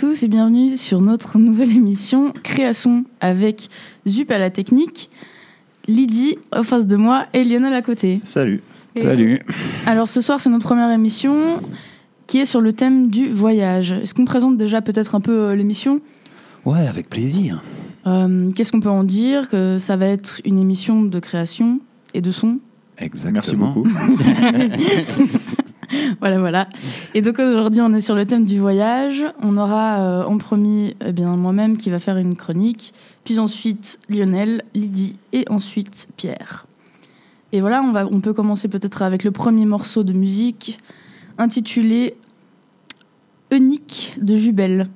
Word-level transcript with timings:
tous 0.00 0.22
et 0.22 0.28
bienvenue 0.28 0.78
sur 0.78 1.02
notre 1.02 1.38
nouvelle 1.38 1.76
émission 1.76 2.32
Création 2.42 3.04
avec 3.20 3.68
Zup 4.08 4.30
à 4.30 4.38
la 4.38 4.48
technique, 4.48 5.10
Lydie 5.88 6.38
en 6.52 6.62
face 6.62 6.86
de 6.86 6.96
moi 6.96 7.26
et 7.34 7.44
Lionel 7.44 7.74
à 7.74 7.82
côté. 7.82 8.20
Salut. 8.24 8.62
Et- 8.96 9.02
Salut. 9.02 9.40
Alors 9.84 10.08
ce 10.08 10.22
soir 10.22 10.40
c'est 10.40 10.48
notre 10.48 10.64
première 10.64 10.90
émission 10.90 11.60
qui 12.26 12.38
est 12.38 12.46
sur 12.46 12.62
le 12.62 12.72
thème 12.72 13.10
du 13.10 13.28
voyage. 13.28 13.92
Est-ce 13.92 14.14
qu'on 14.14 14.24
présente 14.24 14.56
déjà 14.56 14.80
peut-être 14.80 15.14
un 15.14 15.20
peu 15.20 15.32
euh, 15.32 15.54
l'émission? 15.54 16.00
Ouais, 16.64 16.86
avec 16.86 17.10
plaisir. 17.10 17.62
Euh, 18.06 18.50
Qu'est-ce 18.52 18.72
qu'on 18.72 18.80
peut 18.80 18.88
en 18.88 19.04
dire? 19.04 19.50
Que 19.50 19.78
ça 19.78 19.96
va 19.96 20.06
être 20.06 20.40
une 20.46 20.58
émission 20.58 21.02
de 21.02 21.18
création 21.18 21.78
et 22.14 22.22
de 22.22 22.30
son. 22.30 22.58
Exactement. 22.98 23.32
Merci 23.34 23.56
beaucoup. 23.56 23.88
Voilà, 26.20 26.38
voilà. 26.38 26.68
Et 27.14 27.22
donc 27.22 27.38
aujourd'hui, 27.38 27.80
on 27.80 27.92
est 27.94 28.00
sur 28.00 28.14
le 28.14 28.24
thème 28.24 28.44
du 28.44 28.58
voyage. 28.58 29.24
On 29.42 29.56
aura 29.56 29.98
euh, 29.98 30.24
en 30.24 30.38
premier 30.38 30.96
eh 31.04 31.12
bien, 31.12 31.36
moi-même 31.36 31.76
qui 31.76 31.90
va 31.90 31.98
faire 31.98 32.16
une 32.16 32.36
chronique, 32.36 32.92
puis 33.24 33.38
ensuite 33.38 33.98
Lionel, 34.08 34.62
Lydie 34.74 35.16
et 35.32 35.44
ensuite 35.50 36.08
Pierre. 36.16 36.66
Et 37.52 37.60
voilà, 37.60 37.82
on, 37.82 37.92
va, 37.92 38.06
on 38.06 38.20
peut 38.20 38.32
commencer 38.32 38.68
peut-être 38.68 39.02
avec 39.02 39.24
le 39.24 39.32
premier 39.32 39.66
morceau 39.66 40.04
de 40.04 40.12
musique 40.12 40.78
intitulé 41.38 42.14
Eunique 43.50 44.14
de 44.20 44.36
Jubel. 44.36 44.88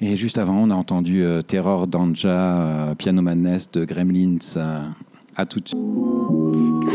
Et 0.00 0.16
juste 0.16 0.38
avant, 0.38 0.56
on 0.56 0.70
a 0.70 0.74
entendu 0.74 1.22
euh, 1.22 1.42
Terror 1.42 1.86
Danja, 1.86 2.28
euh, 2.28 2.94
Piano 2.94 3.22
Madness 3.22 3.70
de 3.70 3.84
Gremlins. 3.84 4.38
euh, 4.56 4.80
à 5.36 5.46
tout 5.46 5.60
de 5.60 5.68
suite. 5.68 6.85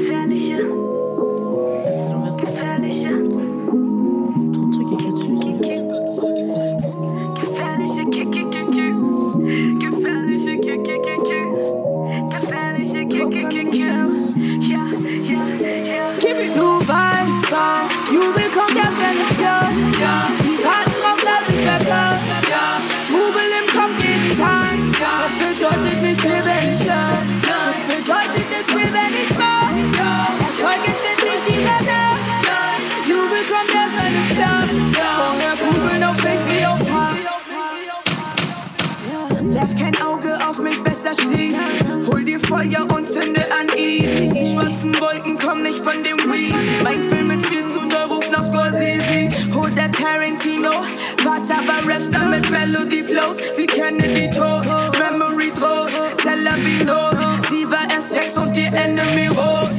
Feuer 42.61 42.85
und 42.95 43.07
zünde 43.07 43.41
an 43.59 43.75
easy. 43.75 44.29
Die 44.29 44.53
schwarzen 44.53 44.93
Wolken 45.01 45.35
kommen 45.35 45.63
nicht 45.63 45.79
von 45.79 46.03
dem 46.03 46.19
Weed. 46.31 46.53
Mein 46.83 47.01
Film 47.09 47.31
ist 47.31 47.47
viel 47.47 47.63
zu 47.71 47.89
doll, 47.89 48.05
ruf 48.07 48.29
nach 48.31 48.43
Scorsese. 48.43 49.31
Der 49.75 49.91
Tarantino. 49.91 50.83
Vater 51.23 51.65
war 51.65 51.81
Rapstar 51.87 52.27
mit 52.29 52.49
Melody 52.51 53.03
Flows. 53.03 53.37
Wie 53.57 53.65
Kennedy 53.65 54.29
tot. 54.29 54.65
Memory 54.93 55.51
droht. 55.55 55.91
Seller 56.23 56.57
wie 56.57 56.83
Not. 56.83 57.17
Sie 57.49 57.65
war 57.65 57.89
erst 57.89 58.13
sechs 58.13 58.37
und 58.37 58.55
die 58.55 58.65
Enemy 58.65 59.27
rot. 59.29 59.71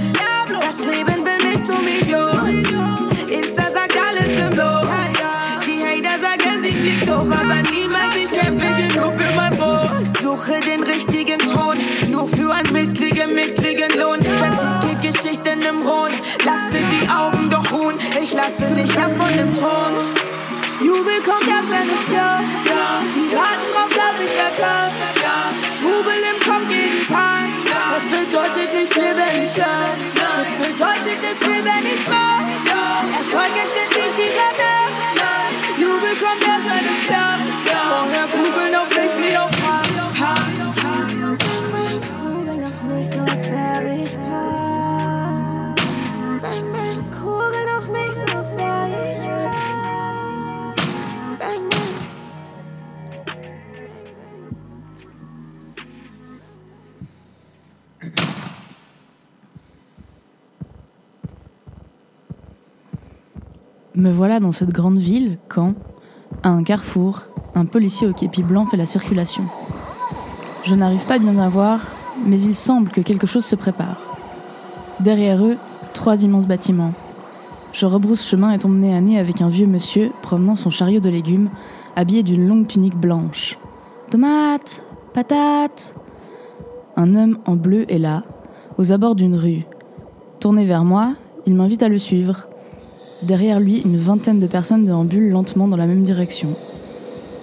Das 0.51 0.79
Leben 0.81 1.25
will 1.25 1.53
mich 1.53 1.63
zum 1.65 1.87
Idiot. 1.87 2.49
Insta 3.29 3.71
sagt 3.71 3.97
alles 4.09 4.45
im 4.45 4.57
Lot. 4.57 4.89
Die 5.67 5.85
Hater 5.85 6.19
sagen, 6.21 6.63
sie 6.63 6.75
fliegt 6.75 7.09
hoch, 7.09 7.31
aber 7.31 7.63
niemals, 7.71 8.17
ich 8.17 8.31
kämpfe 8.31 8.93
nur 8.97 9.13
für 9.13 9.33
mein 9.37 9.57
Brot. 9.57 10.21
Suche 10.21 10.61
den 10.61 10.83
richtigen 10.83 11.22
lasse 16.45 16.85
die 16.85 17.09
Augen 17.09 17.51
doch 17.51 17.71
ruhen, 17.71 17.99
ich 18.21 18.33
lasse 18.33 18.65
nicht 18.75 18.97
ab 18.99 19.13
von 19.17 19.37
dem 19.37 19.53
Thron. 19.53 19.95
Jubel 20.81 21.23
kommt 21.23 21.49
erst, 21.49 21.71
wenn 21.71 21.89
es 21.89 22.05
klappt. 22.11 22.43
Ja. 22.67 23.03
Sie 23.15 23.31
warten 23.37 23.67
drauf, 23.73 23.91
dass 23.91 24.17
ich 24.19 24.33
wegkomm. 24.35 24.91
Ja. 25.23 25.39
Trubel 25.79 26.19
im 26.31 26.39
Kopf 26.43 26.67
jeden 26.69 27.07
Tag. 27.07 27.47
Ja. 27.71 27.95
Das 27.95 28.05
bedeutet 28.11 28.75
nicht 28.75 28.93
viel, 28.93 29.15
wenn 29.15 29.43
ich 29.43 29.57
lach. 29.57 29.95
Das 30.15 30.49
bedeutet 30.59 31.21
es 31.23 31.39
viel, 31.39 31.63
wenn 31.63 31.87
ich 31.87 32.05
mach. 32.09 32.43
Ja. 32.67 33.07
Erfolg 33.19 33.55
entsteht 33.55 33.95
nicht 33.95 34.17
die 34.19 34.33
Wände. 34.35 34.73
Jubel 35.79 36.15
kommt 36.19 36.43
erst, 36.43 36.67
wenn 36.67 36.85
es 36.93 37.07
klappt. 37.07 37.52
Me 64.03 64.11
voilà 64.11 64.41
dans 64.41 64.51
cette 64.51 64.73
grande 64.73 64.99
ville 64.99 65.39
quand, 65.47 65.75
à 66.43 66.49
un 66.49 66.65
carrefour, 66.65 67.23
un 67.55 67.67
policier 67.67 68.09
au 68.09 68.13
képi 68.13 68.43
blanc 68.43 68.67
fait 68.67 68.77
la 68.77 68.85
circulation. 68.85 69.45
Je 70.65 70.75
n'arrive 70.75 71.07
pas 71.07 71.21
bien 71.21 71.39
à 71.39 71.49
voir, 71.49 71.79
mais 72.27 72.41
il 72.41 72.57
semble 72.57 72.91
que 72.91 73.01
quelque 73.01 73.29
chose 73.29 73.45
se 73.45 73.55
prépare. 73.55 74.01
Derrière 74.99 75.45
eux, 75.45 75.57
trois 75.95 76.21
immenses 76.25 76.49
bâtiments. 76.49 76.95
Je 77.73 77.87
rebrousse 77.87 78.29
chemin 78.29 78.51
et 78.51 78.59
tombe 78.59 78.77
nez 78.77 78.93
à 78.93 79.01
nez 79.01 79.21
avec 79.21 79.41
un 79.41 79.49
vieux 79.49 79.69
monsieur 79.69 80.11
promenant 80.21 80.57
son 80.57 80.71
chariot 80.71 80.99
de 80.99 81.09
légumes, 81.09 81.49
habillé 81.95 82.25
d'une 82.25 82.49
longue 82.49 82.67
tunique 82.67 82.97
blanche. 82.97 83.57
Tomates 84.11 84.83
Patates 85.15 85.95
Un 86.97 87.15
homme 87.15 87.39
en 87.47 87.55
bleu 87.55 87.85
est 87.89 88.01
là, 88.01 88.25
aux 88.79 88.91
abords 88.91 89.15
d'une 89.15 89.37
rue. 89.37 89.65
Tourné 90.41 90.65
vers 90.65 90.83
moi, 90.83 91.15
il 91.47 91.55
m'invite 91.55 91.85
à 91.85 91.89
le 91.89 91.99
suivre. 91.99 92.49
Derrière 93.23 93.61
lui, 93.61 93.81
une 93.85 93.99
vingtaine 93.99 94.41
de 94.41 94.49
personnes 94.49 94.85
déambulent 94.85 95.31
lentement 95.31 95.69
dans 95.69 95.77
la 95.77 95.87
même 95.87 96.03
direction. 96.03 96.49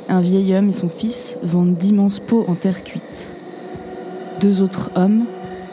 Un 0.10 0.20
vieil 0.20 0.54
homme 0.54 0.70
et 0.70 0.74
son 0.74 0.90
fils 0.90 1.38
vendent 1.42 1.78
d'immenses 1.78 2.20
pots 2.20 2.44
en 2.50 2.56
terre 2.56 2.84
cuite. 2.84 3.32
Deux 4.42 4.62
autres 4.62 4.92
hommes 4.96 5.26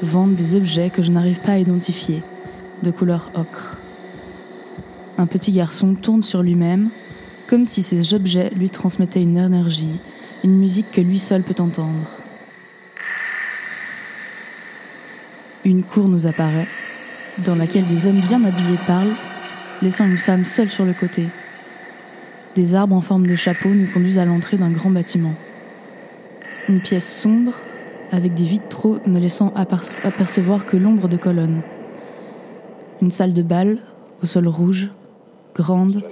vendent 0.03 0.37
des 0.37 0.55
objets 0.55 0.91
que 0.91 1.03
je 1.03 1.11
n'arrive 1.11 1.41
pas 1.41 1.53
à 1.53 1.58
identifier, 1.58 2.23
de 2.85 2.91
couleur 2.93 3.32
ocre. 3.35 3.79
Un 5.19 5.26
petit 5.26 5.50
garçon 5.50 5.94
tourne 5.94 6.23
sur 6.23 6.43
lui-même, 6.43 6.91
comme 7.49 7.67
si 7.67 7.82
ces 7.82 8.14
objets 8.14 8.53
lui 8.55 8.70
transmettaient 8.70 9.23
une 9.23 9.38
énergie, 9.38 9.99
une 10.44 10.56
musique 10.56 10.91
que 10.93 11.00
lui 11.00 11.19
seul 11.19 11.43
peut 11.43 11.61
entendre. 11.61 12.06
Une 15.64 15.82
cour 15.82 16.06
nous 16.06 16.29
apparaît, 16.29 16.69
dans 17.44 17.56
laquelle 17.56 17.87
des 17.87 18.06
hommes 18.06 18.20
bien 18.20 18.44
habillés 18.44 18.79
parlent 18.87 19.17
laissant 19.82 20.05
une 20.05 20.19
femme 20.19 20.44
seule 20.44 20.70
sur 20.70 20.84
le 20.84 20.93
côté. 20.93 21.26
Des 22.55 22.75
arbres 22.75 22.96
en 22.96 23.02
forme 23.02 23.26
de 23.26 23.37
chapeau 23.37 23.69
nous 23.69 23.87
conduisent 23.93 24.19
à 24.19 24.25
l'entrée 24.25 24.56
d'un 24.56 24.70
grand 24.70 24.90
bâtiment. 24.90 25.34
Une 26.69 26.81
pièce 26.81 27.20
sombre, 27.20 27.52
avec 28.12 28.34
des 28.34 28.44
vitraux 28.44 28.99
ne 29.06 29.19
laissant 29.19 29.52
aper- 29.56 29.90
apercevoir 30.05 30.64
que 30.64 30.76
l'ombre 30.76 31.08
de 31.08 31.17
colonnes. 31.17 31.62
Une 33.02 33.11
salle 33.11 33.34
de 33.34 33.43
bal, 33.43 33.78
au 34.23 34.26
sol 34.26 34.49
rouge, 34.49 34.88
grande, 35.55 36.02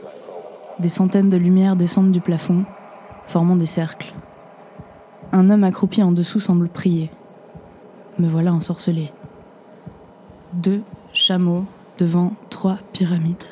des 0.79 0.89
centaines 0.89 1.31
de 1.31 1.37
lumières 1.37 1.77
descendent 1.77 2.13
du 2.13 2.21
plafond, 2.21 2.65
formant 3.27 3.57
des 3.57 3.67
cercles. 3.67 4.13
Un 5.33 5.51
homme 5.51 5.65
accroupi 5.65 6.03
en 6.03 6.13
dessous 6.13 6.41
semble 6.41 6.69
prier. 6.69 7.11
Me 8.19 8.29
voilà 8.29 8.53
ensorcelé. 8.53 9.11
Deux 10.53 10.83
chameaux 11.13 11.65
devant 11.99 12.33
trois 12.51 12.79
pyramides. 12.93 13.45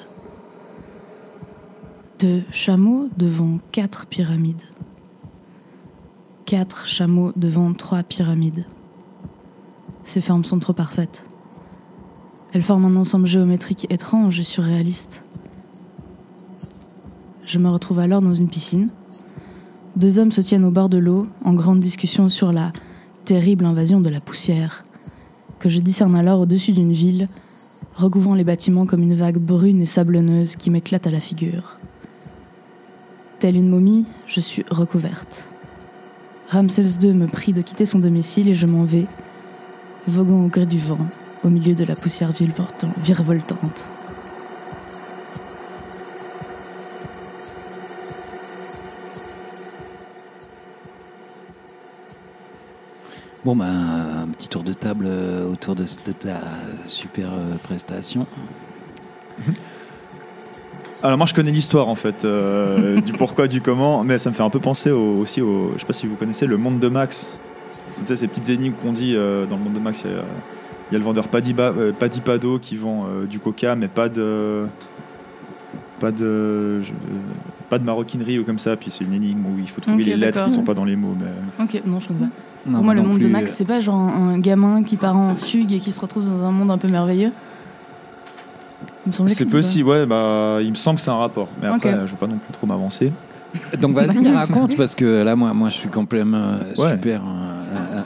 Deux 2.22 2.44
chameaux 2.52 3.06
devant 3.16 3.58
quatre 3.72 4.06
pyramides. 4.06 4.62
Quatre 6.46 6.86
chameaux 6.86 7.32
devant 7.34 7.74
trois 7.74 8.04
pyramides. 8.04 8.64
Ces 10.04 10.20
formes 10.20 10.44
sont 10.44 10.60
trop 10.60 10.72
parfaites. 10.72 11.24
Elles 12.52 12.62
forment 12.62 12.84
un 12.84 13.00
ensemble 13.00 13.26
géométrique 13.26 13.88
étrange 13.90 14.38
et 14.38 14.44
surréaliste. 14.44 15.24
Je 17.44 17.58
me 17.58 17.69
retrouve 17.69 17.98
alors 17.98 18.22
dans 18.22 18.36
une 18.36 18.48
piscine. 18.48 18.86
Deux 19.96 20.20
hommes 20.20 20.30
se 20.30 20.42
tiennent 20.42 20.64
au 20.64 20.70
bord 20.70 20.90
de 20.90 20.98
l'eau 20.98 21.26
en 21.44 21.54
grande 21.54 21.80
discussion 21.80 22.28
sur 22.28 22.52
la 22.52 22.70
terrible 23.24 23.64
invasion 23.64 24.00
de 24.00 24.10
la 24.10 24.20
poussière, 24.20 24.80
que 25.58 25.69
je 25.69 25.80
discerne 25.80 26.14
alors 26.14 26.38
au-dessus 26.38 26.70
d'une 26.70 26.92
ville, 26.92 27.26
recouvrant 27.96 28.36
les 28.36 28.44
bâtiments 28.44 28.86
comme 28.86 29.02
une 29.02 29.16
vague 29.16 29.38
brune 29.38 29.82
et 29.82 29.86
sablonneuse 29.86 30.54
qui 30.54 30.70
m'éclate 30.70 31.08
à 31.08 31.10
la 31.10 31.19
figure. 31.19 31.78
Telle 33.43 33.56
une 33.56 33.71
momie, 33.71 34.06
je 34.29 34.41
suis 34.41 34.62
recouverte. 34.71 35.49
Ramsès 36.50 36.85
II 37.03 37.12
me 37.12 37.27
prie 37.27 37.53
de 37.53 37.61
quitter 37.61 37.87
son 37.87 37.99
domicile 37.99 38.49
et 38.49 38.55
je 38.55 38.69
m'en 38.69 38.85
vais, 38.85 39.09
voguant 40.06 40.44
au 40.44 40.47
gré 40.47 40.65
du 40.65 40.79
vent, 40.79 41.09
au 41.43 41.49
milieu 41.49 41.75
de 41.75 41.83
la 41.83 41.97
poussière 41.97 42.31
virevoltant- 42.31 42.93
virevoltante. 43.03 43.85
Bon, 53.44 53.56
ben, 53.56 53.67
un 54.21 54.29
petit 54.29 54.49
tour 54.49 54.62
de 54.62 54.73
table 54.73 55.06
euh, 55.09 55.49
autour 55.49 55.75
de, 55.75 55.83
de 55.83 56.12
ta 56.12 56.41
super 56.87 57.33
euh, 57.33 57.56
prestation. 57.56 58.25
Alors 61.02 61.19
moi 61.19 61.26
je 61.26 61.34
connais 61.34 61.50
l'histoire 61.50 61.88
en 61.88 61.94
fait 61.96 62.25
euh, 62.25 63.00
du 63.00 63.12
pourquoi 63.12 63.49
du 63.49 63.60
comment, 63.60 64.04
mais 64.04 64.19
ça 64.19 64.31
me 64.31 64.34
fait 64.34 64.43
un 64.43 64.50
peu 64.50 64.60
penser 64.60 64.90
au- 64.90 65.16
aussi 65.19 65.40
au, 65.40 65.72
je 65.75 65.81
sais 65.81 65.87
pas 65.87 65.93
si 65.93 66.06
vous 66.06 66.14
connaissez 66.14 66.46
le 66.46 66.56
monde 66.56 66.78
de 66.78 66.88
Max. 66.88 67.40
C'est 67.88 68.00
tu 68.02 68.06
sais, 68.06 68.14
ces 68.16 68.28
petites 68.28 68.49
énigmes 68.50 68.75
qu'on 68.75 68.93
dit 68.93 69.14
euh, 69.16 69.44
dans 69.46 69.56
le 69.56 69.64
monde 69.64 69.72
de 69.75 69.78
Max. 69.81 70.02
Il 70.04 70.10
y 70.12 70.14
a, 70.14 70.19
il 70.90 70.93
y 70.93 70.96
a 70.96 70.99
le 70.99 71.04
vendeur 71.04 71.28
Paddy, 71.28 71.54
Ba- 71.54 71.72
euh, 71.76 71.93
Paddy 71.93 72.20
Pado 72.20 72.58
qui 72.58 72.76
vend 72.76 73.06
euh, 73.06 73.26
du 73.26 73.38
coca, 73.40 73.75
mais 73.75 73.88
pas 73.88 74.08
de 74.08 74.66
pas 76.00 76.12
de 76.12 76.81
je- 76.82 76.93
pas 77.69 77.78
de 77.78 77.84
maroquinerie 77.84 78.38
ou 78.38 78.44
comme 78.44 78.58
ça. 78.60 78.76
Puis 78.76 78.90
c'est 78.93 79.02
une 79.05 79.14
énigme 79.14 79.44
où 79.46 79.58
il 79.58 79.69
faut 79.69 79.81
trouver 79.81 80.05
les 80.05 80.16
lettres 80.16 80.44
qui 80.44 80.50
sont 80.55 80.62
pas 80.62 80.75
dans 80.75 80.84
les 80.84 80.96
mots. 80.96 81.16
Mais 81.19 81.64
Ok, 81.64 81.82
non, 81.84 81.98
je 82.00 82.08
connais 82.08 82.20
pas. 82.20 82.26
Non, 82.66 82.75
Pour 82.76 82.84
moi, 82.84 82.94
le 82.94 83.02
monde 83.02 83.19
de 83.19 83.26
Max, 83.32 83.52
c'est 83.55 83.64
pas 83.64 83.81
genre 83.81 83.96
un, 83.96 84.28
un 84.34 84.38
gamin 84.38 84.84
qui 84.84 84.96
part 84.96 85.16
en 85.16 85.34
fugue 85.34 85.72
et 85.72 85.78
qui 85.81 85.90
se 85.90 86.00
retrouve 86.00 86.25
dans 86.25 86.44
un 86.44 86.52
monde 86.52 86.70
un 86.70 86.78
peu 86.78 86.87
merveilleux. 86.88 87.32
Il 87.32 87.34
me 87.34 88.88
semblait 88.88 88.90
que 88.90 88.91
c'est 89.28 89.50
possible, 89.50 89.88
ouais. 89.88 90.06
Bah, 90.06 90.58
il 90.60 90.70
me 90.70 90.75
semble 90.75 90.96
que 90.99 91.02
c'est 91.02 91.10
un 91.10 91.16
rapport. 91.16 91.49
Mais 91.60 91.69
après, 91.69 91.93
je 92.06 92.10
veux 92.12 92.16
pas 92.19 92.26
non 92.26 92.38
plus 92.38 92.52
trop 92.52 92.66
m'avancer. 92.66 93.12
Donc 93.81 93.94
vas-y, 93.94 94.26
raconte, 94.34 94.76
parce 94.76 94.94
que 94.94 95.22
là, 95.22 95.37
moi, 95.37 95.52
moi 95.52 95.69
je 95.69 95.75
suis 95.76 95.88
complètement 95.90 96.38
euh, 96.38 96.58
Ouais. 96.82 96.93
super 96.93 97.20
euh, 97.20 97.51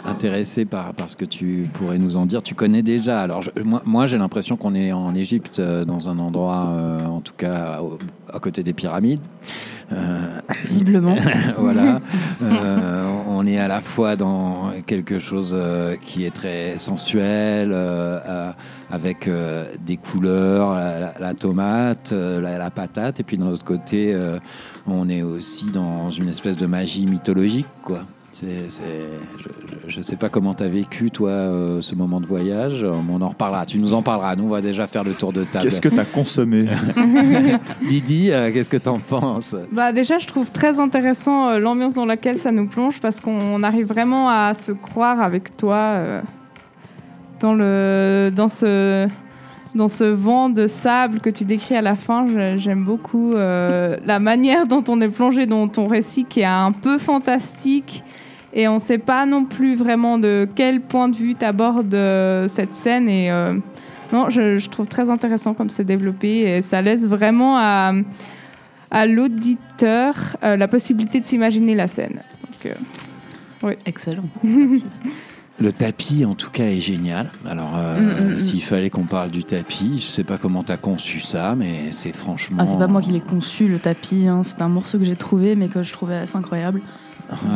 intéressé 0.08 0.64
par, 0.64 0.92
par 0.94 1.10
ce 1.10 1.16
que 1.16 1.24
tu 1.24 1.68
pourrais 1.74 1.98
nous 1.98 2.16
en 2.16 2.26
dire. 2.26 2.42
Tu 2.42 2.54
connais 2.54 2.82
déjà. 2.82 3.20
Alors, 3.20 3.42
je- 3.42 3.50
moi, 3.64 3.82
moi 3.84 4.06
j'ai 4.06 4.18
l'impression 4.18 4.56
qu'on 4.56 4.74
est 4.74 4.92
en 4.92 5.14
Égypte, 5.14 5.58
euh, 5.58 5.84
dans 5.84 6.08
un 6.08 6.18
endroit, 6.18 6.68
euh, 6.74 7.04
en 7.06 7.20
tout 7.20 7.32
cas, 7.36 7.80
au- 7.82 7.98
à 8.32 8.38
côté 8.38 8.62
des 8.62 8.72
pyramides. 8.72 9.20
Euh, 9.92 10.18
Visiblement. 10.64 11.14
voilà. 11.58 12.00
On 13.28 13.46
est 13.46 13.58
à 13.58 13.68
la 13.68 13.80
fois 13.82 14.16
dans 14.16 14.70
quelque 14.86 15.18
chose 15.18 15.56
qui 16.00 16.24
est 16.24 16.34
très 16.34 16.78
sensuel, 16.78 17.76
avec 18.90 19.28
des 19.84 19.96
couleurs, 19.98 20.74
la, 20.74 20.98
la- 21.00 21.14
la 21.20 21.34
tomate, 21.34 22.12
la, 22.12 22.56
la 22.58 22.70
patate, 22.70 23.20
et 23.20 23.22
puis 23.22 23.36
d'un 23.38 23.46
autre 23.48 23.64
côté, 23.64 24.16
on 24.86 25.08
est 25.08 25.22
aussi 25.22 25.70
dans 25.70 26.10
une 26.10 26.28
espèce 26.28 26.56
de 26.56 26.66
magie 26.66 27.06
mythologique, 27.06 27.66
quoi. 27.84 28.00
C'est, 28.38 28.70
c'est- 28.70 28.82
je 29.88 29.96
ne 29.98 30.02
sais 30.02 30.16
pas 30.16 30.28
comment 30.28 30.52
tu 30.52 30.62
as 30.62 30.68
vécu, 30.68 31.10
toi, 31.10 31.30
euh, 31.30 31.80
ce 31.80 31.94
moment 31.94 32.20
de 32.20 32.26
voyage. 32.26 32.84
Euh, 32.84 32.92
On 33.10 33.22
en 33.22 33.28
reparlera. 33.28 33.64
Tu 33.64 33.78
nous 33.78 33.94
en 33.94 34.02
parleras. 34.02 34.36
Nous, 34.36 34.44
on 34.44 34.48
va 34.50 34.60
déjà 34.60 34.86
faire 34.86 35.04
le 35.04 35.14
tour 35.14 35.32
de 35.32 35.44
table. 35.44 35.64
Qu'est-ce 35.64 35.80
que 35.80 35.88
tu 35.88 35.98
as 35.98 36.04
consommé 36.04 36.66
Didi, 37.88 38.30
euh, 38.30 38.50
qu'est-ce 38.52 38.68
que 38.68 38.76
tu 38.76 38.88
en 38.90 38.98
penses? 38.98 39.56
Bah 39.72 39.92
déjà, 39.92 40.18
je 40.18 40.26
trouve 40.26 40.50
très 40.50 40.78
intéressant 40.80 41.48
euh, 41.48 41.58
l'ambiance 41.58 41.94
dans 41.94 42.04
laquelle 42.04 42.36
ça 42.36 42.52
nous 42.52 42.66
plonge 42.66 43.00
parce 43.00 43.20
qu'on 43.20 43.62
arrive 43.62 43.86
vraiment 43.86 44.28
à 44.28 44.52
se 44.52 44.72
croire 44.72 45.22
avec 45.22 45.56
toi 45.56 45.76
euh, 45.76 46.20
dans 47.40 47.54
le 47.54 48.30
dans 48.34 48.48
ce 48.48 49.08
dans 49.74 49.88
ce 49.88 50.04
vent 50.04 50.48
de 50.50 50.66
sable 50.66 51.20
que 51.20 51.30
tu 51.30 51.44
décris 51.44 51.74
à 51.76 51.82
la 51.82 51.94
fin. 51.94 52.26
Je- 52.28 52.58
J'aime 52.58 52.84
beaucoup 52.84 53.32
euh, 53.32 53.96
la 54.04 54.18
manière 54.18 54.66
dont 54.66 54.84
on 54.88 55.00
est 55.00 55.08
plongé 55.08 55.46
dans 55.46 55.68
ton 55.68 55.86
récit 55.86 56.24
qui 56.28 56.40
est 56.40 56.44
un 56.44 56.72
peu 56.72 56.98
fantastique 56.98 58.02
et 58.56 58.66
on 58.66 58.74
ne 58.74 58.80
sait 58.80 58.98
pas 58.98 59.24
non 59.26 59.44
plus 59.44 59.76
vraiment 59.76 60.18
de 60.18 60.48
quel 60.56 60.80
point 60.80 61.08
de 61.08 61.16
vue 61.16 61.34
tu 61.36 61.44
abordes 61.44 61.94
cette 62.48 62.74
scène 62.74 63.08
et 63.08 63.30
euh, 63.30 63.54
non, 64.12 64.30
je, 64.30 64.58
je 64.58 64.68
trouve 64.68 64.86
très 64.88 65.10
intéressant 65.10 65.52
comme 65.54 65.68
c'est 65.70 65.84
développé 65.84 66.40
et 66.40 66.62
ça 66.62 66.80
laisse 66.82 67.06
vraiment 67.06 67.56
à 67.58 67.92
à 68.90 69.04
l'auditeur 69.04 70.36
euh, 70.44 70.56
la 70.56 70.68
possibilité 70.68 71.20
de 71.20 71.26
s'imaginer 71.26 71.74
la 71.74 71.88
scène. 71.88 72.20
Donc, 72.42 72.72
euh, 73.64 73.74
Excellent. 73.84 74.22
Le 75.58 75.72
tapis, 75.72 76.24
en 76.26 76.34
tout 76.34 76.50
cas, 76.50 76.64
est 76.64 76.80
génial. 76.80 77.28
Alors, 77.48 77.72
euh, 77.76 77.98
Mm, 77.98 78.04
mm, 78.32 78.34
mm. 78.34 78.40
s'il 78.40 78.62
fallait 78.62 78.90
qu'on 78.90 79.04
parle 79.04 79.30
du 79.30 79.42
tapis, 79.42 79.98
je 80.00 80.06
sais 80.06 80.22
pas 80.22 80.36
comment 80.36 80.62
tu 80.62 80.70
as 80.70 80.76
conçu 80.76 81.18
ça, 81.20 81.54
mais 81.56 81.90
c'est 81.92 82.14
franchement. 82.14 82.58
Ah, 82.60 82.66
c'est 82.66 82.76
pas 82.76 82.86
moi 82.88 83.00
qui 83.00 83.10
l'ai 83.10 83.20
conçu, 83.20 83.66
le 83.66 83.78
tapis. 83.78 84.26
hein. 84.28 84.42
C'est 84.44 84.60
un 84.60 84.68
morceau 84.68 84.98
que 84.98 85.04
j'ai 85.06 85.16
trouvé, 85.16 85.56
mais 85.56 85.68
que 85.68 85.82
je 85.82 85.92
trouvais 85.94 86.16
assez 86.16 86.36
incroyable. 86.36 86.82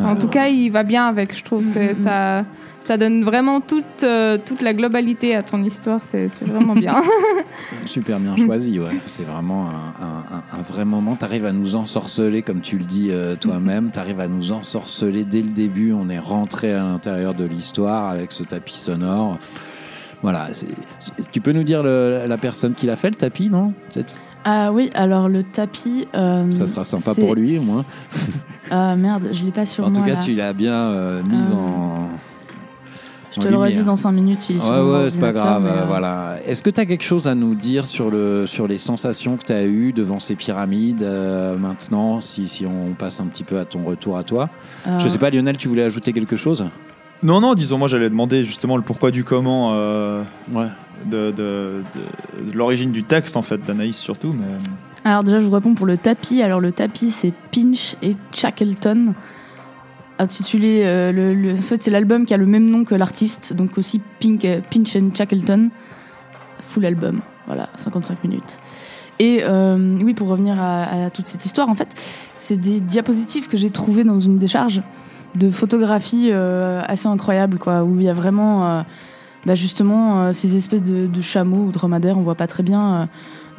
En 0.05 0.17
tout 0.17 0.29
cas, 0.29 0.49
il 0.49 0.71
va 0.71 0.83
bien 0.83 1.07
avec, 1.07 1.37
je 1.37 1.45
trouve. 1.45 1.65
C'est- 1.65 1.95
ça, 1.95 2.45
ça 2.83 2.97
donne 2.97 3.23
vraiment 3.25 3.61
toute, 3.61 3.85
euh, 4.03 4.39
toute 4.45 4.63
la 4.63 4.73
globalité 4.75 5.35
à 5.37 5.43
ton 5.43 5.63
histoire. 5.63 6.01
C'est 6.03 6.29
c'est 6.29 6.45
vraiment 6.47 6.75
bien. 6.75 6.97
Super 7.87 8.19
bien 8.19 8.37
choisi, 8.37 8.79
ouais. 8.81 8.91
C'est 9.07 9.25
vraiment 9.27 9.69
un, 9.69 10.05
un- 10.05 10.37
un- 10.39 10.59
un 10.59 10.63
vrai 10.63 10.85
moment. 10.85 11.15
Tu 11.17 11.25
arrives 11.25 11.47
à 11.47 11.53
nous 11.53 11.77
ensorceler, 11.77 12.43
comme 12.43 12.61
tu 12.61 12.79
le 12.79 12.85
dis 12.85 13.09
euh, 13.11 13.37
toi-même. 13.37 13.91
Tu 13.95 13.99
arrives 14.01 14.21
à 14.21 14.29
nous 14.29 14.51
ensorceler 14.53 15.25
dès 15.25 15.43
le 15.43 15.51
début. 15.51 15.93
On 15.93 16.09
est 16.09 16.19
rentré 16.19 16.73
à 16.75 16.83
l'intérieur 16.83 17.35
de 17.35 17.45
l'histoire 17.45 18.09
avec 18.11 18.33
ce 18.33 18.43
tapis 18.43 18.77
sonore. 18.79 19.39
Voilà. 20.23 20.49
c'est- 20.53 20.67
c'est- 20.99 21.31
Tu 21.31 21.41
peux 21.41 21.53
nous 21.53 21.65
dire 21.65 21.83
le- 21.83 22.23
la 22.27 22.37
personne 22.39 22.75
qui 22.75 22.87
l'a 22.87 22.97
fait, 22.97 23.09
le 23.11 23.15
tapis, 23.17 23.49
non? 23.51 23.73
C'est- 23.91 24.21
Ah 24.45 24.73
oui, 24.73 24.91
alors 24.95 25.29
le 25.29 25.43
tapis. 25.43 26.09
euh, 26.15 26.51
Ça 26.53 26.67
sera 26.67 26.85
sympa 26.85 27.15
pour 27.21 27.35
lui, 27.35 27.59
au 27.59 27.63
moins. 27.63 27.85
Ah 28.73 28.95
merde, 28.95 29.31
je 29.33 29.45
l'ai 29.45 29.51
pas 29.51 29.67
sur 29.67 29.85
En 29.85 29.91
tout 29.91 29.99
moi. 30.01 30.07
cas, 30.11 30.15
là. 30.15 30.21
tu 30.21 30.33
l'as 30.35 30.53
bien 30.53 30.73
euh, 30.75 31.23
mise 31.25 31.51
Euh, 31.51 31.55
en. 31.57 32.09
Je 33.33 33.41
en 33.41 33.43
te 33.43 33.49
le 33.49 33.57
redis 33.57 33.83
dans 33.83 33.97
5 33.97 34.13
minutes 34.13 34.41
s'il 34.43 34.57
est 34.57 34.61
sur 34.61 34.71
Ouais, 34.71 34.81
ouais, 35.03 35.11
c'est 35.11 35.19
pas 35.21 35.33
grave. 35.33 35.67
euh, 35.67 35.83
euh, 35.83 35.85
Voilà. 35.87 36.37
Est-ce 36.47 36.63
que 36.63 36.71
tu 36.71 36.81
as 36.81 36.87
quelque 36.87 37.03
chose 37.03 37.27
à 37.27 37.35
nous 37.35 37.57
dire 37.57 37.85
sur, 37.87 38.11
le, 38.13 38.47
sur 38.47 38.69
les 38.69 38.79
sensations 38.79 39.37
que 39.37 39.45
tu 39.45 39.53
as 39.53 39.65
eues 39.65 39.93
devant 39.93 40.21
ces 40.21 40.37
pyramides 40.37 41.03
euh, 41.03 41.57
maintenant, 41.57 42.21
si, 42.21 42.47
si 42.47 42.65
on 42.65 42.93
passe 42.95 43.19
un 43.21 43.27
petit 43.27 43.43
peu 43.43 43.59
à 43.59 43.65
ton 43.65 43.83
retour 43.83 44.17
à 44.17 44.23
toi? 44.23 44.49
Euh, 44.87 44.99
Je 45.01 45.09
sais 45.09 45.19
pas, 45.19 45.31
Lionel, 45.31 45.57
tu 45.57 45.67
voulais 45.67 45.83
ajouter 45.85 46.13
quelque 46.13 46.37
chose? 46.37 46.65
Non, 47.23 47.41
non, 47.41 47.55
disons, 47.55 47.77
moi 47.79 47.87
j'allais 47.89 48.09
demander 48.09 48.45
justement 48.45 48.77
le 48.77 48.83
pourquoi 48.83 49.11
du 49.11 49.25
comment 49.25 49.73
euh, 49.75 50.23
Ouais. 50.53 50.69
de, 51.05 51.31
de- 51.31 51.83
de- 52.43 52.51
de 52.51 52.57
l'origine 52.57 52.93
du 52.93 53.03
texte 53.05 53.37
en 53.37 53.43
fait, 53.43 53.63
d'Anaïs 53.65 53.97
surtout. 53.97 54.33
Mais... 54.33 54.47
Alors 55.05 55.23
déjà, 55.23 55.39
je 55.41 55.45
vous 55.45 55.51
réponds 55.51 55.75
pour 55.75 55.87
le 55.87 55.99
tapis. 55.99 56.41
Alors 56.43 56.61
le 56.61 56.73
tapis, 56.73 57.11
c'est 57.11 57.33
Pinch 57.53 57.97
et 58.03 58.17
Shackleton, 58.33 59.13
intitulé. 60.19 60.83
euh, 60.85 61.13
le, 61.13 61.35
le- 61.35 61.53
en 61.53 61.63
fait, 61.63 61.83
c'est 61.83 61.91
l'album 61.91 62.25
qui 62.25 62.33
a 62.33 62.39
le 62.39 62.47
même 62.47 62.71
nom 62.71 62.85
que 62.85 62.95
l'artiste, 62.95 63.53
donc 63.53 63.77
aussi 63.77 64.01
Pink, 64.19 64.45
euh, 64.47 64.61
Pinch 64.71 64.97
and 64.97 65.11
Shackleton. 65.15 65.69
Full 66.69 66.87
album, 66.87 67.21
voilà, 67.47 67.69
55 67.77 68.23
minutes. 68.25 68.59
Et 69.19 69.41
euh, 69.43 69.99
oui, 70.01 70.15
pour 70.15 70.29
revenir 70.29 70.55
à, 70.59 71.07
à 71.07 71.11
toute 71.11 71.27
cette 71.27 71.45
histoire, 71.45 71.69
en 71.69 71.75
fait, 71.75 71.89
c'est 72.37 72.57
des 72.57 72.81
diapositives 72.81 73.49
que 73.49 73.59
j'ai 73.59 73.69
trouvées 73.71 74.05
dans 74.05 74.21
une 74.21 74.37
décharge 74.37 74.81
de 75.35 75.51
photographies 75.51 76.31
euh, 76.31 76.83
assez 76.87 77.07
incroyables, 77.07 77.59
quoi, 77.59 77.85
où 77.85 77.99
il 77.99 78.05
y 78.05 78.09
a 78.09 78.15
vraiment, 78.15 78.67
euh, 78.67 78.83
bah, 79.47 79.55
justement, 79.55 80.23
euh, 80.23 80.33
ces 80.33 80.57
espèces 80.57 80.83
de, 80.83 81.09
chameaux 81.23 81.65
ou 81.65 81.73
dromadaires, 81.73 82.19
on 82.19 82.23
voit 82.23 82.35
pas 82.35 82.47
très 82.47 82.63
bien. 82.63 83.09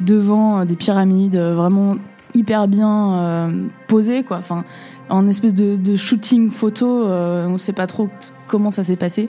devant 0.00 0.64
des 0.64 0.74
pyramides 0.74 1.36
vraiment 1.36 1.96
hyper 2.34 2.66
bien 2.66 3.52
posées 3.88 4.24
quoi 4.24 4.38
enfin 4.38 4.64
en 5.10 5.28
espèce 5.28 5.54
de, 5.54 5.96
shooting 5.96 6.50
photo 6.50 7.04
on 7.06 7.56
sait 7.58 7.74
pas 7.74 7.86
trop 7.86 8.08
comment 8.48 8.70
ça 8.72 8.82
s'est 8.82 8.96
passé 8.96 9.28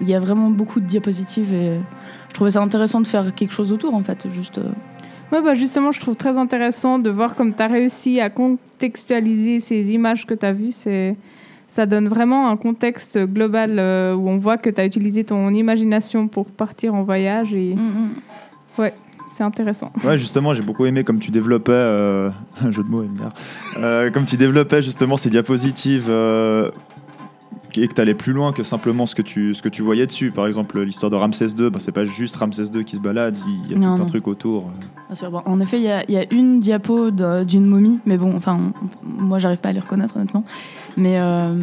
il 0.00 0.08
y 0.08 0.14
a 0.14 0.18
vraiment 0.18 0.50
beaucoup 0.50 0.80
de 0.80 0.86
diapositives 0.86 1.52
et 1.52 1.78
je 2.28 2.34
trouvais 2.34 2.52
ça 2.52 2.62
intéressant 2.62 3.00
de 3.02 3.06
faire 3.06 3.34
quelque 3.34 3.52
chose 3.52 3.72
autour 3.72 3.94
en 3.94 4.02
fait 4.02 4.26
juste 4.32 4.58
Ouais, 5.32 5.42
bah 5.42 5.54
justement, 5.54 5.92
je 5.92 6.00
trouve 6.00 6.16
très 6.16 6.38
intéressant 6.38 6.98
de 6.98 7.08
voir 7.08 7.36
comme 7.36 7.54
tu 7.54 7.62
as 7.62 7.68
réussi 7.68 8.18
à 8.18 8.30
contextualiser 8.30 9.60
ces 9.60 9.92
images 9.92 10.26
que 10.26 10.34
tu 10.34 10.44
as 10.44 10.52
vues. 10.52 10.72
Ça 11.72 11.86
donne 11.86 12.08
vraiment 12.08 12.50
un 12.50 12.56
contexte 12.56 13.16
global 13.16 13.76
euh, 13.78 14.12
où 14.16 14.28
on 14.28 14.38
voit 14.38 14.58
que 14.58 14.68
tu 14.70 14.80
as 14.80 14.84
utilisé 14.84 15.22
ton 15.22 15.50
imagination 15.50 16.26
pour 16.26 16.46
partir 16.46 16.94
en 16.94 17.04
voyage 17.04 17.54
et 17.54 17.76
c'est 19.32 19.44
intéressant. 19.44 19.92
Ouais, 20.02 20.18
justement, 20.18 20.52
j'ai 20.52 20.62
beaucoup 20.62 20.84
aimé 20.86 21.04
comme 21.04 21.20
tu 21.20 21.30
développais, 21.30 21.70
euh, 21.72 22.30
un 22.60 22.70
jeu 22.72 22.82
de 22.82 22.88
mots, 22.88 23.02
MDR, 23.04 23.30
euh, 23.78 24.10
comme 24.10 24.24
tu 24.24 24.36
développais 24.36 24.82
justement 24.82 25.16
ces 25.16 25.30
diapositives 25.30 26.06
euh, 26.08 26.70
et 27.76 27.86
que 27.86 27.94
tu 27.94 28.00
allais 28.00 28.14
plus 28.14 28.32
loin 28.32 28.52
que 28.52 28.64
simplement 28.64 29.06
ce 29.06 29.14
que 29.14 29.22
tu, 29.22 29.54
ce 29.54 29.62
que 29.62 29.68
tu 29.68 29.82
voyais 29.82 30.06
dessus. 30.08 30.32
Par 30.32 30.48
exemple, 30.48 30.80
l'histoire 30.82 31.10
de 31.10 31.14
Ramsès 31.16 31.46
II, 31.56 31.70
bah, 31.70 31.78
c'est 31.78 31.92
pas 31.92 32.04
juste 32.04 32.34
Ramsès 32.36 32.64
II 32.74 32.84
qui 32.84 32.96
se 32.96 33.00
balade, 33.00 33.36
il 33.46 33.70
y 33.70 33.74
a 33.76 33.78
Non, 33.78 33.94
tout 33.94 34.02
un 34.02 34.06
truc 34.06 34.26
autour. 34.26 34.72
Bien 35.06 35.14
sûr, 35.14 35.30
bon, 35.30 35.42
en 35.44 35.60
effet, 35.60 35.76
il 35.78 35.84
y, 35.84 35.88
a- 35.90 36.02
il 36.08 36.14
y 36.14 36.18
a 36.18 36.24
une 36.32 36.58
diapo 36.58 37.12
d'une 37.12 37.66
momie, 37.66 38.00
mais 38.06 38.16
bon, 38.18 38.34
enfin, 38.36 38.58
moi, 39.04 39.38
j'arrive 39.38 39.58
pas 39.60 39.68
à 39.68 39.72
les 39.72 39.78
reconnaître, 39.80 40.16
honnêtement. 40.16 40.44
Mais 40.96 41.18
euh, 41.20 41.54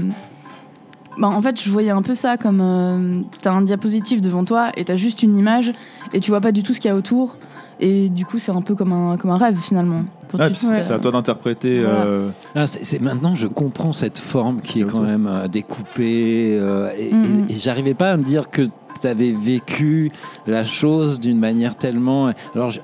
bah, 1.18 1.28
en 1.28 1.42
fait, 1.42 1.62
je 1.62 1.70
voyais 1.72 1.90
un 1.90 2.02
peu 2.02 2.16
ça 2.16 2.38
comme 2.38 2.62
euh, 2.62 3.22
t'as 3.42 3.52
un 3.52 3.62
diapositive 3.62 4.22
devant 4.22 4.44
toi 4.46 4.72
et 4.78 4.86
t'as 4.86 4.96
juste 4.96 5.24
une 5.24 5.38
image 5.38 5.72
et 6.14 6.20
tu 6.20 6.32
vois 6.32 6.42
pas 6.42 6.52
du 6.52 6.64
tout 6.64 6.74
ce 6.74 6.80
qu'il 6.80 6.90
y 6.90 6.92
a 6.94 6.96
autour. 6.98 7.36
Et 7.80 8.10
du 8.10 8.26
coup, 8.26 8.40
c'est 8.40 8.52
un 8.52 8.62
peu 8.62 8.74
comme 8.76 8.92
un, 8.92 9.18
comme 9.18 9.30
un 9.32 9.38
rêve 9.38 9.58
finalement. 9.60 10.04
Ouais, 10.34 10.52
tu- 10.52 10.66
Ouais. 10.68 10.82
c'est 10.82 10.92
à 10.94 11.00
toi 11.00 11.12
d'interpréter. 11.12 11.82
Voilà. 11.84 12.00
euh, 12.06 12.30
Ah, 12.56 12.66
maintenant, 13.02 13.36
je 13.36 13.46
comprends 13.48 13.94
cette 13.94 14.18
forme 14.18 14.62
qui 14.62 14.82
est 14.82 14.86
quand 14.86 15.02
même 15.02 15.28
euh, 15.28 15.48
découpée. 15.48 16.58
euh, 16.60 16.90
et 16.98 17.10
et- 17.10 17.54
et 17.54 17.60
j'arrivais 17.60 17.94
pas 17.94 18.12
à 18.12 18.18
me 18.18 18.24
dire 18.24 18.50
que 18.50 18.64
tu 19.00 19.08
avais 19.08 19.32
vécu 19.32 20.12
la 20.48 20.64
chose 20.64 21.20
d'une 21.20 21.38
manière 21.38 21.76
tellement. 21.76 22.32
Alors, 22.56 22.72
je, 22.72 22.80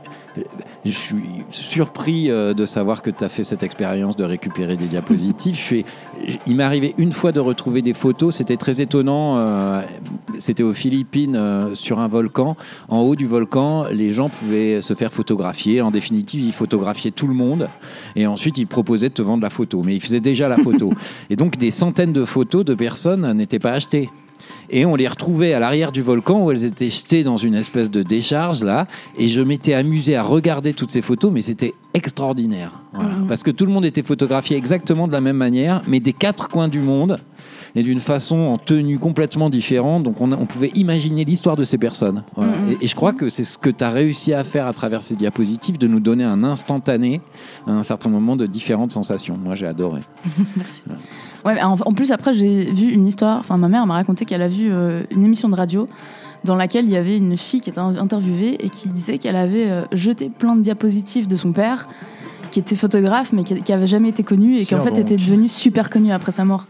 je 0.85 0.91
suis 0.91 1.23
surpris 1.49 2.29
euh, 2.31 2.53
de 2.53 2.65
savoir 2.65 3.01
que 3.01 3.09
tu 3.09 3.23
as 3.23 3.29
fait 3.29 3.43
cette 3.43 3.63
expérience 3.63 4.15
de 4.15 4.23
récupérer 4.23 4.75
des 4.77 4.85
diapositives. 4.87 5.55
Je 5.55 5.61
suis- 5.61 5.85
il 6.47 6.55
m'est 6.55 6.63
arrivé 6.63 6.93
une 6.97 7.11
fois 7.11 7.31
de 7.31 7.39
retrouver 7.39 7.81
des 7.81 7.93
photos. 7.93 8.35
C'était 8.35 8.57
très 8.57 8.81
étonnant. 8.81 9.37
euh, 9.37 9.81
C'était 10.39 10.63
aux 10.63 10.73
Philippines, 10.73 11.35
euh, 11.35 11.75
sur 11.75 11.99
un 11.99 12.07
volcan. 12.07 12.57
En 12.89 12.99
haut 13.01 13.15
du 13.15 13.27
volcan, 13.27 13.85
les 13.91 14.09
gens 14.09 14.29
pouvaient 14.29 14.81
se 14.81 14.93
faire 14.95 15.13
photographier. 15.13 15.81
En 15.81 15.91
définitive, 15.91 16.41
ils 16.43 16.51
photographiaient 16.51 17.11
tout 17.11 17.27
le 17.27 17.33
monde. 17.35 17.69
Et 18.15 18.25
ensuite, 18.27 18.57
ils 18.57 18.67
proposaient 18.67 19.09
de 19.09 19.13
te 19.13 19.21
vendre 19.21 19.43
la 19.43 19.49
photo. 19.51 19.81
Mais 19.85 19.95
ils 19.95 20.01
faisaient 20.01 20.19
déjà 20.19 20.49
la 20.49 20.57
photo. 20.57 20.91
Et 21.29 21.35
donc, 21.35 21.57
des 21.57 21.71
centaines 21.71 22.13
de 22.13 22.25
photos 22.25 22.65
de 22.65 22.73
personnes 22.73 23.31
n'étaient 23.33 23.59
pas 23.59 23.73
achetées. 23.73 24.09
Et 24.75 24.85
on 24.87 24.95
les 24.95 25.07
retrouvait 25.07 25.53
à 25.53 25.59
l'arrière 25.59 25.91
du 25.91 26.01
volcan 26.01 26.43
où 26.43 26.51
elles 26.51 26.63
étaient 26.63 26.89
jetées 26.89 27.23
dans 27.23 27.37
une 27.37 27.53
espèce 27.53 27.91
de 27.91 28.01
décharge 28.01 28.63
là. 28.63 28.87
Et 29.19 29.29
je 29.29 29.39
m'étais 29.39 29.75
amusé 29.75 30.15
à 30.15 30.23
regarder 30.23 30.73
toutes 30.73 30.89
ces 30.89 31.03
photos, 31.03 31.31
mais 31.31 31.41
c'était 31.41 31.75
extraordinaire. 31.93 32.71
Voilà. 32.91 33.11
Mhm. 33.11 33.27
Parce 33.27 33.43
que 33.43 33.51
tout 33.51 33.67
le 33.67 33.71
monde 33.71 33.85
était 33.85 34.01
photographié 34.01 34.57
exactement 34.57 35.07
de 35.07 35.13
la 35.13 35.21
même 35.21 35.37
manière, 35.37 35.83
mais 35.87 35.99
des 35.99 36.11
quatre 36.11 36.49
coins 36.49 36.69
du 36.69 36.79
monde 36.79 37.19
et 37.75 37.83
d'une 37.83 37.99
façon 37.99 38.37
en 38.37 38.57
tenue 38.57 38.97
complètement 38.97 39.51
différente. 39.51 40.01
Donc 40.01 40.19
on, 40.21 40.31
on 40.31 40.47
pouvait 40.47 40.71
imaginer 40.73 41.23
l'histoire 41.23 41.55
de 41.55 41.63
ces 41.63 41.77
personnes. 41.77 42.23
Voilà. 42.35 42.53
Et, 42.71 42.85
et 42.85 42.87
je 42.87 42.95
crois 42.95 43.13
que 43.13 43.29
c'est 43.29 43.43
ce 43.43 43.59
que 43.59 43.69
tu 43.69 43.83
as 43.83 43.91
réussi 43.91 44.33
à 44.33 44.43
faire 44.43 44.65
à 44.65 44.73
travers 44.73 45.03
ces 45.03 45.15
diapositives, 45.15 45.77
de 45.77 45.87
nous 45.87 45.99
donner 45.99 46.23
un 46.23 46.43
instantané, 46.43 47.21
à 47.67 47.73
un 47.73 47.83
certain 47.83 48.09
moment, 48.09 48.35
de 48.35 48.47
différentes 48.47 48.91
sensations. 48.91 49.37
Moi, 49.37 49.53
j'ai 49.53 49.67
adoré. 49.67 50.01
Merci. 50.57 50.81
Ouais, 51.45 51.55
mais 51.55 51.63
en, 51.63 51.73
en 51.75 51.93
plus, 51.93 52.11
après, 52.11 52.33
j'ai 52.33 52.65
vu 52.71 52.89
une 52.91 53.05
histoire. 53.07 53.39
Enfin, 53.39 53.57
ma 53.57 53.67
mère 53.67 53.85
m'a 53.85 53.95
raconté 53.95 54.25
qu'elle 54.25 54.41
a 54.41 54.47
vu 54.47 54.69
euh, 54.71 55.01
une 55.11 55.25
émission 55.25 55.49
de 55.49 55.55
radio 55.55 55.87
dans 56.45 56.55
laquelle 56.55 56.85
il 56.85 56.91
y 56.91 56.97
avait 56.97 57.17
une 57.17 57.37
fille 57.37 57.61
qui 57.61 57.69
était 57.69 57.79
in- 57.79 57.97
interviewée 57.97 58.57
et 58.65 58.69
qui 58.69 58.89
disait 58.89 59.17
qu'elle 59.17 59.35
avait 59.35 59.69
euh, 59.69 59.83
jeté 59.91 60.29
plein 60.29 60.55
de 60.55 60.61
diapositives 60.61 61.27
de 61.27 61.35
son 61.35 61.51
père, 61.53 61.87
qui 62.51 62.59
était 62.59 62.75
photographe, 62.75 63.33
mais 63.33 63.43
qui, 63.43 63.55
qui 63.61 63.73
avait 63.73 63.87
jamais 63.87 64.09
été 64.09 64.23
connu 64.23 64.57
et 64.57 64.65
qui 64.65 64.75
en 64.75 64.81
fait 64.81 64.97
était 64.97 65.17
devenu 65.17 65.47
super 65.47 65.89
connu 65.89 66.11
après 66.11 66.31
sa 66.31 66.45
mort. 66.45 66.65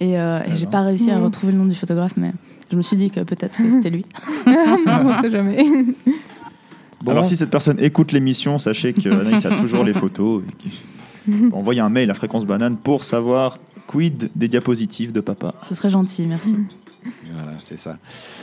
Et, 0.00 0.18
euh, 0.18 0.40
et 0.46 0.54
j'ai 0.56 0.66
pas 0.66 0.80
réussi 0.80 1.10
à 1.10 1.18
Mhm. 1.18 1.24
retrouver 1.24 1.52
le 1.52 1.58
nom 1.58 1.64
du 1.66 1.74
photographe, 1.74 2.14
mais 2.16 2.32
je 2.70 2.76
me 2.76 2.82
suis 2.82 2.96
dit 2.96 3.10
que 3.10 3.20
peut-être 3.20 3.56
que 3.58 3.70
c'était 3.70 3.90
lui. 3.90 4.04
on 4.46 5.22
sait 5.22 5.30
jamais. 5.30 5.62
Bon. 7.04 7.10
Alors 7.12 7.24
si 7.24 7.36
cette 7.36 7.50
personne 7.50 7.76
écoute 7.80 8.12
l'émission, 8.12 8.58
sachez 8.58 8.92
que 8.94 9.08
Anaïs 9.08 9.44
a 9.46 9.56
toujours 9.58 9.84
les 9.84 9.92
photos. 9.94 10.42
Envoyez 11.52 11.80
un 11.82 11.88
mail 11.88 12.10
à 12.10 12.14
Fréquence 12.14 12.44
Banane 12.46 12.76
pour 12.76 13.04
savoir 13.04 13.58
quid 13.92 14.30
des 14.34 14.48
diapositives 14.48 15.12
de 15.12 15.20
papa. 15.20 15.54
Ce 15.68 15.74
serait 15.74 15.90
gentil, 15.90 16.26
merci. 16.26 16.56
Voilà, 17.34 17.54
c'est 17.58 17.78
ça. 17.78 17.98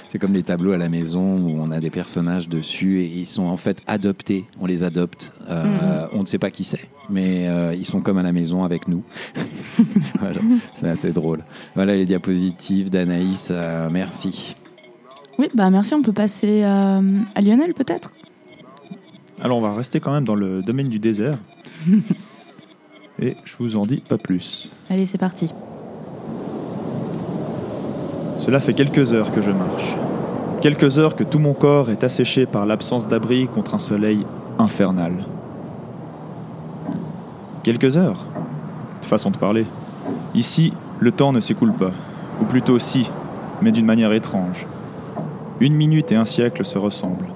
C'est 0.09 0.19
comme 0.19 0.33
les 0.33 0.43
tableaux 0.43 0.73
à 0.73 0.77
la 0.77 0.89
maison 0.89 1.37
où 1.37 1.61
on 1.61 1.71
a 1.71 1.79
des 1.79 1.89
personnages 1.89 2.49
dessus 2.49 2.99
et 2.99 3.05
ils 3.05 3.25
sont 3.25 3.43
en 3.45 3.55
fait 3.55 3.77
adoptés. 3.87 4.43
On 4.59 4.65
les 4.65 4.83
adopte. 4.83 5.31
Euh, 5.49 6.07
On 6.11 6.19
ne 6.19 6.25
sait 6.25 6.39
pas 6.39 6.51
qui 6.51 6.65
c'est, 6.65 6.89
mais 7.09 7.47
euh, 7.47 7.73
ils 7.73 7.85
sont 7.85 8.01
comme 8.01 8.17
à 8.17 8.21
la 8.23 8.33
maison 8.33 8.65
avec 8.65 8.89
nous. 8.89 9.01
voilà, 10.19 10.41
c'est 10.77 10.89
assez 10.89 11.13
drôle. 11.13 11.39
Voilà 11.73 11.95
les 11.95 12.05
diapositives 12.05 12.89
d'Anaïs. 12.89 13.47
euh, 13.49 13.87
merci. 13.89 14.57
Oui, 15.37 15.47
bah 15.53 15.69
merci. 15.69 15.93
On 15.93 16.01
peut 16.01 16.11
passer 16.11 16.63
à, 16.63 16.97
à 17.35 17.41
Lionel 17.41 17.73
peut-être? 17.73 18.11
Alors 19.41 19.57
on 19.59 19.61
va 19.61 19.73
rester 19.73 20.01
quand 20.01 20.11
même 20.11 20.25
dans 20.25 20.35
le 20.35 20.61
domaine 20.63 20.89
du 20.89 20.99
désert. 20.99 21.37
Et 23.21 23.35
je 23.43 23.55
vous 23.59 23.75
en 23.75 23.85
dis 23.85 24.01
pas 24.07 24.17
plus. 24.17 24.71
Allez, 24.89 25.05
c'est 25.05 25.17
parti. 25.17 25.53
Cela 28.37 28.59
fait 28.59 28.73
quelques 28.73 29.11
heures 29.11 29.31
que 29.33 29.41
je 29.41 29.51
marche. 29.51 29.95
Quelques 30.61 30.97
heures 30.97 31.15
que 31.15 31.23
tout 31.23 31.39
mon 31.39 31.53
corps 31.53 31.89
est 31.89 32.03
asséché 32.03 32.45
par 32.45 32.65
l'absence 32.65 33.07
d'abri 33.07 33.47
contre 33.47 33.75
un 33.75 33.79
soleil 33.79 34.25
infernal. 34.57 35.25
Quelques 37.63 37.97
heures 37.97 38.25
Façon 39.01 39.31
de 39.31 39.37
parler. 39.37 39.65
Ici, 40.35 40.71
le 40.99 41.11
temps 41.11 41.33
ne 41.33 41.39
s'écoule 41.39 41.73
pas. 41.73 41.91
Ou 42.41 42.45
plutôt 42.45 42.79
si, 42.79 43.09
mais 43.61 43.71
d'une 43.71 43.85
manière 43.85 44.13
étrange. 44.13 44.67
Une 45.59 45.73
minute 45.73 46.11
et 46.11 46.15
un 46.15 46.25
siècle 46.25 46.63
se 46.63 46.77
ressemblent. 46.77 47.27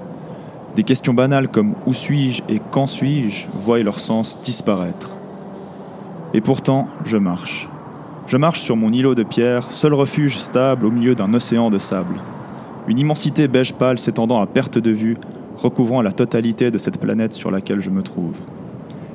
Des 0.76 0.84
questions 0.84 1.14
banales 1.14 1.50
comme 1.50 1.76
où 1.86 1.94
suis-je? 1.94 2.42
et 2.48 2.62
quand 2.72 2.88
suis-je? 2.88 3.48
voient 3.54 3.80
leur 3.80 4.00
sens 4.00 4.42
disparaître. 4.44 5.13
Et 6.34 6.42
pourtant, 6.42 6.88
je 7.06 7.18
marche. 7.18 7.70
Je 8.26 8.38
marche 8.38 8.62
sur 8.62 8.76
mon 8.76 8.92
îlot 8.92 9.16
de 9.16 9.24
pierre, 9.24 9.72
seul 9.72 9.94
refuge 9.94 10.38
stable 10.38 10.86
au 10.86 10.92
milieu 10.92 11.14
d'un 11.14 11.34
océan 11.34 11.70
de 11.70 11.78
sable. 11.78 12.16
Une 12.88 13.00
immensité 13.00 13.48
beige 13.48 13.74
pâle 13.74 14.00
s'étendant 14.00 14.42
à 14.42 14.48
perte 14.48 14.78
de 14.78 14.92
vue, 14.92 15.18
recouvrant 15.58 16.02
la 16.02 16.12
totalité 16.12 16.72
de 16.72 16.78
cette 16.78 17.00
planète 17.00 17.34
sur 17.34 17.52
laquelle 17.52 17.80
je 17.80 17.90
me 17.90 18.02
trouve. 18.02 18.36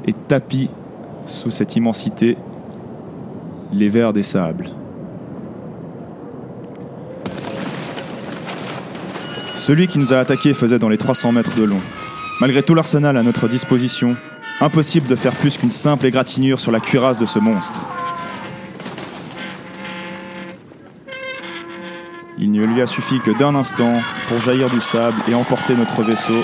Et 0.07 0.13
tapis 0.13 0.71
sous 1.27 1.51
cette 1.51 1.77
immensité, 1.77 2.37
les 3.73 3.89
vers 3.89 4.13
des 4.13 4.23
sables. 4.23 4.71
Celui 9.57 9.89
qui 9.89 9.99
nous 9.99 10.13
a 10.13 10.19
attaqués 10.19 10.55
faisait 10.55 10.79
dans 10.79 10.89
les 10.89 10.97
300 10.97 11.33
mètres 11.33 11.57
de 11.57 11.65
long. 11.65 11.81
Malgré 12.41 12.63
tout 12.63 12.75
l'arsenal 12.75 13.17
à 13.17 13.23
notre 13.23 13.49
disposition, 13.49 14.17
impossible 14.61 15.07
de 15.07 15.17
faire 15.17 15.35
plus 15.35 15.57
qu'une 15.57 15.71
simple 15.71 16.07
égratignure 16.07 16.61
sur 16.61 16.73
la 16.73 16.81
cuirasse 16.81 17.19
de 17.19 17.27
ce 17.27 17.39
monstre. 17.39 17.87
Il 22.39 22.53
ne 22.53 22.65
lui 22.65 22.81
a 22.81 22.87
suffi 22.87 23.21
que 23.21 23.37
d'un 23.37 23.55
instant 23.55 23.95
pour 24.29 24.39
jaillir 24.41 24.71
du 24.71 24.81
sable 24.81 25.17
et 25.29 25.35
emporter 25.35 25.75
notre 25.75 26.03
vaisseau, 26.03 26.41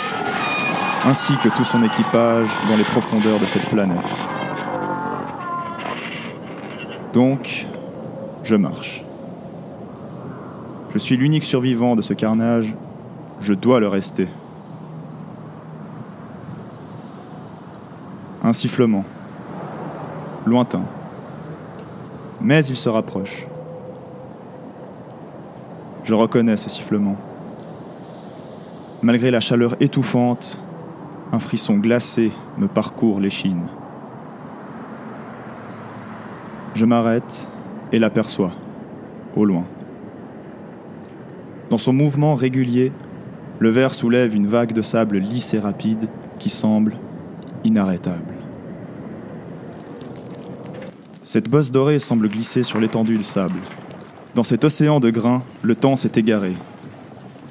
ainsi 1.06 1.34
que 1.42 1.48
tout 1.48 1.64
son 1.64 1.82
équipage 1.82 2.48
dans 2.68 2.76
les 2.76 2.84
profondeurs 2.84 3.38
de 3.38 3.46
cette 3.46 3.68
planète. 3.68 4.28
Donc, 7.12 7.66
je 8.42 8.56
marche. 8.56 9.04
Je 10.92 10.98
suis 10.98 11.16
l'unique 11.16 11.44
survivant 11.44 11.94
de 11.94 12.02
ce 12.02 12.12
carnage, 12.12 12.74
je 13.40 13.54
dois 13.54 13.78
le 13.78 13.88
rester. 13.88 14.26
Sifflement, 18.54 19.04
lointain, 20.46 20.82
mais 22.40 22.64
il 22.64 22.76
se 22.76 22.88
rapproche. 22.88 23.46
Je 26.04 26.14
reconnais 26.14 26.56
ce 26.56 26.68
sifflement. 26.68 27.16
Malgré 29.02 29.30
la 29.30 29.40
chaleur 29.40 29.76
étouffante, 29.80 30.60
un 31.32 31.38
frisson 31.38 31.76
glacé 31.76 32.32
me 32.58 32.68
parcourt 32.68 33.20
l'échine. 33.20 33.66
Je 36.74 36.84
m'arrête 36.84 37.48
et 37.92 37.98
l'aperçois, 37.98 38.52
au 39.36 39.44
loin. 39.44 39.64
Dans 41.70 41.78
son 41.78 41.92
mouvement 41.92 42.34
régulier, 42.34 42.92
le 43.58 43.70
verre 43.70 43.94
soulève 43.94 44.34
une 44.34 44.46
vague 44.46 44.72
de 44.72 44.82
sable 44.82 45.18
lisse 45.18 45.54
et 45.54 45.58
rapide 45.58 46.08
qui 46.38 46.50
semble 46.50 46.94
inarrêtable. 47.64 48.33
Cette 51.26 51.48
bosse 51.48 51.70
dorée 51.70 52.00
semble 52.00 52.28
glisser 52.28 52.62
sur 52.62 52.78
l'étendue 52.78 53.16
du 53.16 53.24
sable. 53.24 53.58
Dans 54.34 54.42
cet 54.42 54.62
océan 54.62 55.00
de 55.00 55.08
grains, 55.08 55.42
le 55.62 55.74
temps 55.74 55.96
s'est 55.96 56.12
égaré. 56.16 56.52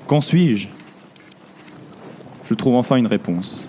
Qu'en 0.06 0.22
suis-je? 0.22 0.68
Je 2.46 2.53
trouve 2.53 2.75
enfin 2.75 2.98
une 2.98 3.08
réponse. 3.08 3.68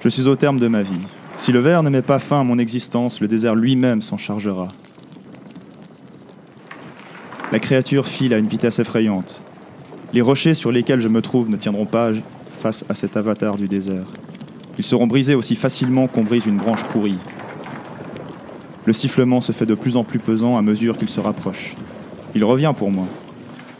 Je 0.00 0.08
suis 0.08 0.28
au 0.28 0.36
terme 0.36 0.60
de 0.60 0.68
ma 0.68 0.82
vie. 0.82 1.00
Si 1.36 1.50
le 1.50 1.58
verre 1.58 1.82
ne 1.82 1.90
met 1.90 2.02
pas 2.02 2.20
fin 2.20 2.40
à 2.40 2.44
mon 2.44 2.60
existence, 2.60 3.20
le 3.20 3.26
désert 3.26 3.56
lui-même 3.56 4.00
s'en 4.00 4.16
chargera. 4.16 4.68
La 7.50 7.58
créature 7.58 8.06
file 8.06 8.32
à 8.32 8.38
une 8.38 8.46
vitesse 8.46 8.78
effrayante. 8.78 9.42
Les 10.12 10.20
rochers 10.20 10.54
sur 10.54 10.70
lesquels 10.70 11.00
je 11.00 11.08
me 11.08 11.20
trouve 11.20 11.50
ne 11.50 11.56
tiendront 11.56 11.86
pas 11.86 12.12
face 12.60 12.84
à 12.88 12.94
cet 12.94 13.16
avatar 13.16 13.56
du 13.56 13.66
désert. 13.66 14.06
Ils 14.78 14.84
seront 14.84 15.08
brisés 15.08 15.34
aussi 15.34 15.56
facilement 15.56 16.06
qu'on 16.06 16.22
brise 16.22 16.46
une 16.46 16.58
branche 16.58 16.84
pourrie. 16.84 17.18
Le 18.88 18.94
sifflement 18.94 19.42
se 19.42 19.52
fait 19.52 19.66
de 19.66 19.74
plus 19.74 19.98
en 19.98 20.02
plus 20.02 20.18
pesant 20.18 20.56
à 20.56 20.62
mesure 20.62 20.96
qu'il 20.96 21.10
se 21.10 21.20
rapproche. 21.20 21.74
Il 22.34 22.42
revient 22.42 22.72
pour 22.74 22.90
moi. 22.90 23.04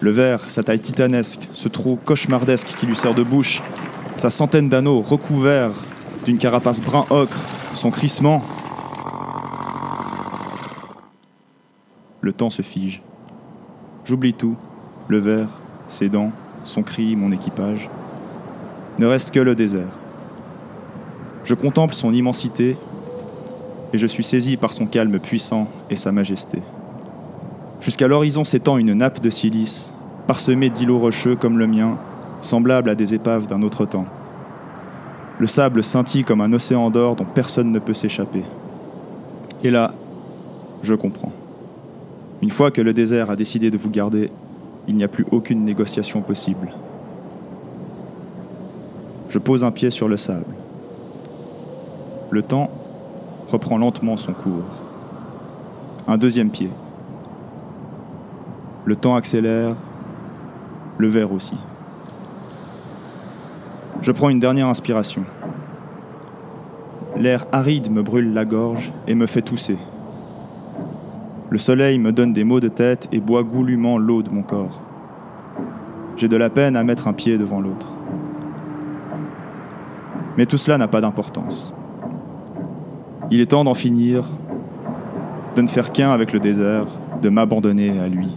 Le 0.00 0.10
verre, 0.10 0.50
sa 0.50 0.62
taille 0.62 0.80
titanesque, 0.80 1.48
ce 1.54 1.66
trou 1.68 1.98
cauchemardesque 2.04 2.74
qui 2.78 2.84
lui 2.84 2.94
sert 2.94 3.14
de 3.14 3.22
bouche, 3.22 3.62
sa 4.18 4.28
centaine 4.28 4.68
d'anneaux 4.68 5.00
recouverts 5.00 5.72
d'une 6.26 6.36
carapace 6.36 6.82
brun 6.82 7.06
ocre, 7.08 7.38
son 7.72 7.90
crissement. 7.90 8.44
Le 12.20 12.34
temps 12.34 12.50
se 12.50 12.60
fige. 12.60 13.00
J'oublie 14.04 14.34
tout, 14.34 14.56
le 15.08 15.20
verre, 15.20 15.48
ses 15.88 16.10
dents, 16.10 16.32
son 16.64 16.82
cri, 16.82 17.16
mon 17.16 17.32
équipage. 17.32 17.88
Ne 18.98 19.06
reste 19.06 19.30
que 19.30 19.40
le 19.40 19.54
désert. 19.54 19.88
Je 21.44 21.54
contemple 21.54 21.94
son 21.94 22.12
immensité 22.12 22.76
et 23.92 23.98
je 23.98 24.06
suis 24.06 24.24
saisi 24.24 24.56
par 24.56 24.72
son 24.72 24.86
calme 24.86 25.18
puissant 25.18 25.68
et 25.90 25.96
sa 25.96 26.12
majesté. 26.12 26.60
Jusqu'à 27.80 28.08
l'horizon 28.08 28.44
s'étend 28.44 28.76
une 28.76 28.94
nappe 28.94 29.20
de 29.20 29.30
silice, 29.30 29.92
parsemée 30.26 30.70
d'îlots 30.70 30.98
rocheux 30.98 31.36
comme 31.36 31.58
le 31.58 31.66
mien, 31.66 31.96
semblables 32.42 32.90
à 32.90 32.94
des 32.94 33.14
épaves 33.14 33.46
d'un 33.46 33.62
autre 33.62 33.86
temps. 33.86 34.06
Le 35.38 35.46
sable 35.46 35.84
scintille 35.84 36.24
comme 36.24 36.40
un 36.40 36.52
océan 36.52 36.90
d'or 36.90 37.16
dont 37.16 37.24
personne 37.24 37.70
ne 37.70 37.78
peut 37.78 37.94
s'échapper. 37.94 38.42
Et 39.62 39.70
là, 39.70 39.94
je 40.82 40.94
comprends. 40.94 41.32
Une 42.42 42.50
fois 42.50 42.70
que 42.70 42.80
le 42.80 42.92
désert 42.92 43.30
a 43.30 43.36
décidé 43.36 43.70
de 43.70 43.78
vous 43.78 43.90
garder, 43.90 44.30
il 44.86 44.96
n'y 44.96 45.04
a 45.04 45.08
plus 45.08 45.26
aucune 45.30 45.64
négociation 45.64 46.20
possible. 46.20 46.72
Je 49.28 49.38
pose 49.38 49.64
un 49.64 49.70
pied 49.70 49.90
sur 49.90 50.08
le 50.08 50.16
sable. 50.16 50.54
Le 52.30 52.42
temps 52.42 52.70
reprend 53.50 53.78
lentement 53.78 54.16
son 54.16 54.32
cours. 54.32 54.64
Un 56.06 56.18
deuxième 56.18 56.50
pied. 56.50 56.70
Le 58.84 58.96
temps 58.96 59.16
accélère, 59.16 59.74
le 60.98 61.08
verre 61.08 61.32
aussi. 61.32 61.56
Je 64.02 64.12
prends 64.12 64.28
une 64.28 64.40
dernière 64.40 64.68
inspiration. 64.68 65.24
L'air 67.16 67.46
aride 67.52 67.90
me 67.90 68.02
brûle 68.02 68.32
la 68.32 68.44
gorge 68.44 68.92
et 69.06 69.14
me 69.14 69.26
fait 69.26 69.42
tousser. 69.42 69.78
Le 71.50 71.58
soleil 71.58 71.98
me 71.98 72.12
donne 72.12 72.32
des 72.32 72.44
maux 72.44 72.60
de 72.60 72.68
tête 72.68 73.08
et 73.12 73.20
boit 73.20 73.42
goulûment 73.42 73.98
l'eau 73.98 74.22
de 74.22 74.30
mon 74.30 74.42
corps. 74.42 74.80
J'ai 76.16 76.28
de 76.28 76.36
la 76.36 76.50
peine 76.50 76.76
à 76.76 76.84
mettre 76.84 77.08
un 77.08 77.12
pied 77.12 77.38
devant 77.38 77.60
l'autre. 77.60 77.88
Mais 80.36 80.46
tout 80.46 80.58
cela 80.58 80.78
n'a 80.78 80.88
pas 80.88 81.00
d'importance. 81.00 81.72
Il 83.30 83.42
est 83.42 83.46
temps 83.46 83.64
d'en 83.64 83.74
finir, 83.74 84.24
de 85.54 85.60
ne 85.60 85.66
faire 85.66 85.92
qu'un 85.92 86.10
avec 86.10 86.32
le 86.32 86.40
désert, 86.40 86.86
de 87.20 87.28
m'abandonner 87.28 87.98
à 87.98 88.08
lui. 88.08 88.34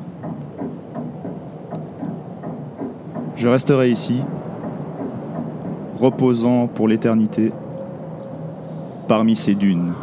Je 3.37 3.47
resterai 3.47 3.89
ici, 3.89 4.21
reposant 5.97 6.67
pour 6.67 6.89
l'éternité, 6.89 7.53
parmi 9.07 9.35
ces 9.35 9.55
dunes. 9.55 9.93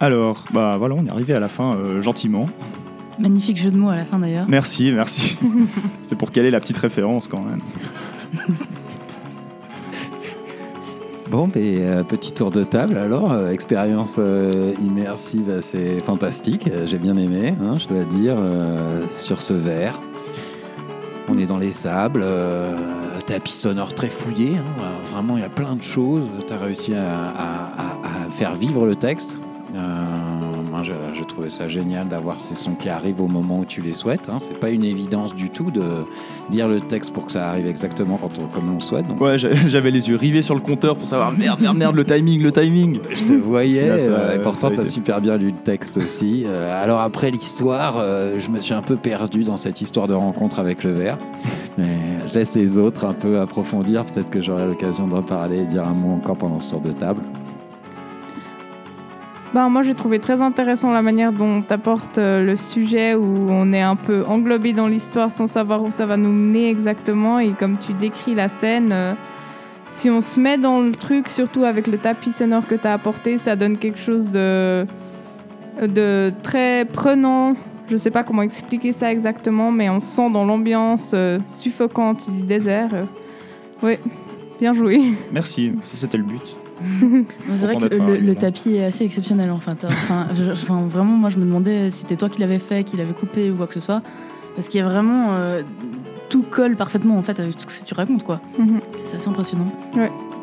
Alors, 0.00 0.44
bah 0.52 0.76
voilà, 0.78 0.94
on 0.96 1.04
est 1.04 1.10
arrivé 1.10 1.34
à 1.34 1.40
la 1.40 1.48
fin 1.48 1.74
euh, 1.76 2.00
gentiment. 2.00 2.48
Magnifique 3.18 3.58
jeu 3.58 3.70
de 3.70 3.76
mots 3.76 3.90
à 3.90 3.96
la 3.96 4.04
fin 4.06 4.18
d'ailleurs. 4.18 4.46
Merci, 4.48 4.92
merci. 4.94 5.38
C'est 6.02 6.16
pour 6.16 6.30
caler 6.32 6.50
la 6.50 6.58
petite 6.60 6.78
référence 6.78 7.28
quand 7.28 7.42
même. 7.42 7.60
Bon, 11.28 11.48
mais, 11.54 11.76
euh, 11.86 12.02
petit 12.02 12.32
tour 12.32 12.50
de 12.50 12.64
table 12.64 12.96
alors, 12.98 13.30
euh, 13.30 13.50
expérience 13.52 14.16
euh, 14.18 14.72
immersive 14.82 15.48
assez 15.50 16.00
fantastique, 16.00 16.68
j'ai 16.86 16.98
bien 16.98 17.16
aimé, 17.16 17.54
hein, 17.62 17.78
je 17.78 17.86
dois 17.86 18.02
dire, 18.04 18.34
euh, 18.36 19.04
sur 19.16 19.40
ce 19.40 19.52
verre. 19.52 20.00
On 21.28 21.38
est 21.38 21.46
dans 21.46 21.58
les 21.58 21.70
sables, 21.70 22.22
euh, 22.24 22.76
tapis 23.26 23.52
sonore 23.52 23.94
très 23.94 24.08
fouillé, 24.08 24.56
hein, 24.56 24.88
vraiment 25.12 25.36
il 25.36 25.42
y 25.42 25.46
a 25.46 25.48
plein 25.50 25.76
de 25.76 25.82
choses, 25.82 26.24
tu 26.48 26.52
as 26.52 26.58
réussi 26.58 26.94
à, 26.94 27.04
à- 27.04 27.64
à- 27.78 28.26
à 28.26 28.30
faire 28.32 28.56
vivre 28.56 28.84
le 28.84 28.96
texte. 28.96 29.38
Euh, 29.74 29.78
moi, 30.70 30.82
je, 30.82 30.92
je 31.14 31.24
trouvais 31.24 31.50
ça 31.50 31.68
génial 31.68 32.08
d'avoir 32.08 32.40
ces 32.40 32.54
sons 32.54 32.74
qui 32.74 32.88
arrivent 32.88 33.20
au 33.20 33.28
moment 33.28 33.60
où 33.60 33.64
tu 33.64 33.80
les 33.80 33.94
souhaites. 33.94 34.28
Hein. 34.28 34.38
C'est 34.40 34.58
pas 34.58 34.70
une 34.70 34.84
évidence 34.84 35.34
du 35.34 35.50
tout 35.50 35.70
de 35.70 35.82
lire 36.50 36.68
le 36.68 36.80
texte 36.80 37.12
pour 37.12 37.26
que 37.26 37.32
ça 37.32 37.48
arrive 37.50 37.66
exactement 37.66 38.18
quand 38.20 38.30
on- 38.40 38.46
comme 38.46 38.74
on 38.74 38.80
souhaite. 38.80 39.06
Donc, 39.06 39.20
Ouais, 39.20 39.36
j'avais 39.68 39.90
les 39.90 40.08
yeux 40.08 40.16
rivés 40.16 40.42
sur 40.42 40.54
le 40.54 40.60
compteur 40.60 40.96
pour 40.96 41.06
savoir 41.06 41.32
merde, 41.32 41.60
merde, 41.60 41.76
merde, 41.76 41.94
le 41.94 42.04
timing, 42.04 42.42
le 42.42 42.52
timing. 42.52 42.98
Je 43.10 43.24
te 43.24 43.32
voyais, 43.32 43.88
Là, 43.88 43.98
ça- 43.98 44.10
euh, 44.10 44.36
et 44.36 44.42
pourtant 44.42 44.68
a 44.68 44.70
tu 44.72 44.78
as 44.80 44.82
été. 44.82 44.90
super 44.90 45.20
bien 45.20 45.36
lu 45.36 45.46
le 45.46 45.62
texte 45.62 45.96
aussi. 45.98 46.44
Euh, 46.46 46.82
alors 46.82 47.00
après 47.00 47.30
l'histoire, 47.30 47.96
euh, 47.98 48.38
je 48.40 48.48
me 48.48 48.60
suis 48.60 48.74
un 48.74 48.82
peu 48.82 48.96
perdu 48.96 49.44
dans 49.44 49.56
cette 49.56 49.80
histoire 49.80 50.06
de 50.08 50.14
rencontre 50.14 50.58
avec 50.58 50.82
le 50.84 50.92
verre. 50.92 51.18
Mais 51.78 51.96
je 52.26 52.34
laisse 52.34 52.54
les 52.56 52.76
autres 52.78 53.04
un 53.06 53.12
peu 53.14 53.38
approfondir. 53.40 54.04
Peut-être 54.04 54.30
que 54.30 54.40
j'aurai 54.40 54.66
l'occasion 54.66 55.06
de 55.06 55.14
reparler 55.14 55.58
et 55.60 55.64
dire 55.64 55.86
un 55.86 55.92
mot 55.94 56.12
encore 56.14 56.36
pendant 56.36 56.60
ce 56.60 56.70
tour 56.70 56.80
de 56.80 56.92
table. 56.92 57.20
Ben, 59.52 59.68
moi, 59.68 59.82
j'ai 59.82 59.94
trouvé 59.94 60.20
très 60.20 60.42
intéressant 60.42 60.92
la 60.92 61.02
manière 61.02 61.32
dont 61.32 61.60
tu 61.60 61.72
apportes 61.72 62.18
le 62.18 62.54
sujet 62.54 63.14
où 63.14 63.48
on 63.50 63.72
est 63.72 63.82
un 63.82 63.96
peu 63.96 64.24
englobé 64.24 64.72
dans 64.72 64.86
l'histoire 64.86 65.32
sans 65.32 65.48
savoir 65.48 65.82
où 65.82 65.90
ça 65.90 66.06
va 66.06 66.16
nous 66.16 66.30
mener 66.30 66.70
exactement. 66.70 67.40
Et 67.40 67.52
comme 67.54 67.76
tu 67.78 67.92
décris 67.92 68.36
la 68.36 68.48
scène, 68.48 68.92
euh, 68.92 69.14
si 69.88 70.08
on 70.08 70.20
se 70.20 70.38
met 70.38 70.56
dans 70.56 70.80
le 70.80 70.92
truc, 70.92 71.28
surtout 71.28 71.64
avec 71.64 71.88
le 71.88 71.98
tapis 71.98 72.30
sonore 72.30 72.64
que 72.68 72.76
tu 72.76 72.86
as 72.86 72.92
apporté, 72.92 73.38
ça 73.38 73.56
donne 73.56 73.76
quelque 73.76 73.98
chose 73.98 74.30
de, 74.30 74.86
de 75.82 76.32
très 76.44 76.84
prenant. 76.84 77.54
Je 77.88 77.96
sais 77.96 78.12
pas 78.12 78.22
comment 78.22 78.42
expliquer 78.42 78.92
ça 78.92 79.10
exactement, 79.10 79.72
mais 79.72 79.90
on 79.90 79.98
se 79.98 80.06
sent 80.06 80.30
dans 80.30 80.44
l'ambiance 80.44 81.10
euh, 81.12 81.40
suffocante 81.48 82.30
du 82.30 82.42
désert. 82.42 82.94
Euh, 82.94 83.04
oui, 83.82 83.98
bien 84.60 84.74
joué. 84.74 85.00
Merci, 85.32 85.72
c'était 85.82 86.18
le 86.18 86.22
but. 86.22 86.56
C'est 87.54 87.64
vrai 87.66 87.76
que 87.76 87.84
le, 88.20 88.34
tapis 88.34 88.76
est 88.76 88.84
assez 88.84 89.04
exceptionnel 89.04 89.50
enfin, 89.50 89.74
t'as- 89.74 89.88
enfin, 89.88 90.28
je- 90.34 90.52
enfin, 90.52 90.82
vraiment 90.88 91.16
moi 91.16 91.28
je 91.30 91.36
me 91.38 91.44
demandais 91.44 91.90
si 91.90 91.98
c'était 91.98 92.16
toi 92.16 92.28
qui 92.28 92.40
l'avais 92.40 92.58
fait, 92.58 92.84
qui 92.84 92.96
l'avais 92.96 93.12
coupé 93.12 93.50
ou 93.50 93.56
quoi 93.56 93.66
que 93.66 93.74
ce 93.74 93.80
soit. 93.80 94.02
Parce 94.56 94.68
qu'il 94.68 94.80
y 94.80 94.82
a 94.82 94.88
vraiment 94.88 95.34
euh, 95.34 95.62
tout 96.28 96.42
colle 96.50 96.76
parfaitement 96.76 97.16
en 97.18 97.22
fait 97.22 97.38
avec 97.38 97.56
tout 97.56 97.68
ce 97.70 97.80
que 97.80 97.84
tu 97.86 97.94
racontes 97.94 98.24
quoi. 98.24 98.40
Mhm. 98.58 98.80
C'est 99.04 99.16
assez 99.16 99.28
impressionnant. 99.28 99.70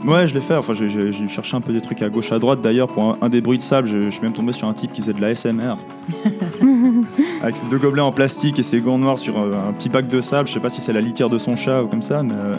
Ouais, 0.05 0.27
je 0.27 0.35
l'ai 0.35 0.41
fait. 0.41 0.55
Enfin, 0.55 0.73
j'ai- 0.75 0.89
j'ai 0.89 1.11
j'ai 1.11 1.27
cherché 1.27 1.57
un 1.57 1.61
peu 1.61 1.73
des 1.73 1.81
trucs 1.81 2.01
à 2.03 2.09
gauche, 2.09 2.31
à 2.31 2.37
droite. 2.37 2.61
D'ailleurs, 2.61 2.87
pour 2.87 3.03
un, 3.03 3.17
un 3.19 3.29
des 3.29 3.41
bruits 3.41 3.57
de 3.57 3.63
sable, 3.63 3.87
je, 3.87 4.01
je 4.03 4.09
suis 4.11 4.21
même 4.21 4.31
tombé 4.33 4.53
sur 4.53 4.67
un 4.67 4.73
type 4.73 4.91
qui 4.91 5.01
faisait 5.01 5.13
de 5.13 5.19
la 5.21 5.33
SMR. 5.33 5.75
Avec 7.41 7.57
ses 7.57 7.65
deux 7.69 7.77
gobelets 7.79 8.01
en 8.01 8.11
plastique 8.11 8.59
et 8.59 8.63
ses 8.63 8.79
gants 8.81 8.97
noirs 8.99 9.19
sur 9.19 9.39
euh, 9.39 9.53
un 9.69 9.73
petit 9.73 9.89
bac 9.89 10.07
de 10.07 10.21
sable. 10.21 10.47
Je 10.47 10.53
sais 10.53 10.59
pas 10.59 10.69
si 10.69 10.81
c'est 10.81 10.93
la 10.93 11.01
litière 11.01 11.29
de 11.29 11.37
son 11.37 11.55
chat 11.55 11.83
ou 11.83 11.87
comme 11.87 12.01
ça, 12.03 12.21
mais 12.23 12.33
euh, 12.35 12.55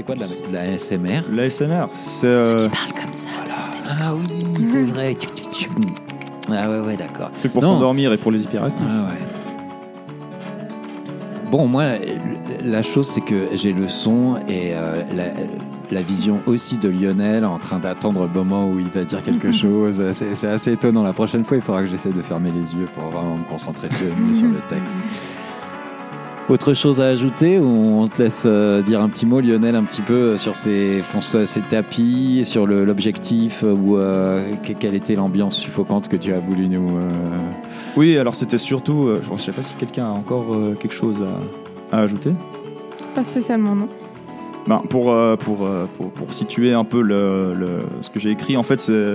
C'est 0.00 0.06
quoi 0.06 0.14
de 0.14 0.20
la, 0.20 0.26
de 0.26 1.36
la 1.36 1.50
SMR, 1.50 1.88
c'est. 2.00 2.24
euh, 2.26 2.68
parle 2.70 2.92
comme 3.04 3.12
ça. 3.12 3.28
Ah 4.00 4.14
oui, 4.14 4.46
c'est 4.64 4.82
vrai. 4.84 5.14
Ah 6.50 6.70
ouais, 6.70 6.80
ouais, 6.80 6.96
d'accord. 6.96 7.30
c'est 7.36 7.52
pour 7.52 7.60
Non. 7.60 7.68
s'endormir 7.74 8.10
et 8.14 8.16
pour 8.16 8.32
les 8.32 8.42
hyperactifs. 8.42 8.86
Ah 8.88 9.02
ouais. 9.10 9.18
Bon, 11.50 11.66
moi, 11.66 11.84
la 12.64 12.82
chose, 12.82 13.08
c'est 13.08 13.20
que 13.20 13.48
j'ai 13.52 13.74
le 13.74 13.90
son 13.90 14.36
et 14.48 14.72
euh, 14.72 15.02
la, 15.14 15.24
la 15.90 16.00
vision 16.00 16.40
aussi 16.46 16.78
de 16.78 16.88
Lionel 16.88 17.44
en 17.44 17.58
train 17.58 17.78
d'attendre 17.78 18.22
le 18.22 18.28
moment 18.32 18.70
où 18.70 18.78
il 18.78 18.88
va 18.88 19.04
dire 19.04 19.22
quelque 19.22 19.52
chose. 19.52 20.00
C'est 20.14 20.34
c'est 20.34 20.48
assez 20.48 20.72
étonnant. 20.72 21.02
La 21.02 21.12
prochaine 21.12 21.44
fois, 21.44 21.58
il 21.58 21.62
faudra 21.62 21.82
que 21.82 21.88
j'essaie 21.90 22.08
de 22.12 22.22
fermer 22.22 22.52
les 22.52 22.72
yeux 22.74 22.88
pour 22.94 23.02
vraiment 23.10 23.36
me 23.36 23.44
concentrer 23.44 23.90
sur, 23.90 24.06
mieux 24.16 24.32
sur 24.32 24.48
le 24.48 24.60
texte. 24.66 25.04
Autre 26.50 26.74
chose 26.74 27.00
à 27.00 27.04
ajouter 27.06 27.60
ou 27.60 27.64
on 28.02 28.08
te 28.08 28.20
laisse 28.20 28.42
euh, 28.44 28.82
dire 28.82 29.00
un 29.00 29.08
petit 29.08 29.24
mot, 29.24 29.40
Lionel, 29.40 29.76
un 29.76 29.84
petit 29.84 30.02
peu 30.02 30.36
sur 30.36 30.56
ces, 30.56 31.00
fonce- 31.00 31.44
ces 31.44 31.60
tapis, 31.60 32.42
sur 32.44 32.66
l'objectif 32.66 33.62
euh, 33.62 33.72
ou 33.72 33.96
euh, 33.96 34.56
que- 34.56 34.72
quelle 34.72 34.96
était 34.96 35.14
l'ambiance 35.14 35.56
suffocante 35.56 36.08
que 36.08 36.16
tu 36.16 36.32
as 36.32 36.40
voulu 36.40 36.66
nous. 36.68 36.96
euh, 36.98 37.08
Oui, 37.96 38.18
alors 38.18 38.34
c'était 38.34 38.58
surtout. 38.58 39.06
euh, 39.06 39.20
je 39.36 39.40
sais 39.42 39.52
pas 39.52 39.62
si 39.62 39.74
quelqu'un 39.76 40.06
a 40.06 40.10
encore 40.10 40.46
euh, 40.52 40.74
quelque 40.74 40.94
chose 40.94 41.22
à, 41.92 41.96
à 41.96 42.00
ajouter. 42.00 42.32
Pas 43.14 43.22
spécialement, 43.22 43.76
non. 43.76 43.88
Ben, 44.66 44.82
pour, 44.90 45.12
euh, 45.12 45.36
pour, 45.36 45.64
euh, 45.64 45.86
pour, 45.96 46.10
pour 46.10 46.32
situer 46.32 46.74
un 46.74 46.84
peu 46.84 47.00
le, 47.00 47.54
le- 47.54 47.82
ce 48.02 48.10
que 48.10 48.18
j'ai 48.18 48.30
écrit, 48.30 48.56
en 48.56 48.64
fait, 48.64 48.80
c'est. 48.80 49.14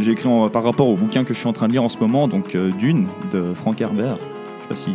J'ai 0.00 0.12
écrit 0.12 0.28
en- 0.28 0.50
par 0.50 0.64
rapport 0.64 0.88
au 0.88 0.96
bouquin 0.96 1.24
que 1.24 1.32
je 1.32 1.38
suis 1.38 1.48
en 1.48 1.52
train 1.54 1.66
de 1.66 1.72
lire 1.72 1.82
en 1.82 1.88
ce 1.88 1.98
moment, 1.98 2.28
donc 2.28 2.54
euh, 2.56 2.70
Dune 2.78 3.06
de 3.32 3.54
Frank 3.54 3.80
Herbert. 3.80 4.18
Je 4.18 4.62
sais 4.62 4.68
pas 4.68 4.74
si. 4.74 4.90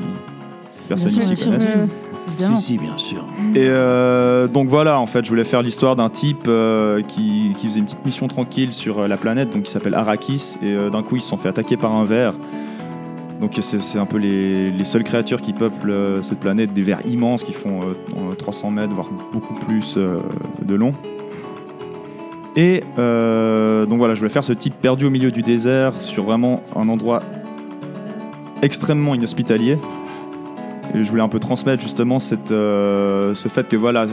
Personne 0.89 1.09
Bien 1.09 1.21
sûr, 1.21 1.31
ici 1.33 1.43
bien 1.49 1.57
connaisse. 1.57 1.71
sûr. 1.71 1.81
Évidemment. 2.27 2.57
Si, 2.57 2.63
si, 2.63 2.77
bien 2.77 2.97
sûr. 2.97 3.25
Et 3.55 3.67
euh, 3.67 4.47
donc 4.47 4.67
voilà, 4.67 4.99
en 4.99 5.07
fait, 5.07 5.23
je 5.23 5.29
voulais 5.29 5.43
faire 5.43 5.61
l'histoire 5.63 5.95
d'un 5.95 6.09
type 6.09 6.45
euh, 6.47 7.01
qui, 7.01 7.53
qui 7.57 7.67
faisait 7.67 7.79
une 7.79 7.85
petite 7.85 8.05
mission 8.05 8.27
tranquille 8.27 8.73
sur 8.73 8.99
euh, 8.99 9.07
la 9.07 9.17
planète, 9.17 9.49
donc 9.51 9.63
qui 9.63 9.71
s'appelle 9.71 9.95
Arrakis, 9.95 10.57
et 10.61 10.73
euh, 10.73 10.89
d'un 10.89 11.01
coup 11.01 11.15
ils 11.15 11.21
se 11.21 11.29
sont 11.29 11.37
fait 11.37 11.49
attaquer 11.49 11.77
par 11.77 11.93
un 11.95 12.03
ver. 12.05 12.33
Donc 13.41 13.57
c'est 13.61 13.81
c'est 13.81 13.97
un 13.97 14.05
peu 14.05 14.17
les, 14.17 14.69
les 14.69 14.83
seules 14.83 15.05
créatures 15.05 15.41
qui 15.41 15.53
peuplent 15.53 15.89
euh, 15.91 16.21
cette 16.21 16.39
planète, 16.39 16.73
des 16.73 16.81
vers 16.81 17.05
immenses 17.07 17.43
qui 17.43 17.53
font 17.53 17.79
euh, 17.81 18.35
300 18.35 18.69
mètres, 18.71 18.93
voire 18.93 19.09
beaucoup 19.31 19.53
plus 19.53 19.95
euh, 19.97 20.17
de 20.61 20.75
long. 20.75 20.93
Et 22.55 22.83
euh, 22.97 23.85
donc 23.85 23.97
voilà, 23.99 24.13
je 24.13 24.19
voulais 24.19 24.31
faire 24.31 24.43
ce 24.43 24.51
type 24.53 24.73
perdu 24.81 25.05
au 25.05 25.09
milieu 25.09 25.31
du 25.31 25.41
désert 25.41 26.01
sur 26.01 26.25
vraiment 26.25 26.61
un 26.75 26.89
endroit 26.89 27.23
extrêmement 28.61 29.15
inhospitalier. 29.15 29.77
Je 30.93 31.09
voulais 31.09 31.21
un 31.21 31.29
peu 31.29 31.39
transmettre 31.39 31.83
justement 31.83 32.17
euh, 32.51 33.33
ce 33.33 33.47
fait 33.47 33.67
que 33.67 33.75
voilà, 33.75 34.07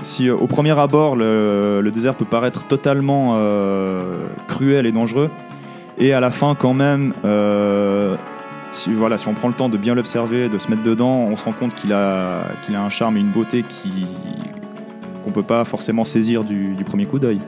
si 0.00 0.28
euh, 0.28 0.34
au 0.34 0.46
premier 0.46 0.78
abord 0.78 1.16
le, 1.16 1.90
désert 1.92 2.14
peut 2.14 2.24
paraître 2.24 2.66
totalement 2.66 3.34
euh, 3.36 4.26
cruel 4.46 4.86
et 4.86 4.92
dangereux, 4.92 5.30
et 5.98 6.12
à 6.12 6.20
la 6.20 6.30
fin 6.30 6.54
quand 6.54 6.74
même, 6.74 7.14
si, 8.72 8.92
voilà, 8.92 9.18
si 9.18 9.28
on 9.28 9.34
prend 9.34 9.48
le 9.48 9.54
temps 9.54 9.68
de 9.68 9.78
bien 9.78 9.94
l'observer, 9.94 10.48
de 10.48 10.58
se 10.58 10.68
mettre 10.68 10.82
dedans, 10.82 11.28
on 11.30 11.36
se 11.36 11.44
rend 11.44 11.52
compte 11.52 11.74
qu'il 11.74 11.92
a, 11.92 12.48
qu'il 12.62 12.74
a 12.74 12.82
un 12.82 12.90
charme 12.90 13.16
et 13.16 13.20
une 13.20 13.30
beauté 13.30 13.64
qu'on 15.22 15.30
peut 15.30 15.42
pas 15.42 15.64
forcément 15.64 16.04
saisir 16.04 16.44
du, 16.44 16.74
du 16.74 16.84
premier 16.84 17.06
coup 17.06 17.18
d'œil. 17.18 17.40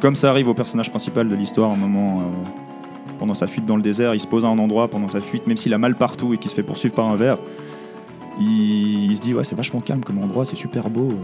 Comme 0.00 0.14
ça 0.14 0.30
arrive 0.30 0.48
au 0.48 0.54
personnage 0.54 0.90
principal 0.90 1.28
de 1.28 1.34
l'histoire, 1.34 1.70
à 1.70 1.74
un 1.74 1.76
moment, 1.76 2.22
pendant 3.18 3.34
sa 3.34 3.48
fuite 3.48 3.66
dans 3.66 3.76
le 3.76 3.82
désert, 3.82 4.14
il 4.14 4.20
se 4.20 4.26
pose 4.28 4.44
à 4.44 4.48
un 4.48 4.58
endroit 4.58 4.88
pendant 4.88 5.08
sa 5.08 5.20
fuite, 5.20 5.46
même 5.46 5.56
s'il 5.56 5.74
a 5.74 5.78
mal 5.78 5.96
partout 5.96 6.32
et 6.32 6.38
qu'il 6.38 6.50
se 6.50 6.54
fait 6.54 6.62
poursuivre 6.62 6.94
par 6.94 7.08
un 7.08 7.16
ver, 7.16 7.36
il, 8.40 9.10
il 9.10 9.16
se 9.16 9.22
dit 9.22 9.34
ouais 9.34 9.44
c'est 9.44 9.56
vachement 9.56 9.80
calme 9.80 10.02
comme 10.04 10.18
endroit, 10.18 10.44
c'est 10.44 10.56
super 10.56 10.90
beau. 10.90 11.14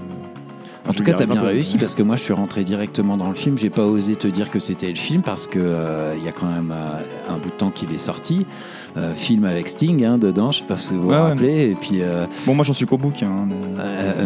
En 0.86 0.92
tout 0.92 1.02
cas, 1.02 1.14
t'as 1.14 1.26
bien 1.26 1.40
réussi 1.40 1.78
parce 1.78 1.94
que 1.94 2.02
moi, 2.02 2.16
je 2.16 2.22
suis 2.22 2.34
rentré 2.34 2.62
directement 2.62 3.16
dans 3.16 3.30
le 3.30 3.34
film. 3.34 3.56
J'ai 3.56 3.70
pas 3.70 3.86
osé 3.86 4.16
te 4.16 4.26
dire 4.26 4.50
que 4.50 4.58
c'était 4.58 4.90
le 4.90 4.96
film 4.96 5.22
parce 5.22 5.46
que 5.46 5.58
euh, 5.58 6.14
il 6.16 6.22
y 6.22 6.28
a 6.28 6.32
quand 6.32 6.50
même 6.50 6.72
euh, 6.72 7.32
un 7.32 7.38
bout 7.38 7.48
de 7.48 7.54
temps 7.54 7.70
qu'il 7.70 7.92
est 7.92 7.98
sorti. 7.98 8.46
Euh, 8.96 9.12
film 9.12 9.44
avec 9.44 9.68
Sting 9.68 10.04
hein, 10.04 10.18
dedans, 10.18 10.52
je 10.52 10.60
sais 10.60 10.64
pas 10.66 10.76
si 10.76 10.94
vous 10.94 11.02
vous 11.02 11.08
Ouais, 11.08 11.14
ouais. 11.16 11.20
rappelez. 11.20 11.70
Et 11.70 11.74
puis, 11.74 12.00
euh, 12.00 12.26
Bon 12.46 12.54
moi 12.54 12.64
j'en 12.64 12.72
suis 12.72 12.86
qu'au 12.86 12.96
bouquin. 12.96 13.26
hein, 13.26 13.48
mais- 13.48 13.80
euh, 13.80 14.24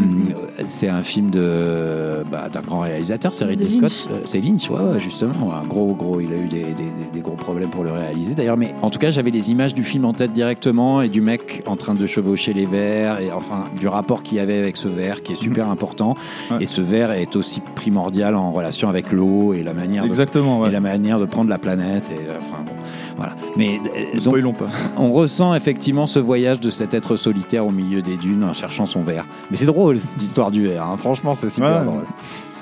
c'est 0.67 0.89
un 0.89 1.03
film 1.03 1.31
de 1.31 2.23
bah, 2.31 2.49
d'un 2.53 2.61
grand 2.61 2.81
réalisateur, 2.81 3.33
c'est 3.33 3.47
Ridley 3.47 3.65
De 3.67 3.71
Scott. 3.71 4.09
Euh, 4.13 4.19
c'est 4.25 4.41
Lynch, 4.43 4.69
ouais, 4.69 4.77
ouais, 4.79 5.01
justement. 5.01 5.55
Un 5.55 5.65
gros, 5.67 5.95
gros, 5.95 6.21
il 6.21 6.33
a 6.35 6.37
eu 6.37 6.49
des, 6.49 6.65
des- 6.65 6.73
des- 6.75 7.09
des 7.15 7.21
gros 7.21 7.33
problèmes 7.37 7.71
pour 7.71 7.83
le 7.83 7.93
réaliser 7.93 8.35
d'ailleurs. 8.35 8.59
Mais 8.59 8.75
en 8.83 8.91
tout 8.91 8.99
cas, 8.99 9.11
j'avais 9.11 9.31
les 9.31 9.51
images 9.51 9.73
du 9.73 9.85
film 9.85 10.05
en 10.05 10.13
tête 10.13 10.33
directement 10.33 11.01
et 11.01 11.09
du 11.09 11.23
mec 11.23 11.63
en 11.67 11.77
train 11.77 11.95
de 11.95 12.07
chevaucher 12.07 12.53
les 12.53 12.67
verres 12.67 13.21
et 13.21 13.33
enfin 13.33 13.65
du 13.81 13.89
rapport 13.89 14.23
qu'il 14.23 14.37
y 14.37 14.41
avait 14.41 14.59
avec 14.59 14.77
ce 14.77 14.89
verre 14.89 15.23
qui 15.23 15.33
est 15.33 15.37
super 15.37 15.71
important. 15.71 16.15
Ouais. 16.51 16.59
Et 16.61 16.67
ce 16.67 16.83
verre 16.83 17.13
est 17.13 17.37
aussi 17.37 17.63
primordial 17.75 18.35
en 18.35 18.51
relation 18.51 18.91
avec 18.91 19.13
l'eau 19.13 19.55
et 19.55 19.63
la 19.63 19.73
manière 19.73 20.03
de 20.03 20.09
Exactement. 20.09 20.59
et 20.61 20.67
Ouais. 20.67 20.71
la 20.73 20.81
manière 20.81 21.19
de 21.19 21.25
prendre 21.25 21.49
la 21.49 21.59
planète. 21.59 22.11
Et, 22.11 22.19
enfin, 22.39 22.63
bon, 22.67 22.73
voilà. 23.17 23.35
Mais 23.57 23.81
euh, 23.97 24.15
Ne 24.17 24.43
donc, 24.43 24.58
on 24.97 25.13
ressent 25.13 25.55
effectivement 25.55 26.07
ce 26.07 26.19
voyage 26.19 26.61
de 26.61 26.71
cet 26.71 26.95
être 26.95 27.17
solitaire 27.17 27.67
au 27.67 27.71
milieu 27.71 28.03
des 28.03 28.17
dunes 28.17 28.45
en 28.45 28.53
cherchant 28.53 28.87
son 28.87 29.03
verre. 29.03 29.25
Mais 29.51 29.57
c'est 29.57 29.67
drôle 29.67 29.99
cette 30.01 30.23
histoire 30.23 30.51
du 30.51 30.67
verre. 30.67 30.85
hein. 30.85 30.97
Franchement, 30.97 31.35
c'est 31.35 31.49
super 31.51 31.79
Ouais. 31.81 31.85
drôle. 31.85 32.05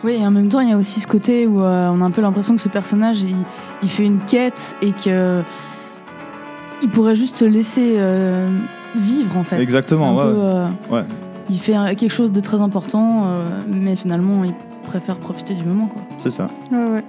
Oui, 0.05 0.13
et 0.21 0.27
en 0.27 0.31
même 0.31 0.49
temps, 0.49 0.61
il 0.61 0.69
y 0.69 0.73
a 0.73 0.77
aussi 0.77 1.01
ce 1.01 1.07
côté 1.07 1.47
où 1.47 1.61
euh, 1.63 1.91
on 1.93 2.01
a 2.01 2.05
un 2.05 2.11
peu 2.11 2.21
l'impression 2.23 2.55
que 2.55 2.61
ce 2.63 2.69
personnage, 2.69 3.23
il, 3.23 3.35
il 3.83 3.89
fait 3.89 4.05
une 4.05 4.19
quête 4.21 4.77
et 4.83 4.93
que 4.93 5.43
il 6.83 6.91
pourrait 6.91 7.15
juste 7.15 7.37
se 7.37 7.45
laisser 7.47 7.95
euh, 7.97 8.51
vivre 8.95 9.37
en 9.37 9.43
fait. 9.45 9.59
Exactement, 9.61 10.15
ouais, 10.17 10.23
peu, 10.25 10.29
euh, 10.39 10.67
Ouais. 10.91 11.05
Il 11.49 11.59
fait 11.61 11.75
quelque 11.97 12.13
chose 12.13 12.33
de 12.33 12.41
très 12.41 12.61
important, 12.61 13.23
euh, 13.27 13.49
mais 13.69 13.95
finalement, 13.97 14.45
il 14.45 14.53
préfère 14.87 15.17
profiter 15.17 15.55
du 15.55 15.65
moment. 15.65 15.87
Quoi. 15.87 16.03
C'est 16.19 16.31
ça. 16.31 16.49
ouais, 16.71 16.77
ouais. 16.79 17.05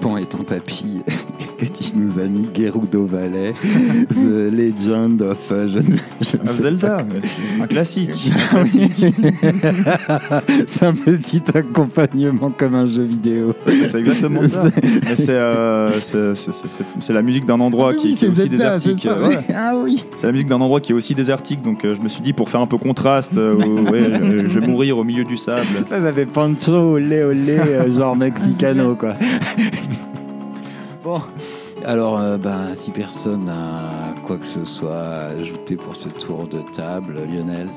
Bon, 0.00 0.16
et 0.16 0.26
ton 0.26 0.38
tapis 0.44 1.02
que 1.58 1.64
tu 1.66 1.96
nous 1.96 2.18
as 2.18 2.24
mis, 2.26 2.48
Gerudo 2.54 3.06
Valley, 3.06 3.52
The 4.10 4.50
Legend 4.52 5.22
of. 5.22 5.38
euh, 5.52 5.68
je, 5.68 5.78
ne- 5.78 5.96
je 6.20 6.36
ne 6.36 6.42
Ah, 6.42 6.46
sais 6.48 6.62
Zelda, 6.62 7.06
un 7.62 7.66
classique. 7.66 8.10
Un 8.50 8.64
classique. 8.64 9.04
pas. 10.28 10.42
c'est 10.66 10.86
un 10.86 10.94
petit 10.94 11.42
accompagnement 11.54 12.50
comme 12.50 12.74
un 12.74 12.86
jeu 12.86 13.02
vidéo. 13.04 13.54
c'est 13.86 13.98
exactement 14.00 14.42
ça. 14.42 14.66
C'est 15.14 15.28
euh, 15.30 15.90
la 17.08 17.22
musique 17.22 17.44
d'un 17.46 17.60
endroit 17.60 17.94
qui, 17.94 18.10
qui 18.10 18.24
est 18.24 18.28
aussi 18.28 18.48
désertique. 18.48 19.06
euh, 19.06 19.28
ouais. 19.28 19.38
Ah 19.54 19.72
oui. 19.76 20.04
C'est 20.16 20.26
la 20.26 20.32
musique 20.32 20.48
d'un 20.48 20.60
endroit 20.60 20.80
qui 20.80 20.92
est 20.92 20.94
aussi 20.94 21.14
désertique, 21.14 21.62
donc 21.62 21.84
euh, 21.84 21.94
je 21.94 22.00
me 22.00 22.08
suis 22.08 22.22
dit 22.22 22.32
pour 22.32 22.48
faire 22.50 22.60
un 22.60 22.66
peu 22.66 22.78
contraste, 22.78 23.36
euh, 23.38 23.54
ouais, 23.54 24.44
je, 24.48 24.58
vais 24.58 24.66
mourir 24.66 24.98
au 24.98 25.04
milieu 25.04 25.24
du 25.24 25.36
sable. 25.36 25.62
Ça, 25.86 26.00
ça 26.00 26.12
fait 26.12 26.26
pancho, 26.26 26.72
olé, 26.94 27.22
olé, 27.22 27.58
genre 27.90 28.16
mexicano, 28.24 28.96
quoi. 28.96 29.14
bon, 31.04 31.20
alors, 31.84 32.18
euh, 32.18 32.38
ben, 32.38 32.74
si 32.74 32.90
personne 32.90 33.44
n'a 33.44 34.14
quoi 34.24 34.38
que 34.38 34.46
ce 34.46 34.64
soit 34.64 34.96
à 34.96 35.24
ajouter 35.38 35.76
pour 35.76 35.96
ce 35.96 36.08
tour 36.08 36.46
de 36.48 36.62
table, 36.72 37.14
Lionel 37.30 37.68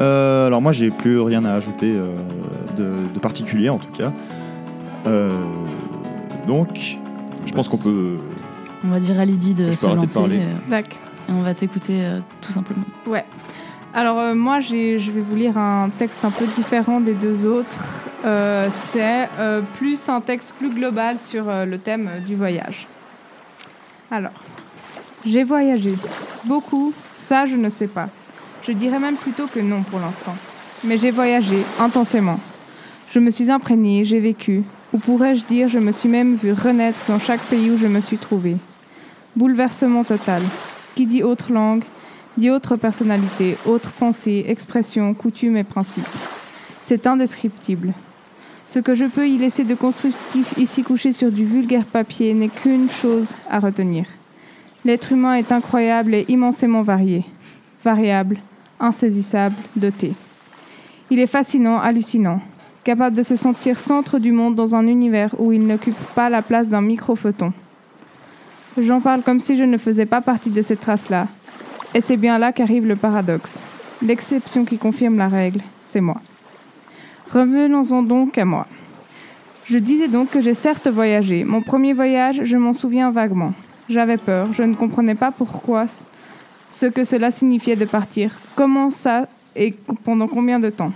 Euh, 0.00 0.46
alors 0.46 0.60
moi 0.60 0.72
j'ai 0.72 0.90
plus 0.90 1.18
rien 1.20 1.44
à 1.46 1.52
ajouter 1.54 1.94
euh, 1.96 2.14
de, 2.76 2.90
de 3.14 3.18
particulier 3.18 3.68
en 3.70 3.78
tout 3.78 3.90
cas. 3.92 4.12
Euh, 5.06 5.30
donc 6.46 6.98
je 7.46 7.52
pense 7.52 7.68
qu'on 7.68 7.78
peut. 7.78 8.18
On 8.84 8.88
va 8.88 9.00
dire 9.00 9.18
à 9.18 9.24
Lydie 9.24 9.54
de 9.54 9.72
se 9.72 9.86
de 9.86 9.94
lancer 9.94 10.06
et 11.28 11.32
on 11.32 11.42
va 11.42 11.54
t'écouter 11.54 12.04
euh, 12.04 12.20
tout 12.40 12.52
simplement. 12.52 12.84
Ouais. 13.06 13.24
Alors 13.94 14.18
euh, 14.18 14.34
moi, 14.34 14.60
j'ai- 14.60 14.98
je 14.98 15.10
vais 15.10 15.22
vous 15.22 15.34
lire 15.34 15.56
un 15.56 15.88
texte 15.98 16.24
un 16.24 16.30
peu 16.30 16.44
différent 16.56 17.00
des 17.00 17.14
deux 17.14 17.46
autres. 17.46 17.95
Euh, 18.26 18.68
c'est 18.92 19.28
euh, 19.38 19.60
plus 19.76 20.08
un 20.08 20.20
texte 20.20 20.52
plus 20.58 20.70
global 20.70 21.16
sur 21.24 21.48
euh, 21.48 21.64
le 21.64 21.78
thème 21.78 22.10
du 22.26 22.34
voyage. 22.34 22.88
Alors, 24.10 24.32
j'ai 25.24 25.44
voyagé. 25.44 25.94
Beaucoup, 26.44 26.92
ça 27.20 27.46
je 27.46 27.54
ne 27.54 27.68
sais 27.68 27.86
pas. 27.86 28.08
Je 28.66 28.72
dirais 28.72 28.98
même 28.98 29.16
plutôt 29.16 29.46
que 29.46 29.60
non 29.60 29.82
pour 29.82 30.00
l'instant. 30.00 30.34
Mais 30.82 30.98
j'ai 30.98 31.12
voyagé 31.12 31.62
intensément. 31.78 32.40
Je 33.12 33.20
me 33.20 33.30
suis 33.30 33.50
imprégnée, 33.50 34.04
j'ai 34.04 34.20
vécu. 34.20 34.62
Ou 34.92 34.98
pourrais-je 34.98 35.44
dire, 35.44 35.68
je 35.68 35.78
me 35.78 35.92
suis 35.92 36.08
même 36.08 36.34
vue 36.34 36.52
renaître 36.52 36.98
dans 37.08 37.18
chaque 37.18 37.42
pays 37.42 37.70
où 37.70 37.78
je 37.78 37.86
me 37.86 38.00
suis 38.00 38.18
trouvée. 38.18 38.56
Bouleversement 39.36 40.04
total. 40.04 40.42
Qui 40.94 41.06
dit 41.06 41.22
autre 41.22 41.52
langue 41.52 41.84
dit 42.36 42.50
autre 42.50 42.76
personnalité, 42.76 43.56
autre 43.64 43.90
pensée, 43.92 44.44
expression, 44.48 45.14
coutume 45.14 45.56
et 45.56 45.64
principe. 45.64 46.06
C'est 46.80 47.06
indescriptible. 47.06 47.94
Ce 48.68 48.80
que 48.80 48.94
je 48.94 49.04
peux 49.04 49.28
y 49.28 49.38
laisser 49.38 49.64
de 49.64 49.74
constructif 49.74 50.54
ici 50.58 50.82
couché 50.82 51.12
sur 51.12 51.30
du 51.30 51.44
vulgaire 51.44 51.84
papier 51.84 52.34
n'est 52.34 52.48
qu'une 52.48 52.90
chose 52.90 53.34
à 53.48 53.60
retenir. 53.60 54.06
L'être 54.84 55.12
humain 55.12 55.34
est 55.34 55.52
incroyable 55.52 56.14
et 56.14 56.24
immensément 56.28 56.82
varié, 56.82 57.24
variable, 57.84 58.38
insaisissable, 58.80 59.56
doté. 59.76 60.12
Il 61.10 61.20
est 61.20 61.26
fascinant, 61.26 61.78
hallucinant, 61.78 62.40
capable 62.82 63.16
de 63.16 63.22
se 63.22 63.36
sentir 63.36 63.78
centre 63.78 64.18
du 64.18 64.32
monde 64.32 64.56
dans 64.56 64.74
un 64.74 64.86
univers 64.86 65.34
où 65.38 65.52
il 65.52 65.66
n'occupe 65.66 65.98
pas 66.14 66.28
la 66.28 66.42
place 66.42 66.68
d'un 66.68 66.82
micro-photon. 66.82 67.52
J'en 68.78 69.00
parle 69.00 69.22
comme 69.22 69.40
si 69.40 69.56
je 69.56 69.64
ne 69.64 69.78
faisais 69.78 70.06
pas 70.06 70.20
partie 70.20 70.50
de 70.50 70.62
cette 70.62 70.84
race-là, 70.84 71.28
et 71.94 72.00
c'est 72.00 72.16
bien 72.16 72.38
là 72.38 72.52
qu'arrive 72.52 72.86
le 72.86 72.96
paradoxe. 72.96 73.62
L'exception 74.02 74.64
qui 74.64 74.76
confirme 74.76 75.16
la 75.16 75.28
règle, 75.28 75.62
c'est 75.82 76.00
moi. 76.00 76.20
Revenons-en 77.30 78.02
donc 78.02 78.38
à 78.38 78.44
moi. 78.44 78.66
Je 79.64 79.78
disais 79.78 80.08
donc 80.08 80.30
que 80.30 80.40
j'ai 80.40 80.54
certes 80.54 80.88
voyagé. 80.88 81.44
Mon 81.44 81.62
premier 81.62 81.92
voyage, 81.92 82.42
je 82.44 82.56
m'en 82.56 82.72
souviens 82.72 83.10
vaguement. 83.10 83.52
J'avais 83.88 84.16
peur, 84.16 84.52
je 84.52 84.62
ne 84.62 84.74
comprenais 84.74 85.14
pas 85.14 85.30
pourquoi, 85.30 85.86
ce 86.70 86.86
que 86.86 87.04
cela 87.04 87.30
signifiait 87.30 87.76
de 87.76 87.84
partir, 87.84 88.32
comment 88.54 88.90
ça 88.90 89.28
et 89.54 89.74
pendant 90.04 90.28
combien 90.28 90.58
de 90.58 90.70
temps? 90.70 90.92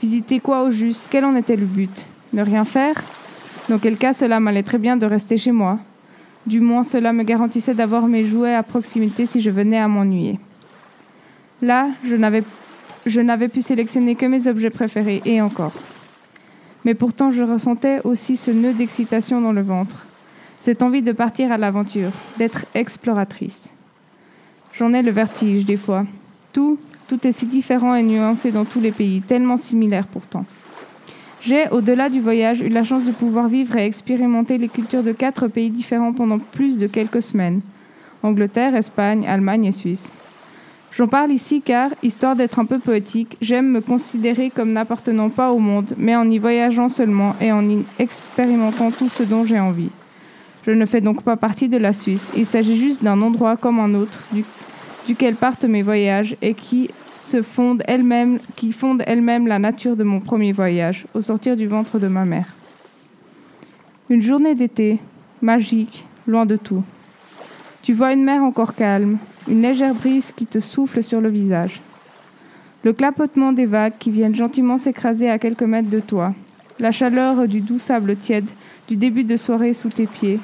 Visiter 0.00 0.40
quoi 0.40 0.62
au 0.62 0.70
juste? 0.70 1.08
Quel 1.10 1.24
en 1.24 1.36
était 1.36 1.56
le 1.56 1.66
but? 1.66 2.06
Ne 2.32 2.42
rien 2.42 2.64
faire? 2.64 2.94
Dans 3.68 3.78
quel 3.78 3.98
cas 3.98 4.12
cela 4.12 4.40
m'allait 4.40 4.62
très 4.62 4.78
bien 4.78 4.96
de 4.96 5.06
rester 5.06 5.36
chez 5.36 5.52
moi 5.52 5.78
du 6.48 6.60
moins, 6.60 6.82
cela 6.82 7.12
me 7.12 7.24
garantissait 7.24 7.74
d'avoir 7.74 8.06
mes 8.06 8.24
jouets 8.24 8.54
à 8.54 8.62
proximité 8.62 9.26
si 9.26 9.42
je 9.42 9.50
venais 9.50 9.76
à 9.76 9.86
m'ennuyer. 9.86 10.40
Là, 11.60 11.88
je 12.06 12.16
n'avais, 12.16 12.42
je 13.08 13.20
n'avais 13.20 13.48
pu 13.48 13.62
sélectionner 13.62 14.14
que 14.14 14.26
mes 14.26 14.46
objets 14.46 14.70
préférés, 14.70 15.22
et 15.24 15.40
encore. 15.40 15.72
Mais 16.84 16.94
pourtant, 16.94 17.30
je 17.30 17.42
ressentais 17.42 18.00
aussi 18.04 18.36
ce 18.36 18.50
nœud 18.50 18.72
d'excitation 18.72 19.40
dans 19.40 19.52
le 19.52 19.62
ventre, 19.62 20.06
cette 20.60 20.82
envie 20.82 21.02
de 21.02 21.12
partir 21.12 21.52
à 21.52 21.58
l'aventure, 21.58 22.10
d'être 22.38 22.66
exploratrice. 22.74 23.74
J'en 24.72 24.92
ai 24.92 25.02
le 25.02 25.10
vertige 25.10 25.64
des 25.64 25.76
fois. 25.76 26.06
Tout, 26.52 26.78
tout 27.08 27.26
est 27.26 27.32
si 27.32 27.46
différent 27.46 27.94
et 27.94 28.02
nuancé 28.02 28.52
dans 28.52 28.64
tous 28.64 28.80
les 28.80 28.92
pays, 28.92 29.22
tellement 29.22 29.56
similaire 29.56 30.06
pourtant. 30.06 30.44
J'ai, 31.40 31.68
au-delà 31.70 32.08
du 32.08 32.20
voyage, 32.20 32.60
eu 32.60 32.68
la 32.68 32.84
chance 32.84 33.04
de 33.04 33.12
pouvoir 33.12 33.48
vivre 33.48 33.76
et 33.76 33.86
expérimenter 33.86 34.58
les 34.58 34.68
cultures 34.68 35.02
de 35.02 35.12
quatre 35.12 35.46
pays 35.48 35.70
différents 35.70 36.12
pendant 36.12 36.38
plus 36.38 36.78
de 36.78 36.86
quelques 36.86 37.22
semaines, 37.22 37.60
Angleterre, 38.22 38.74
Espagne, 38.74 39.26
Allemagne 39.26 39.66
et 39.66 39.72
Suisse. 39.72 40.12
J'en 40.96 41.06
parle 41.06 41.30
ici 41.30 41.60
car, 41.60 41.90
histoire 42.02 42.34
d'être 42.34 42.58
un 42.58 42.64
peu 42.64 42.78
poétique, 42.78 43.36
j'aime 43.40 43.68
me 43.70 43.80
considérer 43.80 44.50
comme 44.50 44.72
n'appartenant 44.72 45.28
pas 45.28 45.52
au 45.52 45.58
monde, 45.58 45.94
mais 45.96 46.16
en 46.16 46.28
y 46.28 46.38
voyageant 46.38 46.88
seulement 46.88 47.36
et 47.40 47.52
en 47.52 47.68
y 47.68 47.84
expérimentant 47.98 48.90
tout 48.90 49.08
ce 49.08 49.22
dont 49.22 49.44
j'ai 49.44 49.60
envie. 49.60 49.90
Je 50.66 50.72
ne 50.72 50.86
fais 50.86 51.00
donc 51.00 51.22
pas 51.22 51.36
partie 51.36 51.68
de 51.68 51.76
la 51.76 51.92
Suisse, 51.92 52.32
il 52.36 52.46
s'agit 52.46 52.76
juste 52.76 53.02
d'un 53.04 53.20
endroit 53.22 53.56
comme 53.56 53.78
un 53.78 53.94
autre, 53.94 54.18
du- 54.32 54.44
duquel 55.06 55.36
partent 55.36 55.64
mes 55.64 55.82
voyages 55.82 56.36
et 56.42 56.54
qui 56.54 56.90
se 57.16 57.42
fonde 57.42 57.82
elle-même, 57.86 58.38
qui 58.56 58.72
fonde 58.72 59.02
elle-même 59.06 59.46
la 59.46 59.58
nature 59.58 59.94
de 59.94 60.04
mon 60.04 60.20
premier 60.20 60.52
voyage, 60.52 61.06
au 61.14 61.20
sortir 61.20 61.54
du 61.56 61.66
ventre 61.66 61.98
de 61.98 62.08
ma 62.08 62.24
mère. 62.24 62.54
Une 64.10 64.22
journée 64.22 64.54
d'été, 64.54 64.98
magique, 65.42 66.06
loin 66.26 66.44
de 66.46 66.56
tout. 66.56 66.82
Tu 67.88 67.94
vois 67.94 68.12
une 68.12 68.22
mer 68.22 68.42
encore 68.42 68.74
calme, 68.74 69.16
une 69.48 69.62
légère 69.62 69.94
brise 69.94 70.30
qui 70.36 70.44
te 70.44 70.60
souffle 70.60 71.02
sur 71.02 71.22
le 71.22 71.30
visage. 71.30 71.80
Le 72.84 72.92
clapotement 72.92 73.50
des 73.52 73.64
vagues 73.64 73.94
qui 73.98 74.10
viennent 74.10 74.34
gentiment 74.34 74.76
s'écraser 74.76 75.30
à 75.30 75.38
quelques 75.38 75.62
mètres 75.62 75.88
de 75.88 76.00
toi. 76.00 76.34
La 76.78 76.90
chaleur 76.90 77.48
du 77.48 77.62
doux 77.62 77.78
sable 77.78 78.16
tiède 78.16 78.50
du 78.88 78.96
début 78.96 79.24
de 79.24 79.38
soirée 79.38 79.72
sous 79.72 79.88
tes 79.88 80.04
pieds. 80.06 80.38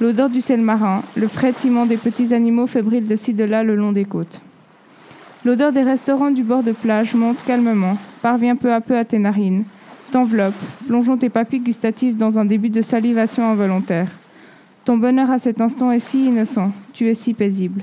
L'odeur 0.00 0.30
du 0.30 0.40
sel 0.40 0.60
marin, 0.60 1.02
le 1.16 1.26
frétillement 1.26 1.86
des 1.86 1.96
petits 1.96 2.32
animaux 2.32 2.68
fébriles 2.68 3.08
de 3.08 3.16
ci 3.16 3.34
de 3.34 3.42
là 3.42 3.64
le 3.64 3.74
long 3.74 3.90
des 3.90 4.04
côtes. 4.04 4.40
L'odeur 5.44 5.72
des 5.72 5.82
restaurants 5.82 6.30
du 6.30 6.44
bord 6.44 6.62
de 6.62 6.70
plage 6.70 7.16
monte 7.16 7.44
calmement, 7.44 7.98
parvient 8.22 8.54
peu 8.54 8.72
à 8.72 8.80
peu 8.80 8.96
à 8.96 9.04
tes 9.04 9.18
narines, 9.18 9.64
t'enveloppe, 10.12 10.54
plongeant 10.86 11.16
tes 11.16 11.30
papilles 11.30 11.58
gustatives 11.58 12.16
dans 12.16 12.38
un 12.38 12.44
début 12.44 12.70
de 12.70 12.80
salivation 12.80 13.44
involontaire. 13.50 14.06
Ton 14.86 14.98
bonheur 14.98 15.32
à 15.32 15.38
cet 15.38 15.60
instant 15.60 15.90
est 15.90 15.98
si 15.98 16.26
innocent, 16.26 16.70
tu 16.92 17.08
es 17.08 17.14
si 17.14 17.34
paisible. 17.34 17.82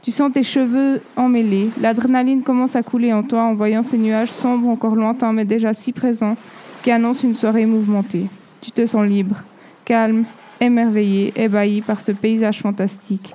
Tu 0.00 0.12
sens 0.12 0.32
tes 0.32 0.44
cheveux 0.44 1.02
emmêlés, 1.16 1.70
l'adrénaline 1.80 2.44
commence 2.44 2.76
à 2.76 2.84
couler 2.84 3.12
en 3.12 3.24
toi 3.24 3.42
en 3.42 3.54
voyant 3.54 3.82
ces 3.82 3.98
nuages 3.98 4.30
sombres 4.30 4.68
encore 4.68 4.94
lointains 4.94 5.32
mais 5.32 5.44
déjà 5.44 5.72
si 5.72 5.92
présents 5.92 6.36
qui 6.84 6.92
annoncent 6.92 7.26
une 7.26 7.34
soirée 7.34 7.66
mouvementée. 7.66 8.28
Tu 8.60 8.70
te 8.70 8.86
sens 8.86 9.04
libre, 9.04 9.42
calme, 9.84 10.24
émerveillé, 10.60 11.32
ébahi 11.34 11.80
par 11.80 12.00
ce 12.00 12.12
paysage 12.12 12.60
fantastique, 12.60 13.34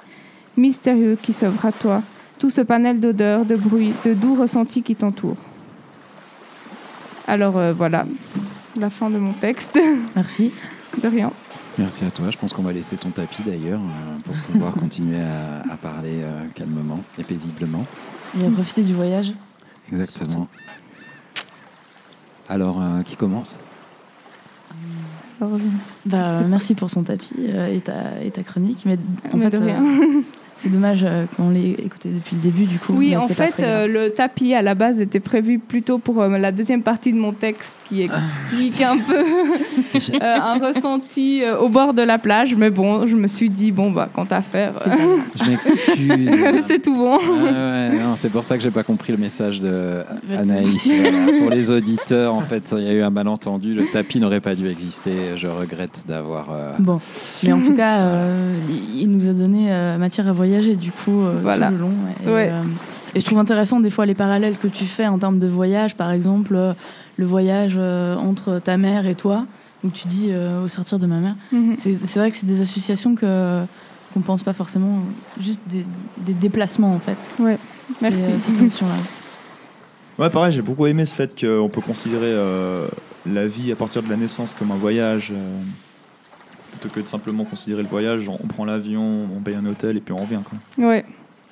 mystérieux 0.55 1.17
qui 1.21 1.33
s'offre 1.33 1.65
à 1.65 1.73
toi, 1.73 2.01
tout 2.37 2.49
ce 2.49 2.61
panel 2.61 3.01
d'odeurs, 3.01 3.43
de 3.43 3.57
bruits, 3.57 3.91
de 4.05 4.13
doux 4.13 4.35
ressentis 4.35 4.83
qui 4.83 4.95
t'entourent. 4.95 5.35
Alors 7.27 7.57
euh, 7.57 7.73
voilà, 7.73 8.05
la 8.77 8.89
fin 8.89 9.09
de 9.09 9.17
mon 9.17 9.33
texte. 9.33 9.77
Merci. 10.15 10.53
De 11.03 11.09
rien. 11.09 11.33
Merci 11.79 12.03
à 12.05 12.11
toi. 12.11 12.29
Je 12.29 12.37
pense 12.37 12.53
qu'on 12.53 12.61
va 12.63 12.73
laisser 12.73 12.97
ton 12.97 13.09
tapis 13.09 13.41
d'ailleurs 13.43 13.79
euh, 13.79 14.19
pour 14.23 14.35
pouvoir 14.35 14.73
continuer 14.79 15.19
à, 15.21 15.61
à 15.73 15.77
parler 15.77 16.19
euh, 16.21 16.45
calmement 16.53 16.99
et 17.17 17.23
paisiblement. 17.23 17.85
Et 18.39 18.45
à 18.45 18.49
profiter 18.51 18.83
du 18.83 18.93
voyage. 18.93 19.31
Exactement. 19.91 20.47
Alors, 22.49 22.81
euh, 22.81 23.01
qui 23.03 23.15
commence? 23.15 23.57
Bah, 26.05 26.41
merci 26.47 26.75
pour 26.75 26.91
ton 26.91 27.03
tapis 27.03 27.33
euh, 27.39 27.73
et, 27.73 27.79
ta, 27.79 28.21
et 28.21 28.29
ta 28.31 28.43
chronique. 28.43 28.83
Mais 28.85 28.97
en 29.33 29.37
Mais 29.37 29.49
fait, 29.49 29.57
de 29.57 29.63
rien. 29.63 29.83
euh, 29.83 30.21
c'est 30.59 30.69
dommage 30.69 31.03
euh, 31.05 31.25
qu'on 31.37 31.49
l'ait 31.51 31.71
écouté 31.71 32.09
depuis 32.09 32.35
le 32.35 32.41
début, 32.41 32.65
du 32.65 32.77
coup. 32.79 32.93
Oui, 32.97 33.15
en 33.15 33.21
fait, 33.21 33.55
euh, 33.61 33.87
le 33.87 34.09
tapis 34.09 34.53
à 34.53 34.61
la 34.61 34.75
base 34.75 35.01
était 35.01 35.21
prévu 35.21 35.57
plutôt 35.57 35.97
pour 35.99 36.21
euh, 36.21 36.37
la 36.37 36.51
deuxième 36.51 36.83
partie 36.83 37.13
de 37.13 37.17
mon 37.17 37.31
texte 37.31 37.71
qui 37.87 38.01
explique 38.51 38.81
un 38.81 38.97
peu 38.97 39.19
euh, 39.23 40.19
un 40.21 40.59
ressenti 40.59 41.41
euh, 41.43 41.57
au 41.59 41.69
bord 41.69 41.93
de 41.93 42.01
la 42.01 42.17
plage. 42.17 42.55
Mais 42.55 42.69
bon, 42.71 43.07
je 43.07 43.15
me 43.15 43.27
suis 43.27 43.49
dit, 43.49 43.71
bon, 43.71 43.89
bah, 43.91 44.09
quant 44.13 44.27
à 44.29 44.41
faire. 44.41 44.73
Je 45.35 45.49
m'excuse. 45.49 46.63
c'est 46.67 46.81
tout 46.81 46.95
bon. 46.95 47.17
Ouais, 47.17 47.91
c'est 48.15 48.29
pour 48.31 48.43
ça 48.43 48.57
que 48.57 48.63
j'ai 48.63 48.71
pas 48.71 48.83
compris 48.83 49.13
le 49.13 49.17
message 49.17 49.61
de 49.61 50.03
Anaïs. 50.37 50.85
Voilà. 50.85 51.39
Pour 51.39 51.49
les 51.51 51.71
auditeurs, 51.71 52.33
en 52.35 52.41
fait, 52.41 52.75
il 52.77 52.83
y 52.83 52.89
a 52.89 52.93
eu 52.93 53.01
un 53.01 53.09
malentendu. 53.09 53.73
Le 53.73 53.85
tapis 53.87 54.19
n'aurait 54.19 54.41
pas 54.41 54.55
dû 54.55 54.67
exister. 54.67 55.11
Je 55.37 55.47
regrette 55.47 56.03
d'avoir. 56.05 56.47
euh, 56.51 56.73
Bon, 56.79 56.99
mais 57.43 57.53
en 57.53 57.61
tout 57.61 57.73
cas, 57.75 57.99
euh, 57.99 58.53
il- 58.69 59.03
il 59.03 59.09
nous 59.09 59.29
a 59.29 59.33
donné 59.33 59.71
euh, 59.71 59.97
matière 59.97 60.27
à 60.27 60.33
voyager 60.33 60.48
du 60.57 60.91
coup 60.91 61.21
euh, 61.21 61.39
Voilà. 61.41 61.67
tout 61.67 61.73
le 61.73 61.79
long. 61.79 61.93
Et, 62.23 62.27
Ouais. 62.27 62.49
euh, 62.51 62.61
et 63.15 63.19
je 63.19 63.25
trouve 63.25 63.39
intéressant 63.39 63.79
des 63.79 63.89
fois 63.89 64.05
les 64.05 64.13
parallèles 64.15 64.57
que 64.57 64.67
tu 64.67 64.85
fais 64.85 65.07
en 65.07 65.17
termes 65.19 65.39
de 65.39 65.47
voyage, 65.47 65.95
par 65.95 66.11
exemple 66.11 66.55
euh, 66.55 66.73
le 67.17 67.25
voyage 67.25 67.75
euh, 67.77 68.15
entre 68.15 68.59
ta 68.63 68.77
mère 68.77 69.05
et 69.07 69.15
toi, 69.15 69.45
où 69.83 69.89
tu 69.89 70.07
dis 70.07 70.27
euh, 70.29 70.63
au 70.63 70.67
sortir 70.67 70.99
de 70.99 71.05
ma 71.07 71.17
mère. 71.19 71.35
Mhm. 71.51 71.75
C'est 71.77 71.97
c'est 72.05 72.19
vrai 72.19 72.31
que 72.31 72.37
c'est 72.37 72.45
des 72.45 72.61
associations 72.61 73.15
que 73.15 73.61
qu'on 74.13 74.21
pense 74.21 74.41
pas 74.41 74.53
forcément, 74.53 75.01
juste 75.39 75.61
des, 75.67 75.85
des 76.25 76.33
déplacements 76.33 76.93
en 76.95 76.99
fait. 76.99 77.31
Merci. 78.01 78.19
Et, 78.19 78.23
euh, 78.23 78.39
cette 78.39 78.59
notion-là. 78.61 78.93
Ouais, 80.17 80.29
pareil, 80.31 80.51
j'ai 80.51 80.61
beaucoup 80.63 80.85
aimé 80.87 81.05
ce 81.05 81.13
fait 81.15 81.39
qu'on 81.39 81.69
peut 81.69 81.81
considérer 81.81 82.25
euh, 82.25 82.87
la 83.25 83.47
vie 83.47 83.71
à 83.71 83.75
partir 83.75 84.01
de 84.03 84.09
la 84.09 84.17
naissance 84.17 84.53
comme 84.57 84.71
un 84.71 84.75
voyage, 84.75 85.31
euh, 85.31 85.61
plutôt 86.79 86.93
que 86.93 87.01
de 87.01 87.07
simplement 87.07 87.43
considérer 87.43 87.81
le 87.83 87.87
voyage, 87.87 88.27
on 88.29 88.37
prend 88.47 88.65
l'avion, 88.65 89.27
on 89.35 89.39
paye 89.41 89.55
un 89.55 89.65
hôtel 89.65 89.97
et 89.97 89.99
puis 90.01 90.13
on 90.13 90.17
revient. 90.17 90.41
Quoi. 90.43 90.87
Ouais, 90.87 91.05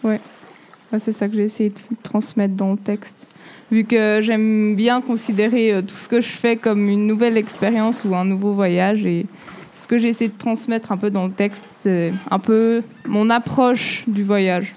ouais. 0.04 0.20
Ouais, 0.92 1.00
c'est 1.00 1.12
ça 1.12 1.28
que 1.28 1.36
j'ai 1.36 1.44
essayé 1.44 1.70
de 1.70 1.76
transmettre 2.02 2.54
dans 2.54 2.72
le 2.72 2.78
texte. 2.78 3.28
Vu 3.72 3.84
que 3.84 4.20
j'aime 4.22 4.76
bien 4.76 5.02
considérer 5.02 5.74
euh, 5.74 5.82
tout 5.82 5.96
ce 5.96 6.08
que 6.08 6.22
je 6.22 6.30
fais 6.30 6.56
comme 6.56 6.88
une 6.88 7.06
nouvelle 7.06 7.38
expérience 7.38 8.06
ou 8.06 8.16
un 8.16 8.24
nouveau 8.24 8.54
voyage. 8.54 9.06
Et 9.06 9.26
ce 9.74 9.86
que 9.86 9.98
j'ai 9.98 10.08
essayé 10.08 10.32
de 10.32 10.38
transmettre 10.38 10.94
un 10.94 10.98
peu 10.98 11.10
dans 11.10 11.26
le 11.26 11.34
texte, 11.34 11.66
c'est 11.80 12.14
un 12.32 12.40
peu 12.40 12.84
mon 13.06 13.30
approche 13.30 14.06
du 14.08 14.24
voyage. 14.24 14.74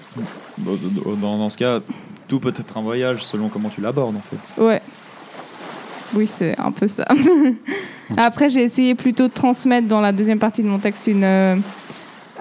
Dans, 0.58 1.38
dans 1.38 1.50
ce 1.50 1.56
cas, 1.56 1.80
tout 2.26 2.40
peut 2.40 2.52
être 2.56 2.76
un 2.76 2.82
voyage 2.82 3.24
selon 3.24 3.48
comment 3.48 3.68
tu 3.68 3.80
l'abordes 3.80 4.16
en 4.16 4.20
fait. 4.22 4.60
Ouais. 4.60 4.82
Oui, 6.14 6.26
c'est 6.26 6.58
un 6.58 6.72
peu 6.72 6.88
ça. 6.88 7.06
Après, 8.16 8.48
j'ai 8.50 8.62
essayé 8.62 8.94
plutôt 8.94 9.28
de 9.28 9.32
transmettre 9.32 9.86
dans 9.88 10.00
la 10.00 10.12
deuxième 10.12 10.38
partie 10.38 10.62
de 10.62 10.68
mon 10.68 10.78
texte 10.78 11.06
une, 11.06 11.24
euh, 11.24 11.56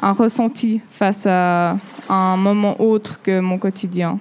un 0.01 0.11
ressenti 0.13 0.81
face 0.91 1.25
à 1.25 1.77
un 2.09 2.37
moment 2.37 2.81
autre 2.81 3.19
que 3.21 3.39
mon 3.39 3.57
quotidien. 3.57 4.17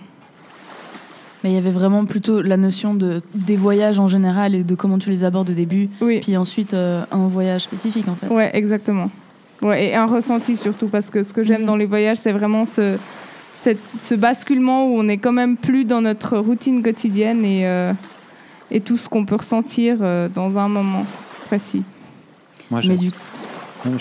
Mais 1.42 1.50
il 1.52 1.54
y 1.54 1.58
avait 1.58 1.70
vraiment 1.70 2.04
plutôt 2.04 2.42
la 2.42 2.56
notion 2.56 2.94
de 2.94 3.22
des 3.34 3.56
voyages 3.56 3.98
en 4.00 4.08
général 4.08 4.54
et 4.56 4.64
de 4.64 4.74
comment 4.74 4.98
tu 4.98 5.08
les 5.10 5.22
abordes 5.22 5.50
au 5.50 5.54
début, 5.54 5.88
Oui. 6.00 6.18
puis 6.20 6.36
ensuite 6.36 6.74
euh, 6.74 7.04
un 7.12 7.28
voyage 7.28 7.62
spécifique 7.62 8.08
en 8.08 8.14
fait. 8.16 8.26
Ouais, 8.26 8.50
exactement. 8.54 9.08
Ouais, 9.62 9.86
et 9.86 9.94
un 9.94 10.06
ressenti 10.06 10.56
surtout, 10.56 10.88
parce 10.88 11.10
que 11.10 11.22
ce 11.22 11.32
que 11.32 11.42
j'aime 11.44 11.60
Mhm. 11.62 11.66
dans 11.66 11.76
les 11.76 11.86
voyages, 11.86 12.18
c'est 12.18 12.32
vraiment 12.32 12.64
ce, 12.64 12.96
cette- 13.54 13.78
ce 14.00 14.14
basculement 14.16 14.86
où 14.88 14.98
on 14.98 15.08
est 15.08 15.18
quand 15.18 15.32
même 15.32 15.56
plus 15.56 15.84
dans 15.84 16.00
notre 16.00 16.38
routine 16.38 16.82
quotidienne 16.82 17.44
et, 17.44 17.66
euh, 17.66 17.92
et 18.72 18.80
tout 18.80 18.96
ce 18.96 19.08
qu'on 19.08 19.24
peut 19.24 19.36
ressentir 19.36 19.98
euh, 20.00 20.28
dans 20.28 20.58
un 20.58 20.68
moment 20.68 21.04
précis. 21.48 21.82
Moi, 22.70 22.80
Mais 22.84 22.90
j'ai- 22.92 22.98
du 22.98 23.10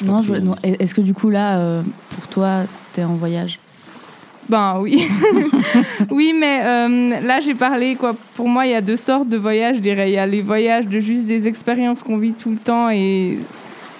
Non, 0.06 0.22
je 0.22 0.34
non, 0.34 0.42
non, 0.42 0.56
est-ce 0.64 0.94
que 0.94 1.02
du 1.02 1.14
coup 1.14 1.30
là, 1.30 1.60
euh, 1.60 1.82
pour 2.10 2.28
toi, 2.28 2.64
t'es 2.94 3.04
en 3.04 3.16
voyage? 3.16 3.60
Ben 4.50 4.80
oui. 4.82 5.06
oui, 6.12 6.34
mais 6.38 6.62
euh, 6.64 7.20
là, 7.22 7.40
j'ai 7.40 7.54
parlé, 7.54 7.96
quoi. 7.96 8.16
Pour 8.36 8.48
moi, 8.48 8.66
il 8.66 8.72
y 8.72 8.76
a 8.76 8.82
deux 8.82 8.96
sortes 8.98 9.28
de 9.30 9.38
voyages, 9.38 9.78
je 9.78 9.82
dirais. 9.82 10.10
Il 10.10 10.14
y 10.14 10.18
a 10.18 10.26
les 10.26 10.42
voyages 10.42 10.88
de 10.88 11.00
juste 11.00 11.28
des 11.28 11.48
expériences 11.48 12.02
qu'on 12.04 12.18
vit 12.18 12.34
tout 12.34 12.52
le 12.52 12.58
temps 12.58 12.90
et 12.90 13.38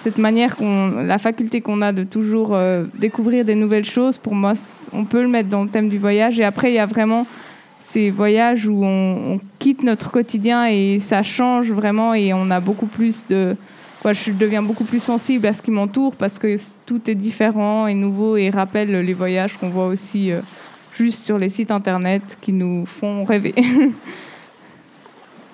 cette 0.00 0.16
manière 0.18 0.56
qu'on, 0.56 1.02
la 1.02 1.18
faculté 1.18 1.60
qu'on 1.60 1.82
a 1.82 1.92
de 1.92 2.02
toujours 2.04 2.54
euh, 2.54 2.84
découvrir 2.98 3.44
des 3.44 3.54
nouvelles 3.54 3.84
choses. 3.84 4.16
Pour 4.18 4.34
moi, 4.34 4.52
on 4.92 5.04
peut 5.04 5.20
le 5.22 5.28
mettre 5.28 5.48
dans 5.50 5.62
le 5.64 5.68
thème 5.68 5.88
du 5.88 5.98
voyage. 5.98 6.40
Et 6.40 6.44
après, 6.44 6.70
il 6.70 6.74
y 6.74 6.78
a 6.78 6.86
vraiment 6.86 7.26
ces 7.90 8.10
voyages 8.10 8.66
où 8.66 8.84
on, 8.84 9.40
quitte 9.58 9.82
notre 9.82 10.10
quotidien 10.10 10.66
et 10.66 10.98
ça 10.98 11.22
change 11.22 11.72
vraiment 11.72 12.14
et 12.14 12.32
on 12.32 12.50
a 12.50 12.60
beaucoup 12.60 12.86
plus 12.86 13.24
de. 13.28 13.56
Je 14.04 14.30
deviens 14.30 14.62
beaucoup 14.62 14.84
plus 14.84 15.02
sensible 15.02 15.46
à 15.46 15.52
ce 15.52 15.60
qui 15.60 15.72
m'entoure 15.72 16.14
parce 16.14 16.38
que 16.38 16.54
tout 16.86 17.10
est 17.10 17.16
différent 17.16 17.88
et 17.88 17.94
nouveau 17.94 18.36
et 18.36 18.48
rappelle 18.48 18.92
les 18.92 19.12
voyages 19.12 19.58
qu'on 19.58 19.70
voit 19.70 19.86
aussi 19.86 20.30
euh, 20.30 20.40
juste 20.96 21.24
sur 21.24 21.36
les 21.36 21.48
sites 21.48 21.72
internet 21.72 22.38
qui 22.40 22.52
nous 22.52 22.86
font 22.86 23.24
rêver. 23.24 23.54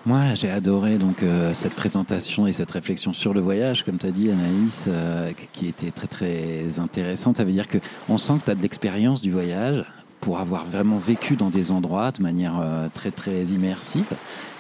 Moi, 0.07 0.35
j'ai 0.35 0.51
adoré 0.51 0.99
donc 0.99 1.23
euh, 1.23 1.55
cette 1.55 1.73
présentation 1.73 2.47
et 2.47 2.53
cette 2.53 2.71
réflexion 2.71 3.15
sur 3.15 3.33
le 3.33 3.41
voyage, 3.41 3.83
comme 3.83 3.97
tu 3.97 4.07
as 4.07 4.11
dit, 4.11 4.31
Anaïs, 4.31 4.85
euh, 4.87 5.33
qui 5.55 5.67
était 5.67 5.91
très 5.91 6.07
très 6.07 6.79
intéressante. 6.79 7.39
Ça 7.39 7.45
veut 7.45 7.53
dire 7.53 7.67
que 7.67 7.79
on 8.11 8.19
sent 8.19 8.35
que 8.41 8.45
tu 8.45 8.51
as 8.51 8.55
de 8.55 8.63
l'expérience 8.63 9.23
du 9.23 9.31
voyage 9.31 9.87
pour 10.25 10.39
avoir 10.39 10.65
vraiment 10.65 10.97
vécu 10.97 11.37
dans 11.37 11.51
des 11.51 11.71
endroits 11.71 12.11
de 12.11 12.23
manière 12.23 12.55
euh, 12.61 12.89
très 12.93 13.11
très 13.11 13.43
immersive. 13.45 14.07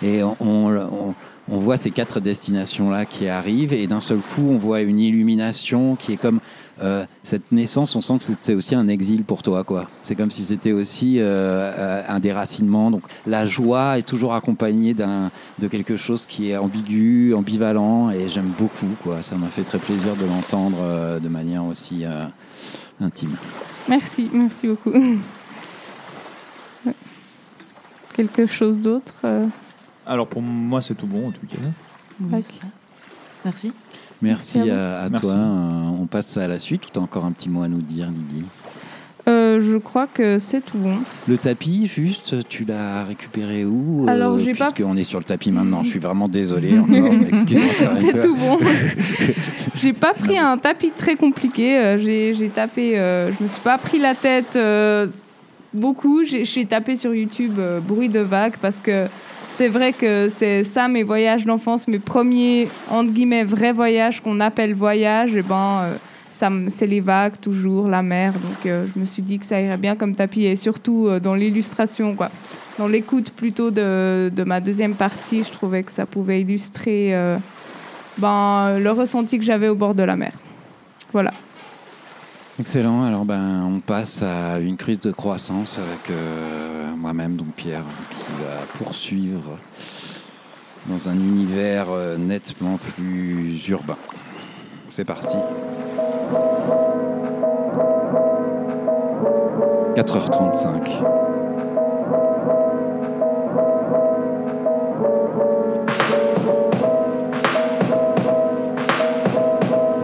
Et 0.02 0.20
on, 0.22 1.14
voit 1.48 1.76
ces 1.76 1.90
quatre 1.90 2.20
destinations-là 2.20 3.06
qui 3.06 3.28
arrivent, 3.28 3.72
et 3.72 3.86
d'un 3.86 4.00
seul 4.00 4.18
coup, 4.18 4.48
on 4.50 4.58
voit 4.58 4.82
une 4.82 4.98
illumination 4.98 5.96
qui 5.96 6.12
est 6.12 6.16
comme 6.16 6.40
euh, 6.82 7.04
cette 7.22 7.52
naissance, 7.52 7.94
on 7.96 8.00
sent 8.00 8.18
que 8.18 8.24
c'était 8.24 8.54
aussi 8.54 8.74
un 8.74 8.88
exil 8.88 9.24
pour 9.24 9.42
toi, 9.42 9.62
quoi. 9.62 9.88
C'est 10.02 10.14
comme 10.14 10.30
si 10.30 10.42
c'était 10.42 10.72
aussi 10.72 11.16
euh, 11.18 12.02
un 12.08 12.18
déracinement. 12.18 12.90
Donc 12.90 13.02
la 13.26 13.46
joie 13.46 13.98
est 13.98 14.06
toujours 14.06 14.34
accompagnée 14.34 14.92
d'un 14.94 15.30
de 15.58 15.68
quelque 15.68 15.96
chose 15.96 16.26
qui 16.26 16.50
est 16.50 16.56
ambigu, 16.56 17.34
ambivalent, 17.34 18.10
et 18.10 18.28
j'aime 18.28 18.52
beaucoup, 18.58 18.94
quoi. 19.02 19.22
Ça 19.22 19.36
m'a 19.36 19.48
fait 19.48 19.64
très 19.64 19.78
plaisir 19.78 20.14
de 20.16 20.26
l'entendre 20.26 21.20
de 21.20 21.28
manière 21.28 21.64
aussi 21.64 22.04
intime. 23.00 23.36
Merci, 23.88 24.30
merci 24.32 24.66
beaucoup. 24.66 24.92
Quelque 28.14 28.46
chose 28.46 28.78
d'autre 28.80 29.14
euh, 29.24 29.46
Alors 30.06 30.26
pour 30.26 30.40
moi, 30.42 30.80
c'est 30.82 30.94
tout 30.94 31.06
bon 31.06 31.28
en 31.28 31.30
tout 31.30 31.46
cas. 31.46 31.56
Oui. 32.20 32.28
Merci. 32.30 32.60
Merci 33.44 33.72
Merci 34.22 34.70
à, 34.70 35.02
à 35.02 35.08
Merci. 35.08 35.20
toi. 35.26 35.34
Euh, 35.34 35.88
on 36.00 36.06
passe 36.06 36.36
à 36.36 36.48
la 36.48 36.58
suite 36.58 36.86
ou 36.86 36.90
tu 36.92 36.98
as 36.98 37.02
encore 37.02 37.24
un 37.24 37.32
petit 37.32 37.48
mot 37.48 37.62
à 37.62 37.68
nous 37.68 37.82
dire, 37.82 38.06
Lydie? 38.08 38.44
Euh, 39.26 39.58
Je 39.60 39.78
crois 39.78 40.06
que 40.06 40.38
c'est 40.38 40.60
tout 40.60 40.76
bon. 40.78 40.98
Le 41.28 41.36
tapis, 41.38 41.86
juste, 41.86 42.46
tu 42.48 42.64
l'as 42.64 43.04
récupéré 43.04 43.64
où 43.64 44.04
Alors, 44.08 44.38
j'ai 44.38 44.54
pas- 44.54 44.70
Puisqu'on 44.70 44.96
est 44.96 45.04
sur 45.04 45.18
le 45.18 45.24
tapis 45.24 45.50
maintenant, 45.50 45.82
je 45.82 45.88
suis 45.90 45.98
vraiment 45.98 46.28
désolé. 46.28 46.78
Encore, 46.78 47.12
je 47.12 47.18
m'excuse 47.18 47.58
encore 47.80 47.96
une 47.98 48.06
C'est 48.12 48.20
tout 48.20 48.36
bon. 48.36 48.58
j'ai 49.76 49.92
pas 49.92 50.12
pris 50.12 50.38
un 50.38 50.56
tapis 50.58 50.90
très 50.90 51.16
compliqué. 51.16 51.78
euh, 51.78 51.98
J'ai 51.98 52.34
j'ai 52.34 52.48
tapé. 52.50 52.98
euh, 52.98 53.30
je 53.32 53.42
me 53.42 53.48
suis 53.48 53.60
pas 53.62 53.78
pris 53.78 53.98
la 53.98 54.14
tête 54.14 54.56
euh, 54.56 55.06
beaucoup. 55.74 56.24
J'ai 56.24 56.64
tapé 56.64 56.96
sur 56.96 57.14
YouTube 57.14 57.56
euh, 57.58 57.80
bruit 57.80 58.08
de 58.08 58.20
vagues 58.20 58.56
parce 58.60 58.80
que 58.80 59.06
c'est 59.52 59.68
vrai 59.68 59.92
que 59.92 60.28
c'est 60.34 60.64
ça 60.64 60.88
mes 60.88 61.02
voyages 61.02 61.44
d'enfance, 61.44 61.86
mes 61.86 61.98
premiers 61.98 62.68
entre 62.90 63.12
guillemets 63.12 63.44
vrais 63.44 63.72
voyages 63.72 64.20
qu'on 64.20 64.40
appelle 64.40 64.74
voyages. 64.74 65.34
Et 65.34 65.42
ben 65.42 65.82
euh, 65.84 65.94
ça 66.30 66.50
c'est 66.68 66.86
les 66.86 67.00
vagues 67.00 67.38
toujours, 67.40 67.88
la 67.88 68.02
mer. 68.02 68.32
Donc 68.32 68.66
euh, 68.66 68.86
je 68.94 69.00
me 69.00 69.04
suis 69.04 69.22
dit 69.22 69.38
que 69.38 69.46
ça 69.46 69.60
irait 69.60 69.76
bien 69.76 69.96
comme 69.96 70.14
tapis 70.14 70.44
et 70.44 70.56
surtout 70.56 71.08
dans 71.22 71.34
l'illustration 71.34 72.14
quoi. 72.14 72.30
Dans 72.78 72.88
l'écoute 72.88 73.30
plutôt 73.30 73.70
de, 73.70 74.32
de 74.34 74.42
ma 74.42 74.60
deuxième 74.60 74.94
partie, 74.94 75.44
je 75.44 75.52
trouvais 75.52 75.84
que 75.84 75.92
ça 75.92 76.06
pouvait 76.06 76.40
illustrer 76.40 77.14
ben, 78.18 78.80
le 78.80 78.90
ressenti 78.90 79.38
que 79.38 79.44
j'avais 79.44 79.68
au 79.68 79.76
bord 79.76 79.94
de 79.94 80.02
la 80.02 80.16
mer. 80.16 80.32
Voilà. 81.12 81.30
Excellent. 82.60 83.02
Alors, 83.02 83.24
ben, 83.24 83.64
on 83.64 83.80
passe 83.80 84.22
à 84.22 84.60
une 84.60 84.76
crise 84.76 85.00
de 85.00 85.10
croissance 85.10 85.78
avec 85.78 86.10
euh, 86.10 86.94
moi-même, 86.94 87.34
donc 87.34 87.48
Pierre, 87.56 87.82
qui 88.10 88.44
va 88.44 88.84
poursuivre 88.84 89.58
dans 90.86 91.08
un 91.08 91.14
univers 91.14 91.86
euh, 91.90 92.16
nettement 92.16 92.76
plus 92.76 93.68
urbain. 93.68 93.96
C'est 94.88 95.04
parti. 95.04 95.36
4h35. 99.96 101.02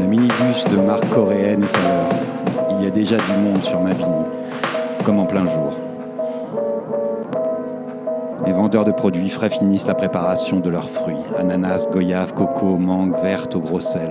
Le 0.01 0.07
minibus 0.07 0.65
de 0.65 0.77
marque 0.79 1.09
coréenne 1.11 1.63
est 1.63 1.77
à 1.77 1.83
l'heure. 1.83 2.30
Déjà 2.93 3.17
du 3.17 3.41
monde 3.41 3.63
sur 3.63 3.81
Mabini, 3.81 4.25
comme 5.07 5.21
en 5.21 5.25
plein 5.25 5.47
jour. 5.47 5.71
Les 8.45 8.53
vendeurs 8.53 8.85
de 8.85 8.91
produits 8.91 9.31
frais 9.31 9.49
finissent 9.49 9.87
la 9.87 9.95
préparation 9.95 10.59
de 10.59 10.69
leurs 10.69 10.91
fruits 10.91 11.15
ananas, 11.39 11.87
goyave, 11.91 12.35
coco, 12.35 12.77
mangue, 12.77 13.15
verte 13.23 13.55
au 13.55 13.61
gros 13.61 13.81
sel. 13.81 14.11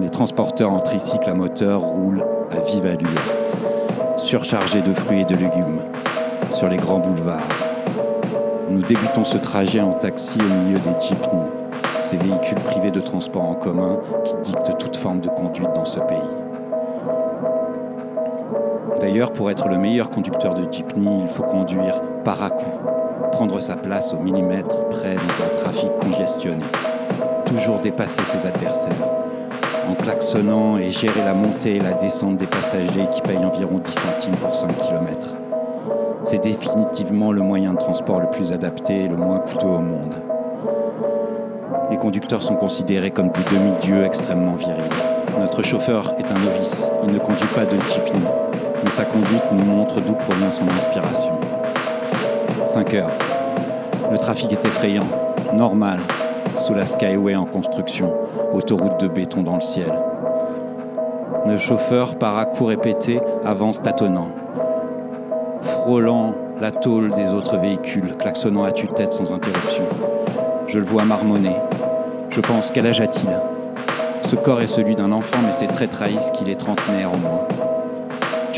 Les 0.00 0.10
transporteurs 0.10 0.72
en 0.72 0.78
tricycle 0.78 1.28
à 1.28 1.34
moteur 1.34 1.80
roulent 1.80 2.24
à 2.50 2.60
vive 2.60 2.86
allure, 2.86 4.16
surchargés 4.16 4.82
de 4.82 4.94
fruits 4.94 5.22
et 5.22 5.24
de 5.24 5.34
légumes, 5.34 5.82
sur 6.52 6.68
les 6.68 6.76
grands 6.76 7.00
boulevards. 7.00 7.42
Nous 8.70 8.82
débutons 8.82 9.24
ce 9.24 9.38
trajet 9.38 9.80
en 9.80 9.92
taxi 9.92 10.38
au 10.40 10.64
milieu 10.64 10.78
des 10.78 10.94
jeepneys, 11.00 11.50
ces 12.00 12.16
véhicules 12.16 12.60
privés 12.60 12.92
de 12.92 13.00
transport 13.00 13.42
en 13.42 13.54
commun 13.54 13.98
qui 14.24 14.36
dictent 14.36 14.78
toute 14.78 14.96
forme 14.96 15.20
de 15.20 15.28
conduite 15.28 15.72
dans 15.74 15.84
ce 15.84 15.98
pays. 16.00 16.47
D'ailleurs, 19.00 19.32
pour 19.32 19.50
être 19.50 19.68
le 19.68 19.78
meilleur 19.78 20.10
conducteur 20.10 20.54
de 20.54 20.70
jeepney, 20.72 21.20
il 21.22 21.28
faut 21.28 21.44
conduire 21.44 22.02
par 22.24 22.42
à 22.42 22.50
coup, 22.50 22.80
prendre 23.30 23.60
sa 23.60 23.76
place 23.76 24.12
au 24.12 24.18
millimètre 24.18 24.88
près 24.88 25.14
dans 25.14 25.44
un 25.44 25.48
trafic 25.54 25.90
congestionné, 25.98 26.64
toujours 27.46 27.78
dépasser 27.78 28.22
ses 28.22 28.44
adversaires, 28.44 29.08
en 29.88 29.94
klaxonnant 29.94 30.78
et 30.78 30.90
gérer 30.90 31.24
la 31.24 31.32
montée 31.32 31.76
et 31.76 31.80
la 31.80 31.92
descente 31.92 32.38
des 32.38 32.48
passagers 32.48 33.06
qui 33.12 33.22
payent 33.22 33.44
environ 33.44 33.78
10 33.78 33.92
centimes 33.92 34.36
pour 34.36 34.52
5 34.52 34.76
km. 34.78 35.28
C'est 36.24 36.42
définitivement 36.42 37.30
le 37.30 37.42
moyen 37.42 37.74
de 37.74 37.78
transport 37.78 38.20
le 38.20 38.30
plus 38.30 38.52
adapté 38.52 39.04
et 39.04 39.08
le 39.08 39.16
moins 39.16 39.38
coûteux 39.38 39.66
au 39.66 39.78
monde. 39.78 40.16
Les 41.90 41.96
conducteurs 41.96 42.42
sont 42.42 42.56
considérés 42.56 43.12
comme 43.12 43.30
des 43.30 43.44
demi-dieux 43.44 44.04
extrêmement 44.04 44.56
virils. 44.56 44.74
Notre 45.38 45.62
chauffeur 45.62 46.14
est 46.18 46.32
un 46.32 46.38
novice, 46.38 46.90
il 47.04 47.12
ne 47.12 47.18
conduit 47.20 47.46
pas 47.54 47.64
de 47.64 47.80
jeepney, 47.90 48.26
sa 48.90 49.04
conduite 49.04 49.42
nous 49.52 49.64
montre 49.64 50.00
d'où 50.00 50.14
provient 50.14 50.50
son 50.50 50.68
inspiration. 50.68 51.32
5 52.64 52.94
heures. 52.94 53.10
Le 54.10 54.18
trafic 54.18 54.52
est 54.52 54.64
effrayant, 54.64 55.06
normal, 55.52 56.00
sous 56.56 56.74
la 56.74 56.86
Skyway 56.86 57.34
en 57.36 57.44
construction, 57.44 58.14
autoroute 58.52 59.00
de 59.00 59.08
béton 59.08 59.42
dans 59.42 59.56
le 59.56 59.60
ciel. 59.60 59.92
Le 61.46 61.58
chauffeur, 61.58 62.16
par 62.16 62.36
à 62.36 62.44
coups 62.44 62.70
répétés, 62.70 63.20
avance 63.44 63.80
tâtonnant, 63.80 64.28
frôlant 65.60 66.34
la 66.60 66.70
tôle 66.70 67.10
des 67.12 67.32
autres 67.32 67.58
véhicules, 67.58 68.16
klaxonnant 68.16 68.64
à 68.64 68.72
tue-tête 68.72 69.12
sans 69.12 69.32
interruption. 69.32 69.84
Je 70.66 70.78
le 70.78 70.84
vois 70.84 71.04
marmonner. 71.04 71.56
Je 72.30 72.40
pense, 72.40 72.70
quel 72.70 72.86
âge 72.86 73.00
a-t-il 73.00 73.30
Ce 74.22 74.36
corps 74.36 74.60
est 74.60 74.66
celui 74.66 74.94
d'un 74.94 75.12
enfant, 75.12 75.38
mais 75.44 75.52
ses 75.52 75.66
traits 75.66 75.90
trahissent 75.90 76.30
qu'il 76.32 76.48
est 76.48 76.56
trentenaire 76.60 77.12
au 77.12 77.16
moins. 77.16 77.46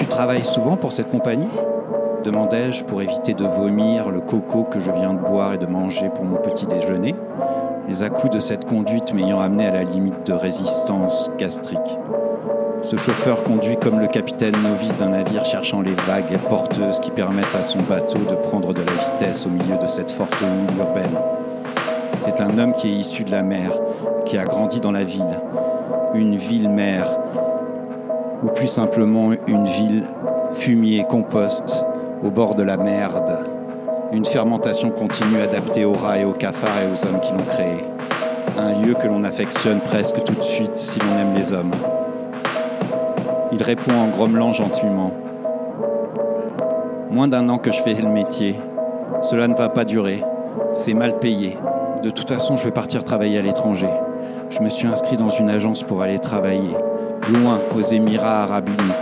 Tu 0.00 0.06
travailles 0.06 0.46
souvent 0.46 0.78
pour 0.78 0.94
cette 0.94 1.10
compagnie? 1.10 1.46
Demandai-je 2.24 2.84
pour 2.84 3.02
éviter 3.02 3.34
de 3.34 3.44
vomir 3.44 4.08
le 4.08 4.20
coco 4.20 4.64
que 4.64 4.80
je 4.80 4.90
viens 4.90 5.12
de 5.12 5.18
boire 5.18 5.52
et 5.52 5.58
de 5.58 5.66
manger 5.66 6.08
pour 6.08 6.24
mon 6.24 6.38
petit 6.38 6.66
déjeuner, 6.66 7.14
les 7.86 8.02
à-coups 8.02 8.32
de 8.32 8.40
cette 8.40 8.64
conduite 8.64 9.12
m'ayant 9.12 9.40
amené 9.40 9.66
à 9.66 9.72
la 9.72 9.82
limite 9.82 10.26
de 10.26 10.32
résistance 10.32 11.30
gastrique. 11.36 11.98
Ce 12.80 12.96
chauffeur 12.96 13.44
conduit 13.44 13.76
comme 13.76 14.00
le 14.00 14.06
capitaine 14.06 14.54
novice 14.62 14.96
d'un 14.96 15.10
navire 15.10 15.44
cherchant 15.44 15.82
les 15.82 15.94
vagues 16.08 16.38
porteuses 16.48 16.98
qui 16.98 17.10
permettent 17.10 17.54
à 17.54 17.62
son 17.62 17.80
bateau 17.82 18.20
de 18.20 18.36
prendre 18.36 18.72
de 18.72 18.80
la 18.80 18.92
vitesse 19.04 19.44
au 19.44 19.50
milieu 19.50 19.76
de 19.76 19.86
cette 19.86 20.10
forte 20.10 20.34
houle 20.40 20.78
urbaine. 20.78 21.18
C'est 22.16 22.40
un 22.40 22.58
homme 22.58 22.72
qui 22.72 22.88
est 22.88 23.00
issu 23.00 23.22
de 23.22 23.32
la 23.32 23.42
mer, 23.42 23.72
qui 24.24 24.38
a 24.38 24.44
grandi 24.44 24.80
dans 24.80 24.92
la 24.92 25.04
ville, 25.04 25.40
une 26.14 26.36
ville-mère, 26.36 27.18
ou 28.42 28.48
plus 28.48 28.68
simplement 28.68 29.30
une 29.46 29.66
ville 29.66 30.04
fumier, 30.52 31.04
compost, 31.08 31.84
au 32.22 32.30
bord 32.30 32.54
de 32.54 32.62
la 32.62 32.76
merde. 32.76 33.38
Une 34.12 34.24
fermentation 34.24 34.90
continue 34.90 35.40
adaptée 35.40 35.84
aux 35.84 35.92
rats 35.92 36.18
et 36.18 36.24
aux 36.24 36.32
cafards 36.32 36.82
et 36.82 36.90
aux 36.90 37.06
hommes 37.06 37.20
qui 37.20 37.32
l'ont 37.32 37.44
créée. 37.44 37.84
Un 38.58 38.82
lieu 38.82 38.94
que 38.94 39.06
l'on 39.06 39.24
affectionne 39.24 39.80
presque 39.80 40.22
tout 40.24 40.34
de 40.34 40.42
suite 40.42 40.76
si 40.76 40.98
l'on 40.98 41.18
aime 41.18 41.34
les 41.34 41.52
hommes. 41.52 41.70
Il 43.52 43.62
répond 43.62 43.92
en 43.92 44.08
grommelant 44.08 44.52
gentiment. 44.52 45.12
Moins 47.10 47.28
d'un 47.28 47.48
an 47.48 47.58
que 47.58 47.72
je 47.72 47.80
fais 47.82 47.94
le 47.94 48.08
métier. 48.08 48.56
Cela 49.22 49.48
ne 49.48 49.54
va 49.54 49.68
pas 49.68 49.84
durer. 49.84 50.24
C'est 50.72 50.94
mal 50.94 51.18
payé. 51.18 51.56
De 52.02 52.10
toute 52.10 52.28
façon, 52.28 52.56
je 52.56 52.64
vais 52.64 52.70
partir 52.70 53.04
travailler 53.04 53.38
à 53.38 53.42
l'étranger. 53.42 53.90
Je 54.50 54.60
me 54.60 54.68
suis 54.68 54.86
inscrit 54.86 55.16
dans 55.16 55.30
une 55.30 55.50
agence 55.50 55.82
pour 55.82 56.02
aller 56.02 56.18
travailler. 56.18 56.76
Loin, 57.30 57.60
aux 57.76 57.80
Émirats 57.80 58.42
arabes 58.42 58.68
unis. 58.68 58.92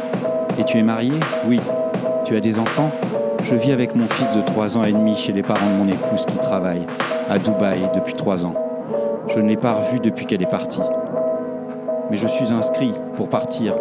Et 0.59 0.65
tu 0.65 0.77
es 0.77 0.83
marié? 0.83 1.13
Oui. 1.47 1.61
Tu 2.27 2.37
as 2.37 2.41
des 2.41 2.59
enfants? 2.59 2.91
Je 3.43 3.55
vis 3.55 3.73
avec 3.73 3.95
mon 3.95 4.07
fils 4.07 4.37
de 4.37 4.43
3 4.43 4.77
ans 4.77 4.85
et 4.85 4.93
demi 4.93 5.17
chez 5.17 5.33
les 5.33 5.43
parents 5.43 5.71
de 5.71 5.83
mon 5.83 5.89
épouse 5.89 6.27
qui 6.27 6.37
travaille 6.37 6.85
à 7.31 7.39
Dubaï 7.39 7.89
depuis 7.95 8.13
3 8.13 8.45
ans. 8.45 8.53
Je 9.29 9.41
ne 9.41 9.49
l'ai 9.49 9.57
pas 9.57 9.73
revue 9.73 9.99
depuis 10.01 10.27
qu'elle 10.27 10.43
est 10.43 10.51
partie. 10.51 10.83
Mais 12.11 12.19
je 12.19 12.27
suis 12.27 12.53
inscrit 12.53 12.93
pour 13.17 13.31
partir. 13.31 13.75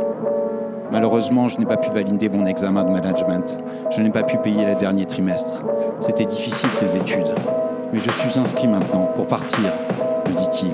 Malheureusement, 0.93 1.49
je 1.49 1.57
n'ai 1.57 1.65
pas 1.65 1.77
pu 1.77 1.89
valider 1.89 2.29
mon 2.29 2.45
examen 2.45 2.85
de 2.85 2.91
management. 2.91 3.57
Je 3.89 4.01
n'ai 4.01 4.11
pas 4.11 4.23
pu 4.23 4.37
payer 4.37 4.65
le 4.65 4.75
dernier 4.75 5.05
trimestre. 5.05 5.61
C'était 5.99 6.25
difficile 6.25 6.69
ces 6.73 6.95
études. 6.95 7.35
Mais 7.91 7.99
je 7.99 8.11
suis 8.11 8.39
inscrit 8.39 8.67
maintenant 8.67 9.09
pour 9.13 9.27
partir, 9.27 9.73
me 10.25 10.33
dit-il. 10.33 10.71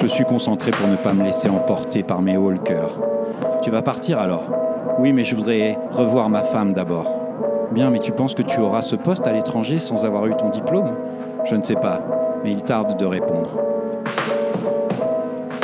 Je 0.00 0.06
suis 0.06 0.24
concentré 0.24 0.70
pour 0.70 0.86
ne 0.86 0.94
pas 0.94 1.12
me 1.12 1.24
laisser 1.24 1.48
emporter 1.48 2.04
par 2.04 2.22
mes 2.22 2.36
hauts. 2.36 2.52
Tu 3.62 3.70
vas 3.70 3.82
partir 3.82 4.20
alors? 4.20 4.44
Oui, 5.00 5.12
mais 5.12 5.24
je 5.24 5.34
voudrais 5.34 5.76
revoir 5.90 6.28
ma 6.28 6.42
femme 6.42 6.72
d'abord. 6.72 7.16
Bien, 7.72 7.90
mais 7.90 7.98
tu 7.98 8.12
penses 8.12 8.34
que 8.34 8.42
tu 8.42 8.60
auras 8.60 8.82
ce 8.82 8.94
poste 8.94 9.26
à 9.26 9.32
l'étranger 9.32 9.80
sans 9.80 10.04
avoir 10.04 10.26
eu 10.26 10.36
ton 10.36 10.50
diplôme? 10.50 10.94
Je 11.44 11.56
ne 11.56 11.64
sais 11.64 11.74
pas, 11.74 12.00
mais 12.44 12.52
il 12.52 12.62
tarde 12.62 12.96
de 12.96 13.06
répondre. 13.06 13.50